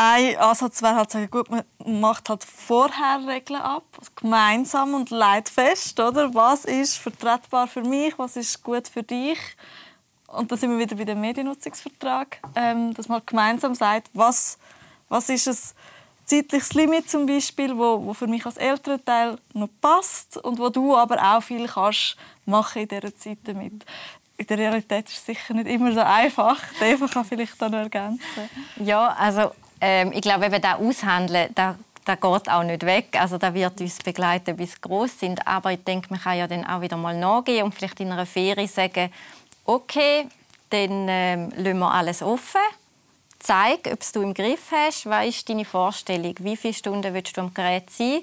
ein 0.03 0.37
Ansatz 0.39 0.83
wäre 0.83 0.97
halt 0.97 1.11
zu 1.11 1.18
sagen, 1.18 1.31
gut, 1.31 1.51
man 1.51 1.64
macht 2.01 2.31
halt 2.31 2.43
vorher 2.45 3.21
Regeln 3.27 3.61
ab, 3.61 3.85
also 3.99 4.11
gemeinsam 4.16 4.95
und 4.95 5.11
leitfest, 5.11 6.01
oder? 6.01 6.35
Was 6.35 6.64
ist 6.64 6.97
vertretbar 6.97 7.66
für 7.66 7.83
mich, 7.83 8.18
was 8.18 8.37
ist 8.37 8.62
gut 8.62 8.89
für 8.89 9.03
dich? 9.03 9.39
Und 10.33 10.51
da 10.51 10.57
sind 10.57 10.70
wir 10.70 10.78
wieder 10.78 10.97
bei 10.97 11.05
dem 11.05 11.20
Mediennutzungsvertrag, 11.20 12.39
ähm, 12.55 12.95
dass 12.95 13.09
man 13.09 13.22
gemeinsam 13.26 13.74
sagt, 13.74 14.09
was, 14.12 14.59
was 15.09 15.28
ist 15.28 15.49
ein 15.49 15.57
zeitliches 16.24 16.72
Limit 16.74 17.11
zum 17.11 17.26
Beispiel, 17.26 17.76
wo, 17.76 18.05
wo 18.05 18.14
für 18.14 18.28
mich 18.28 18.47
als 18.47 18.57
Elternteil 18.57 19.37
noch 19.53 19.68
passt 19.81 20.37
und 20.37 20.59
wo 20.59 20.68
du 20.68 20.97
aber 20.97 21.37
auch 21.37 21.43
viel 21.43 21.66
kannst 21.66 22.16
machen 22.47 22.83
in 22.83 22.89
dieser 22.89 23.14
Zeit 23.14 23.39
damit. 23.45 23.85
In 24.37 24.47
der 24.47 24.59
Realität 24.59 25.09
ist 25.09 25.18
es 25.18 25.26
sicher 25.26 25.53
nicht 25.53 25.66
immer 25.66 25.93
so 25.93 26.01
einfach. 26.01 26.62
Eva 26.81 27.07
kann 27.09 27.24
vielleicht 27.24 27.61
dann 27.61 27.74
ergänzen. 27.74 28.49
Ja, 28.76 29.09
also 29.18 29.51
ähm, 29.81 30.12
ich 30.12 30.22
glaube, 30.22 30.47
eben 30.47 30.62
das 30.62 30.78
Aushandeln, 30.78 31.51
da 31.55 31.76
das 32.05 32.18
geht 32.18 32.51
auch 32.51 32.62
nicht 32.62 32.85
weg. 32.85 33.09
Also 33.20 33.37
da 33.39 33.53
wird 33.53 33.81
uns 33.81 33.99
begleiten, 33.99 34.57
bis 34.57 34.81
groß 34.81 35.20
sind. 35.20 35.47
Aber 35.47 35.72
ich 35.72 35.85
denke, 35.85 36.09
man 36.11 36.20
kann 36.20 36.39
ja 36.39 36.47
dann 36.47 36.64
auch 36.64 36.81
wieder 36.81 36.97
mal 36.97 37.16
nachgehen 37.16 37.64
und 37.64 37.74
vielleicht 37.74 38.01
in 38.01 38.11
einer 38.11 38.26
Ferie 38.26 38.66
sagen, 38.66 39.11
okay, 39.71 40.27
dann 40.71 41.07
ähm, 41.09 41.53
lassen 41.57 41.79
wir 41.79 41.93
alles 41.93 42.23
offen. 42.23 42.61
Zeig, 43.39 43.89
ob 43.91 44.01
du 44.12 44.21
im 44.21 44.35
Griff 44.35 44.71
hast. 44.71 45.07
Was 45.07 45.27
ist 45.27 45.49
deine 45.49 45.64
Vorstellung? 45.64 46.35
Wie 46.41 46.59
viele 46.59 46.75
Stunden 46.75 47.14
willst 47.14 47.37
du 47.37 47.41
am 47.41 47.55
Gerät 47.55 47.89
sein? 47.89 48.21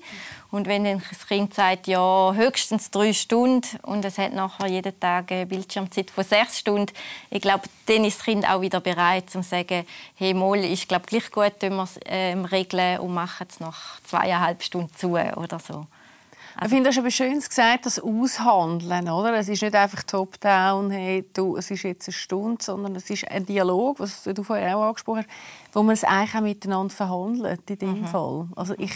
Und 0.52 0.68
wenn 0.68 0.84
dann 0.84 1.02
das 1.10 1.28
Kind 1.28 1.56
sagt, 1.56 1.88
ja, 1.88 2.34
höchstens 2.34 2.92
drei 2.92 3.14
Stunden 3.14 3.66
und 3.82 4.06
es 4.06 4.20
hat 4.20 4.34
nachher 4.34 4.68
jeden 4.68 5.00
Tag 5.00 5.32
eine 5.32 5.48
Bildschirmzeit 5.48 6.12
von 6.12 6.24
sechs 6.24 6.60
Stunden, 6.60 6.94
ich 7.32 7.42
glaube, 7.42 7.64
dann 7.88 8.06
ist 8.06 8.20
das 8.20 8.26
Kind 8.26 8.48
auch 8.48 8.62
wieder 8.62 8.80
bereit, 8.80 9.30
zu 9.30 9.42
sagen, 9.42 9.88
hey, 10.16 10.36
mal, 10.36 10.64
ist 10.64 10.88
glaube 10.88 11.08
gleich 11.08 11.32
gut, 11.32 11.54
wenn 11.62 11.76
wir 11.76 11.84
es 11.84 12.00
ähm, 12.06 12.46
regeln 12.46 13.00
und 13.00 13.14
machen 13.14 13.48
es 13.50 13.60
nach 13.60 14.00
zweieinhalb 14.04 14.62
Stunden 14.62 14.94
zu 14.96 15.14
oder 15.14 15.60
so. 15.60 15.88
Also, 16.60 16.66
ich 16.66 16.72
finde, 16.72 16.90
das 16.90 16.96
ist 16.96 17.00
aber 17.00 17.12
schön 17.12 17.40
gesagt, 17.40 17.86
das 17.86 18.00
Aushandeln. 18.00 19.10
Oder? 19.10 19.36
Es 19.36 19.48
ist 19.48 19.62
nicht 19.62 19.76
einfach 19.76 20.02
top-down, 20.02 20.90
hey, 20.90 21.24
du, 21.32 21.56
es 21.56 21.70
ist 21.70 21.84
jetzt 21.84 22.08
eine 22.08 22.14
Stunde, 22.14 22.64
sondern 22.64 22.96
es 22.96 23.08
ist 23.12 23.30
ein 23.30 23.46
Dialog, 23.46 24.00
was 24.00 24.24
du 24.24 24.44
vorher 24.44 24.76
auch 24.76 24.88
angesprochen 24.88 25.26
hast, 25.28 25.76
wo 25.76 25.84
man 25.84 25.94
es 25.94 26.04
eigentlich 26.04 26.36
auch 26.36 26.42
miteinander 26.42 26.94
verhandelt, 26.94 27.70
in 27.70 27.78
dem 27.78 28.02
mhm. 28.02 28.08
Fall. 28.08 28.48
Also 28.56 28.74
ich, 28.80 28.92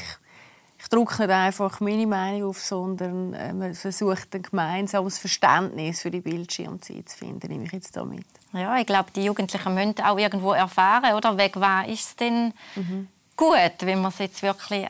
ich 0.80 0.90
drücke 0.90 1.22
nicht 1.22 1.30
einfach 1.32 1.80
meine 1.82 2.08
Meinung 2.08 2.50
auf, 2.50 2.60
sondern 2.60 3.36
äh, 3.36 3.54
man 3.54 3.76
versucht 3.76 4.34
ein 4.34 4.42
gemeinsames 4.42 5.20
Verständnis 5.20 6.02
für 6.02 6.10
die 6.10 6.22
Bildschirmzeit 6.22 7.10
zu 7.10 7.18
finden, 7.20 7.48
nehme 7.48 7.66
ich 7.66 7.74
jetzt 7.74 7.96
damit. 7.96 8.26
Ja, 8.54 8.76
ich 8.80 8.88
glaube, 8.88 9.12
die 9.16 9.24
Jugendlichen 9.24 9.74
müssen 9.76 10.02
auch 10.04 10.18
irgendwo 10.18 10.54
erfahren, 10.54 11.14
oder? 11.14 11.38
Wegen 11.38 11.62
was 11.62 11.88
ist 11.88 12.08
es 12.08 12.16
denn 12.16 12.54
mhm. 12.76 13.08
gut, 13.38 13.72
wenn 13.82 14.02
man 14.02 14.10
es 14.10 14.18
jetzt 14.18 14.42
wirklich 14.42 14.88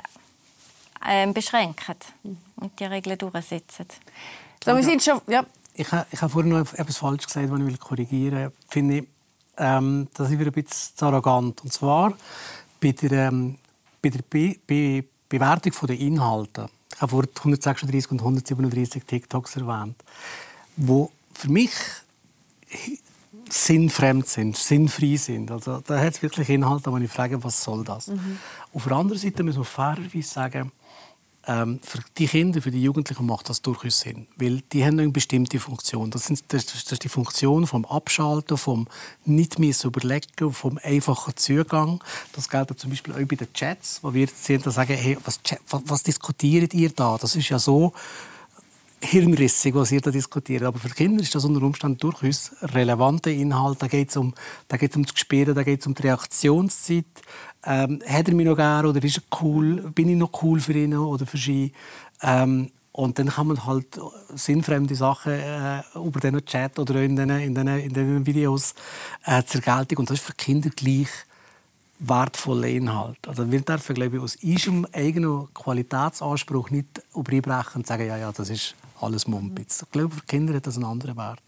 ähm, 1.08 1.34
beschränken 1.34 1.96
und 2.56 2.80
die 2.80 2.86
Regeln 2.86 3.18
durchsetzen. 3.18 3.88
So, 4.64 4.76
wir 4.76 4.84
sind 4.84 5.04
schon, 5.04 5.22
ja. 5.28 5.46
Ich, 5.74 5.88
ich 6.12 6.22
habe 6.22 6.30
vorhin 6.30 6.52
noch 6.52 6.74
etwas 6.74 6.98
falsch 6.98 7.26
gesagt, 7.26 7.50
was 7.50 7.60
ich 7.62 7.80
korrigieren 7.80 8.38
will. 8.38 8.52
Finde 8.68 8.98
ich, 9.00 9.08
ähm, 9.58 10.08
das 10.14 10.30
ist 10.30 10.40
wieder 10.40 10.52
ein 10.52 10.64
bisschen 10.64 10.96
zu 10.96 11.06
arrogant. 11.06 11.64
Und 11.64 11.72
zwar 11.72 12.14
bei 12.80 12.92
der, 12.92 13.30
ähm, 13.30 13.58
bei 14.02 14.10
der 14.10 14.22
Be 14.30 14.56
Be 14.66 15.04
Bewertung 15.30 15.74
der 15.88 15.98
Inhalte. 15.98 16.70
Ich 16.94 17.02
habe 17.02 17.12
vorhin 17.12 17.32
136 17.38 18.12
und 18.12 18.20
137 18.20 19.06
TikToks 19.06 19.56
erwähnt, 19.56 19.96
wo 20.76 21.10
für 21.34 21.50
mich 21.50 21.72
sinnfremd 23.50 24.28
sind, 24.28 24.58
sinnfrei 24.58 25.16
sind. 25.16 25.52
Also, 25.52 25.80
da 25.80 26.00
hat 26.00 26.16
es 26.16 26.22
wirklich 26.22 26.50
Inhalte, 26.50 26.92
wo 26.92 26.98
ich 26.98 27.10
frage, 27.10 27.42
was 27.44 27.64
soll 27.64 27.84
das? 27.86 28.08
Mhm. 28.08 28.40
Auf 28.74 28.84
der 28.84 28.94
anderen 28.94 29.20
Seite 29.20 29.44
müssen 29.44 29.60
wir 29.60 29.66
fairerweise 29.66 30.28
sagen, 30.28 30.72
ähm, 31.48 31.80
für 31.82 32.00
die 32.18 32.28
Kinder, 32.28 32.62
für 32.62 32.72
die 32.72 32.84
Jugendlichen 32.84 33.26
macht 33.26 33.50
das 33.50 33.62
durchaus 33.62 34.02
Sinn, 34.02 34.28
weil 34.38 34.62
die 34.72 34.86
haben 34.86 35.00
eine 35.00 35.10
bestimmte 35.10 35.60
Funktion. 35.60 36.12
Das, 36.12 36.26
sind, 36.26 36.44
das, 36.50 36.68
das 36.68 36.92
ist 36.92 37.04
die 37.04 37.10
Funktion 37.10 37.66
vom 37.66 37.86
Abschalten, 37.86 38.58
vom 38.58 38.88
nicht 39.26 39.58
mehr 39.58 39.74
überlegen, 39.84 40.54
vom 40.54 40.80
einfachen 40.84 41.36
Zugang. 41.36 42.04
Das 42.34 42.50
gilt 42.50 42.80
zum 42.80 42.92
Beispiel 42.92 43.14
auch 43.14 43.28
bei 43.28 43.36
den 43.36 43.52
Chats, 43.54 44.00
wo 44.04 44.14
wir 44.14 44.28
sehen, 44.28 44.62
sagen, 44.62 44.96
hey, 44.96 45.18
was, 45.26 45.40
was 45.68 46.04
diskutiert 46.04 46.74
ihr 46.74 46.90
da? 46.90 47.18
Das 47.20 47.36
ist 47.36 47.50
ja 47.50 47.58
so 47.58 47.94
hirnrissig, 49.04 49.74
was 49.76 49.92
ihr 49.92 50.02
da 50.02 50.12
diskutiert. 50.12 50.64
Aber 50.64 50.80
für 50.80 50.90
Kinder 50.90 51.22
ist 51.22 51.34
das 51.36 51.46
unter 51.46 51.62
Umständen 51.66 51.98
durchaus 51.98 52.52
relevante 52.62 53.32
Inhalt. 53.32 53.82
Da 53.82 53.88
geht 53.88 54.10
es 54.10 54.18
um, 54.18 54.34
da 54.68 54.78
geht's 54.78 54.96
um 54.96 55.04
das 55.04 55.14
Gespür, 55.14 55.54
da 55.54 55.64
geht 55.64 55.82
es 55.82 55.88
um 55.88 55.94
die 55.94 56.04
Reaktionszeit. 56.04 57.06
Ähm, 57.64 58.02
hat 58.08 58.28
er 58.28 58.36
mich 58.36 58.46
noch 58.46 58.56
gerne 58.56 58.90
oder 58.90 59.04
ist 59.04 59.18
er 59.18 59.24
cool? 59.42 59.92
Bin 59.94 60.10
ich 60.10 60.18
noch 60.18 60.42
cool 60.42 60.60
für 60.60 60.74
ihn 60.74 60.96
oder 60.96 61.26
für 61.26 61.38
sie? 61.38 61.74
Ähm, 62.22 62.72
und 62.94 63.20
dann 63.20 63.30
kann 63.30 63.48
man 63.48 63.66
halt 63.66 64.00
sinnfremde 64.36 64.96
Sachen 64.96 65.32
äh, 65.32 65.82
über 65.96 66.20
diesen 66.20 66.46
Chat 66.46 66.78
oder 66.78 67.02
in 67.02 67.16
diesen, 67.16 67.30
in 67.30 67.56
diesen, 67.56 67.68
in 67.68 67.94
diesen 67.94 68.26
Videos 68.26 68.76
äh, 69.26 69.44
zur 69.44 69.62
Geltung. 69.62 70.00
Und 70.00 70.10
das 70.10 70.20
ist 70.20 70.26
für 70.26 70.34
Kinder 70.34 70.70
gleich 70.70 71.08
wertvoller 72.00 72.68
Inhalt. 72.68 73.28
Also 73.28 73.50
wir 73.52 73.62
dürfen, 73.62 73.96
glaube 73.96 74.18
ich, 74.18 74.22
aus 74.22 74.36
unserem 74.36 74.88
eigenen 74.92 75.54
Qualitätsanspruch 75.54 76.72
nicht 76.72 77.02
überbrechen 77.16 77.82
und 77.82 77.88
sagen, 77.88 78.08
ja, 78.08 78.18
ja, 78.18 78.32
das 78.32 78.50
ist 78.50 78.76
alles 79.02 79.28
Mumpitz. 79.28 79.82
Ich 79.84 79.92
glaube, 79.92 80.16
für 80.16 80.26
Kinder 80.26 80.54
hat 80.54 80.68
das 80.68 80.76
einen 80.76 80.86
anderen 80.86 81.18
Wert. 81.18 81.42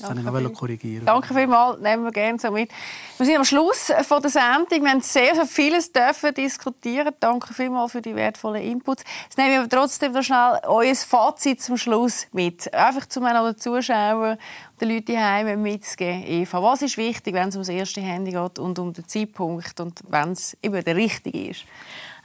Das 0.00 0.10
wollte 0.10 0.20
ich 0.20 0.48
noch 0.48 0.52
korrigieren. 0.52 1.06
Danke 1.06 1.34
vielmals, 1.34 1.80
nehmen 1.80 2.04
wir 2.04 2.12
gerne 2.12 2.38
so 2.38 2.50
mit. 2.50 2.70
Wir 3.16 3.26
sind 3.26 3.36
am 3.36 3.44
Schluss 3.44 3.90
von 4.02 4.22
der 4.22 4.30
Sendung. 4.30 4.84
Wir 4.84 4.90
haben 4.90 5.00
sehr, 5.00 5.34
sehr 5.34 5.46
vieles 5.46 5.92
dürfen 5.92 6.32
diskutieren. 6.34 7.12
Danke 7.18 7.52
vielmals 7.52 7.92
für 7.92 8.02
die 8.02 8.14
wertvollen 8.14 8.62
Inputs. 8.62 9.02
Jetzt 9.24 9.38
nehmen 9.38 9.50
wir 9.50 9.60
aber 9.60 9.68
trotzdem 9.68 10.12
noch 10.12 10.22
schnell 10.22 10.60
euer 10.64 10.94
Fazit 10.94 11.62
zum 11.62 11.76
Schluss 11.76 12.26
mit. 12.32 12.72
Einfach 12.72 13.06
zu 13.06 13.20
meinen 13.20 13.58
Zuschauern 13.58 14.32
und 14.32 14.80
den 14.80 14.90
Leuten 14.90 15.12
daheim 15.12 15.62
mitzugeben. 15.62 16.24
Eva, 16.24 16.62
was 16.62 16.82
ist 16.82 16.96
wichtig, 16.96 17.34
wenn 17.34 17.48
es 17.48 17.56
um 17.56 17.62
das 17.62 17.68
erste 17.68 18.00
Handy 18.00 18.32
geht 18.32 18.58
und 18.58 18.78
um 18.78 18.92
den 18.92 19.08
Zeitpunkt 19.08 19.80
und 19.80 20.00
wenn 20.08 20.32
es 20.32 20.56
eben 20.62 20.82
der 20.84 20.94
richtige 20.96 21.50
ist? 21.50 21.64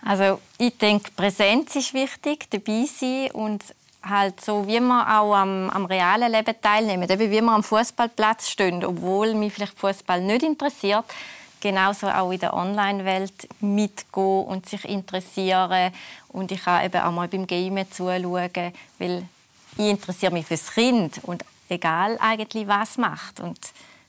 Also 0.06 0.40
ich 0.58 0.78
denke, 0.78 1.12
Präsenz 1.16 1.76
ist 1.76 1.94
wichtig, 1.94 2.50
dabei 2.52 2.86
sein 2.86 3.32
und 3.32 3.64
halt 4.04 4.42
so, 4.42 4.68
wie 4.68 4.80
wir 4.80 5.20
auch 5.20 5.34
am, 5.34 5.70
am 5.70 5.86
realen 5.86 6.32
Leben 6.32 6.56
teilnehmen, 6.62 7.10
eben 7.10 7.20
wie 7.20 7.32
wir 7.32 7.44
am 7.44 7.64
Fußballplatz 7.64 8.50
stehen, 8.50 8.84
obwohl 8.84 9.34
mich 9.34 9.54
vielleicht 9.54 9.78
Fußball 9.78 10.22
nicht 10.22 10.44
interessiert, 10.44 11.06
genauso 11.62 12.08
auch 12.08 12.32
in 12.32 12.40
der 12.40 12.54
Online-Welt 12.54 13.48
mitgehen 13.62 14.46
und 14.46 14.68
sich 14.68 14.84
interessieren 14.86 15.94
und 16.30 16.52
ich 16.52 16.64
kann 16.64 16.86
eben 16.86 17.02
auch 17.02 17.12
mal 17.12 17.28
beim 17.28 17.48
Gamen 17.48 17.90
zuschauen, 17.92 18.74
weil 19.00 19.26
ich 19.78 19.86
interessiere 19.86 20.34
mich 20.34 20.46
fürs 20.46 20.72
Kind 20.72 21.22
und 21.24 21.46
egal 21.70 22.18
eigentlich 22.20 22.68
was 22.68 22.98
macht. 22.98 23.40
Und 23.40 23.60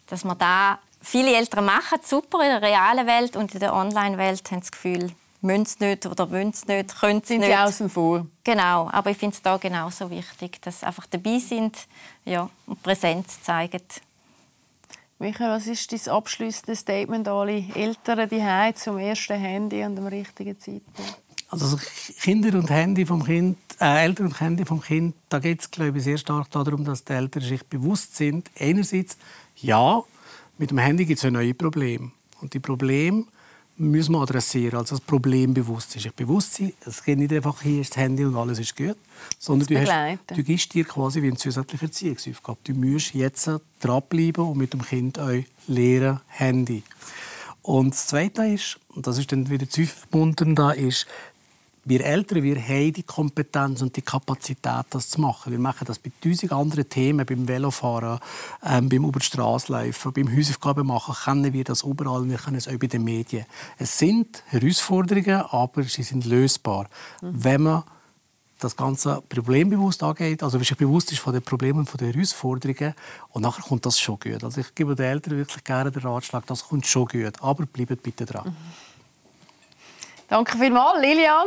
dass 0.09 0.24
man 0.24 0.38
da 0.38 0.78
viele 1.01 1.36
Eltern 1.36 1.64
machen 1.64 2.01
super 2.03 2.42
in 2.42 2.61
der 2.61 2.62
realen 2.62 3.07
Welt 3.07 3.36
und 3.36 3.55
in 3.55 3.61
der 3.61 3.74
Online-Welt 3.74 4.51
haben 4.51 4.61
das 4.61 4.72
Gefühl 4.72 5.12
müssen 5.45 5.62
es 5.62 5.78
nicht 5.78 6.07
oder 6.07 6.30
wollen 6.30 6.51
es 6.51 6.66
nicht, 6.66 6.99
können 6.99 7.20
es 7.22 7.28
sind 7.28 7.40
nicht. 7.40 7.51
sie 7.51 7.57
außen 7.57 7.88
vor. 7.88 8.26
Genau, 8.42 8.88
aber 8.90 9.11
ich 9.11 9.16
finde 9.16 9.36
es 9.36 9.42
da 9.42 9.57
genauso 9.57 10.11
wichtig, 10.11 10.61
dass 10.62 10.80
sie 10.80 10.86
einfach 10.86 11.07
dabei 11.07 11.38
sind 11.38 11.86
ja, 12.24 12.49
und 12.66 12.82
Präsenz 12.82 13.40
zeigen. 13.42 13.82
Michael, 15.18 15.51
was 15.51 15.66
ist 15.66 15.92
dein 15.92 16.12
abschließendes 16.12 16.80
Statement 16.80 17.28
an 17.28 17.34
alle 17.34 17.64
Eltern 17.74 18.28
die 18.28 18.74
zum 18.74 18.99
ersten 18.99 19.38
Handy 19.38 19.82
an 19.82 19.95
dem 19.95 20.07
richtigen 20.07 20.59
Zeitpunkt? 20.59 21.22
Also 21.49 21.78
Kinder 22.20 22.59
und 22.59 22.68
Handy 22.68 23.07
vom 23.07 23.22
Kind, 23.22 23.59
äh, 23.80 24.03
Eltern 24.03 24.26
und 24.26 24.40
Handy 24.40 24.64
vom 24.64 24.80
Kind, 24.80 25.14
da 25.28 25.38
geht 25.38 25.61
es 25.61 25.70
glaube 25.70 25.99
ich 25.99 26.05
sehr 26.05 26.18
stark 26.18 26.51
darum, 26.51 26.84
dass 26.84 27.05
die 27.05 27.12
Eltern 27.12 27.42
sich 27.42 27.64
bewusst 27.64 28.16
sind. 28.16 28.51
Einerseits, 28.59 29.16
ja, 29.57 30.03
mit 30.59 30.70
dem 30.70 30.78
Handy 30.78 31.05
gibt 31.05 31.18
es 31.18 31.24
ein 31.24 31.34
neues 31.34 31.57
Problem 31.57 32.12
und 32.40 32.55
die 32.55 32.61
Probleme 32.61 33.24
müssen 33.76 34.12
wir 34.12 34.20
adressieren, 34.20 34.78
also 34.78 34.96
das 34.96 35.04
Problem 35.04 35.52
bewusst 35.52 35.96
ist. 35.96 36.14
Bewusstsein, 36.14 36.72
es 36.86 37.02
geht 37.02 37.18
nicht 37.18 37.32
einfach, 37.32 37.62
hier 37.62 37.80
ist 37.80 37.90
das 37.90 37.96
Handy 37.98 38.24
und 38.24 38.36
alles 38.36 38.58
ist 38.58 38.76
gut, 38.76 38.96
sondern 39.38 39.66
du, 39.66 39.80
hast, 39.80 40.20
du 40.28 40.42
gibst 40.42 40.72
dir 40.74 40.84
quasi 40.84 41.22
wie 41.22 41.28
eine 41.28 41.36
zusätzliche 41.36 41.86
Erziehungsaufgabe. 41.86 42.58
Du 42.64 42.74
musst 42.74 43.14
jetzt 43.14 43.50
dranbleiben 43.80 44.44
und 44.44 44.58
mit 44.58 44.72
dem 44.72 44.82
Kind 44.82 45.18
euch 45.18 45.46
lehren 45.66 46.20
Handy. 46.28 46.82
Und 47.62 47.94
das 47.94 48.08
Zweite 48.08 48.44
ist, 48.44 48.78
und 48.88 49.06
das 49.06 49.18
ist 49.18 49.32
dann 49.32 49.48
wieder 49.48 49.68
zu 49.68 49.86
verbunden, 49.86 50.54
da 50.54 50.70
ist, 50.70 51.06
wir 51.85 52.05
Eltern, 52.05 52.43
wir 52.43 52.61
haben 52.61 52.93
die 52.93 53.03
Kompetenz 53.03 53.82
und 53.82 53.97
die 53.97 54.03
Kapazität, 54.03 54.87
das 54.91 55.09
zu 55.11 55.20
machen. 55.20 55.53
Wir 55.53 55.59
machen 55.59 55.85
das 55.87 55.99
bei 55.99 56.11
tausend 56.22 56.53
anderen 56.53 56.89
Themen, 56.89 57.26
beim 57.26 57.47
Velofahren, 57.47 58.20
ähm, 58.64 58.89
beim 58.89 59.05
über 59.05 59.20
die 59.20 59.26
Straße 59.26 59.72
laufen, 59.72 60.12
beim 60.12 60.35
Hausaufgaben 60.37 60.87
machen, 60.87 61.14
kennen 61.24 61.53
wir 61.53 61.64
das 61.64 61.82
überall. 61.82 62.28
Wir 62.28 62.39
können 62.39 62.57
es 62.57 62.68
auch 62.68 62.78
bei 62.78 62.87
den 62.87 63.05
Medien. 63.05 63.45
Es 63.78 63.99
sind 63.99 64.43
Herausforderungen, 64.47 65.43
aber 65.51 65.82
sie 65.82 66.03
sind 66.03 66.24
lösbar, 66.24 66.87
mhm. 67.20 67.45
wenn 67.45 67.62
man 67.62 67.82
das 68.61 68.76
ganze 68.76 69.22
Problem 69.28 69.68
bewusst 69.68 70.03
angeht, 70.03 70.43
also 70.43 70.59
sich 70.59 70.76
bewusst 70.76 71.12
ist 71.12 71.18
von 71.18 71.35
den 71.35 71.43
Problemen 71.43 71.80
und 71.80 71.91
von 71.91 71.99
den 71.99 72.12
Herausforderungen 72.12 72.95
und 73.30 73.43
nachher 73.43 73.62
kommt 73.62 73.85
das 73.85 74.01
schon 74.01 74.18
gut. 74.18 74.43
Also 74.43 74.61
ich 74.62 74.74
gebe 74.74 74.95
den 74.95 75.05
Eltern 75.05 75.37
wirklich 75.37 75.62
gerne 75.64 75.91
den 75.91 76.03
Ratschlag, 76.03 76.47
das 76.47 76.66
kommt 76.66 76.87
schon 76.87 77.07
gut, 77.07 77.35
aber 77.43 77.66
bleibt 77.66 78.03
bitte 78.03 78.24
dran. 78.24 78.49
Mhm. 78.49 78.57
Danke 80.28 80.57
vielmals, 80.57 81.01
Lilian. 81.01 81.47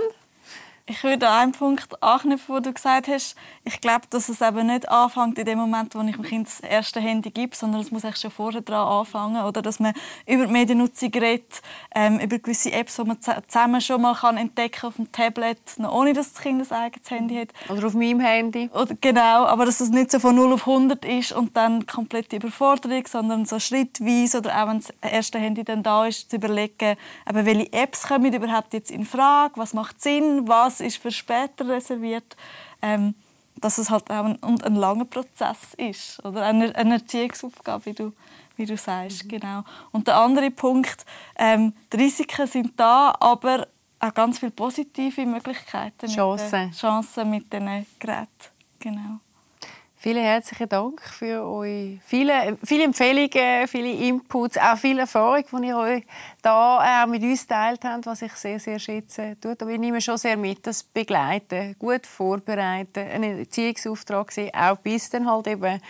Ich 0.89 1.03
würde 1.03 1.27
an 1.27 1.41
einen 1.41 1.51
Punkt 1.51 2.01
anknüpfen, 2.01 2.55
wo 2.55 2.59
du 2.61 2.71
gesagt 2.71 3.09
hast, 3.09 3.35
ich 3.65 3.81
glaube, 3.81 4.05
dass 4.09 4.29
es 4.29 4.39
eben 4.39 4.67
nicht 4.67 4.87
anfängt 4.87 5.37
in 5.37 5.43
dem 5.43 5.59
Moment, 5.59 5.93
wo 5.93 6.01
ich 6.01 6.15
dem 6.15 6.23
Kind 6.23 6.47
das 6.47 6.61
erste 6.61 7.01
Handy 7.01 7.29
gebe, 7.29 7.53
sondern 7.53 7.81
es 7.81 7.91
muss 7.91 8.05
eigentlich 8.05 8.21
schon 8.21 8.31
vorher 8.31 8.61
dran 8.61 8.87
anfangen. 8.87 9.43
Oder 9.43 9.61
dass 9.61 9.81
man 9.81 9.93
über 10.25 10.45
die 10.45 10.51
Mediennutzung 10.53 11.09
redet, 11.09 11.61
ähm, 11.93 12.21
über 12.21 12.39
gewisse 12.39 12.71
Apps, 12.71 12.95
die 12.95 13.03
man 13.03 13.17
zusammen 13.21 13.81
schon 13.81 14.01
mal 14.01 14.15
kann 14.15 14.37
entdecken 14.37 14.85
auf 14.87 14.95
dem 14.95 15.11
Tablet, 15.11 15.59
noch 15.77 15.93
ohne 15.93 16.13
dass 16.13 16.31
das 16.31 16.41
Kind 16.41 16.71
ein 16.71 16.77
eigenes 16.77 17.11
Handy 17.11 17.35
hat. 17.35 17.49
Oder 17.69 17.87
auf 17.87 17.93
meinem 17.93 18.21
Handy. 18.21 18.69
Oder, 18.73 18.95
genau, 19.01 19.45
aber 19.45 19.65
dass 19.65 19.81
es 19.81 19.89
nicht 19.89 20.09
so 20.09 20.19
von 20.19 20.37
0 20.37 20.53
auf 20.53 20.65
100 20.65 21.03
ist 21.03 21.33
und 21.33 21.57
dann 21.57 21.85
komplette 21.85 22.37
Überforderung, 22.37 23.05
sondern 23.05 23.45
so 23.45 23.59
schrittweise 23.59 24.37
oder 24.37 24.63
auch 24.63 24.69
wenn 24.69 24.79
das 24.79 24.93
erste 25.01 25.37
Handy 25.37 25.65
dann 25.65 25.83
da 25.83 26.05
ist, 26.05 26.29
zu 26.29 26.37
überlegen, 26.37 26.95
eben, 27.29 27.45
welche 27.45 27.73
Apps 27.73 28.07
kommen 28.07 28.31
überhaupt 28.31 28.71
jetzt 28.73 28.89
in 28.89 29.03
Frage, 29.03 29.55
was 29.57 29.73
macht 29.73 30.01
Sinn, 30.01 30.47
was 30.47 30.76
das 30.77 30.85
ist 30.85 30.97
für 30.97 31.11
später 31.11 31.67
reserviert, 31.67 32.35
ähm, 32.81 33.15
dass 33.55 33.77
es 33.77 33.89
halt 33.89 34.09
auch 34.11 34.25
ein, 34.25 34.37
ein 34.41 34.75
langer 34.75 35.05
Prozess 35.05 35.73
ist 35.77 36.23
oder 36.23 36.43
eine, 36.43 36.75
eine 36.75 36.95
Erziehungsaufgabe, 36.95 37.85
wie 37.87 37.93
du, 37.93 38.13
wie 38.55 38.65
du 38.65 38.77
sagst. 38.77 39.25
Mhm. 39.25 39.29
Genau. 39.29 39.63
Und 39.91 40.07
der 40.07 40.17
andere 40.17 40.51
Punkt, 40.51 41.05
ähm, 41.37 41.73
die 41.91 41.97
Risiken 41.97 42.45
sind 42.45 42.79
da, 42.79 43.15
aber 43.19 43.67
auch 43.99 44.13
ganz 44.13 44.39
viele 44.39 44.51
positive 44.51 45.25
Möglichkeiten. 45.25 46.07
Chancen. 46.07 46.67
Mit 46.67 46.77
Chancen 46.77 47.29
mit 47.29 47.51
diesen 47.51 47.85
Geräten. 47.99 48.27
Genau. 48.79 49.19
Vielen 49.99 50.23
herzlichen 50.23 50.69
Dank 50.69 51.01
für 51.01 51.43
eure 51.43 51.97
viele, 52.05 52.55
viele 52.63 52.83
Empfehlungen, 52.83 53.67
viele 53.67 53.91
Inputs, 53.91 54.55
auch 54.55 54.77
viel 54.77 54.99
Erfahrung, 54.99 55.43
die 55.59 55.67
ihr 55.67 55.77
euch 55.77 56.03
da 56.47 57.03
auch 57.03 57.07
mit 57.07 57.23
uns 57.23 57.41
geteilt 57.41 57.83
habt, 57.83 58.05
was 58.05 58.21
ich 58.21 58.31
sehr, 58.33 58.59
sehr 58.59 58.79
schätze. 58.79 59.35
Aber 59.43 59.69
ich 59.69 59.79
nehme 59.79 59.99
schon 59.99 60.17
sehr 60.17 60.37
mit, 60.37 60.65
das 60.65 60.83
Begleiten, 60.83 61.75
gut 61.77 62.07
vorbereiten, 62.07 62.99
einen 62.99 63.39
Erziehungsauftrag 63.39 64.31
sehen, 64.31 64.51
auch 64.55 64.77
bis 64.77 65.09
dann 65.09 65.29
halt 65.29 65.47
eben 65.47 65.81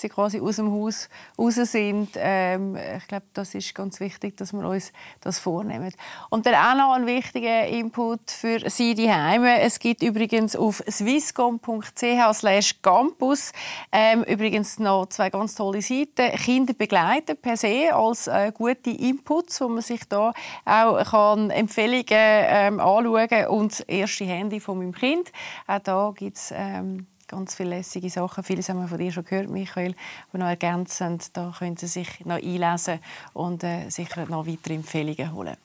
sie 0.00 0.08
quasi 0.08 0.40
aus 0.40 0.56
dem 0.56 0.72
Haus 0.72 1.08
raus 1.38 1.54
sind. 1.54 2.08
Ähm, 2.16 2.76
ich 2.76 3.06
glaube, 3.06 3.26
das 3.34 3.54
ist 3.54 3.72
ganz 3.74 4.00
wichtig, 4.00 4.36
dass 4.36 4.52
wir 4.52 4.66
uns 4.66 4.92
das 5.20 5.38
vornehmen. 5.38 5.94
Und 6.30 6.46
dann 6.46 6.54
auch 6.54 6.74
noch 6.74 6.94
ein 6.94 7.06
wichtiger 7.06 7.66
Input 7.66 8.30
für 8.30 8.70
Sie 8.70 8.94
die 8.94 9.12
Heime. 9.12 9.60
Es 9.60 9.78
gibt 9.78 10.02
übrigens 10.02 10.56
auf 10.56 10.82
swisscom.ch/campus 10.88 13.52
ähm, 13.92 14.24
übrigens 14.24 14.78
noch 14.78 15.04
zwei 15.06 15.28
ganz 15.30 15.54
tolle 15.54 15.82
Seiten. 15.82 16.32
Kinder 16.36 16.74
begleiten 16.74 17.36
per 17.36 17.56
se 17.56 17.94
als 17.94 18.26
äh, 18.26 18.50
gute 18.52 18.90
Inputs, 18.90 19.60
wo 19.60 19.68
man 19.68 19.82
sich 19.82 19.99
da 20.08 20.32
auch 20.64 21.10
kann 21.10 21.50
Empfehlungen 21.50 22.04
ähm, 22.08 22.80
anschauen 22.80 23.46
und 23.48 23.72
das 23.72 23.80
erste 23.80 24.24
Handy 24.24 24.60
von 24.60 24.78
meinem 24.78 24.94
Kind. 24.94 25.32
Auch 25.66 25.80
da 25.80 26.12
gibt 26.16 26.36
es 26.36 26.54
ähm, 26.56 27.06
ganz 27.30 27.54
viele 27.54 27.70
lässige 27.70 28.10
Sachen. 28.10 28.44
Vieles 28.44 28.68
haben 28.68 28.80
wir 28.80 28.88
von 28.88 28.98
dir 28.98 29.12
schon 29.12 29.24
gehört, 29.24 29.48
Michael. 29.48 29.94
Aber 30.28 30.38
noch 30.38 30.46
ergänzend, 30.46 31.36
da 31.36 31.54
können 31.56 31.76
Sie 31.76 31.86
sich 31.86 32.24
noch 32.24 32.42
einlesen 32.42 32.98
und 33.32 33.62
äh, 33.64 33.88
sicher 33.88 34.26
noch 34.26 34.46
weitere 34.46 34.74
Empfehlungen 34.74 35.32
holen. 35.32 35.56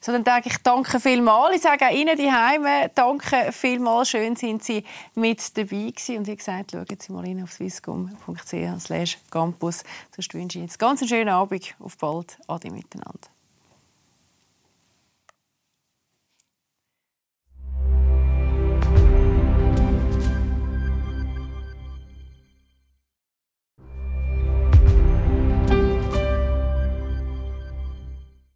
So, 0.00 0.12
dann 0.12 0.24
sage 0.24 0.48
ich 0.48 0.56
danke 0.58 1.00
vielmals. 1.00 1.56
Ich 1.56 1.62
sage 1.62 1.86
auch 1.86 1.92
Ihnen 1.92 2.14
die 2.16 2.30
Heime 2.30 2.90
danke 2.94 3.50
vielmals. 3.52 4.10
Schön 4.10 4.36
sind 4.36 4.62
Sie 4.64 4.84
mit 5.14 5.56
dabei 5.56 5.90
gewesen. 5.90 6.18
Und 6.18 6.26
wie 6.26 6.36
gesagt, 6.36 6.72
schauen 6.72 6.86
Sie 6.98 7.12
mal 7.12 7.24
rein 7.24 7.42
auf 7.42 7.52
swisscom.ch/campus. 7.52 9.84
Sonst 10.14 10.34
wünsche 10.34 10.58
ich 10.58 10.64
Ihnen 10.64 10.70
einen 10.70 10.78
ganz 10.78 11.08
schönen 11.08 11.30
Abend. 11.30 11.74
Auf 11.78 11.96
bald. 11.98 12.36
Adi 12.48 12.68
miteinander. 12.70 13.31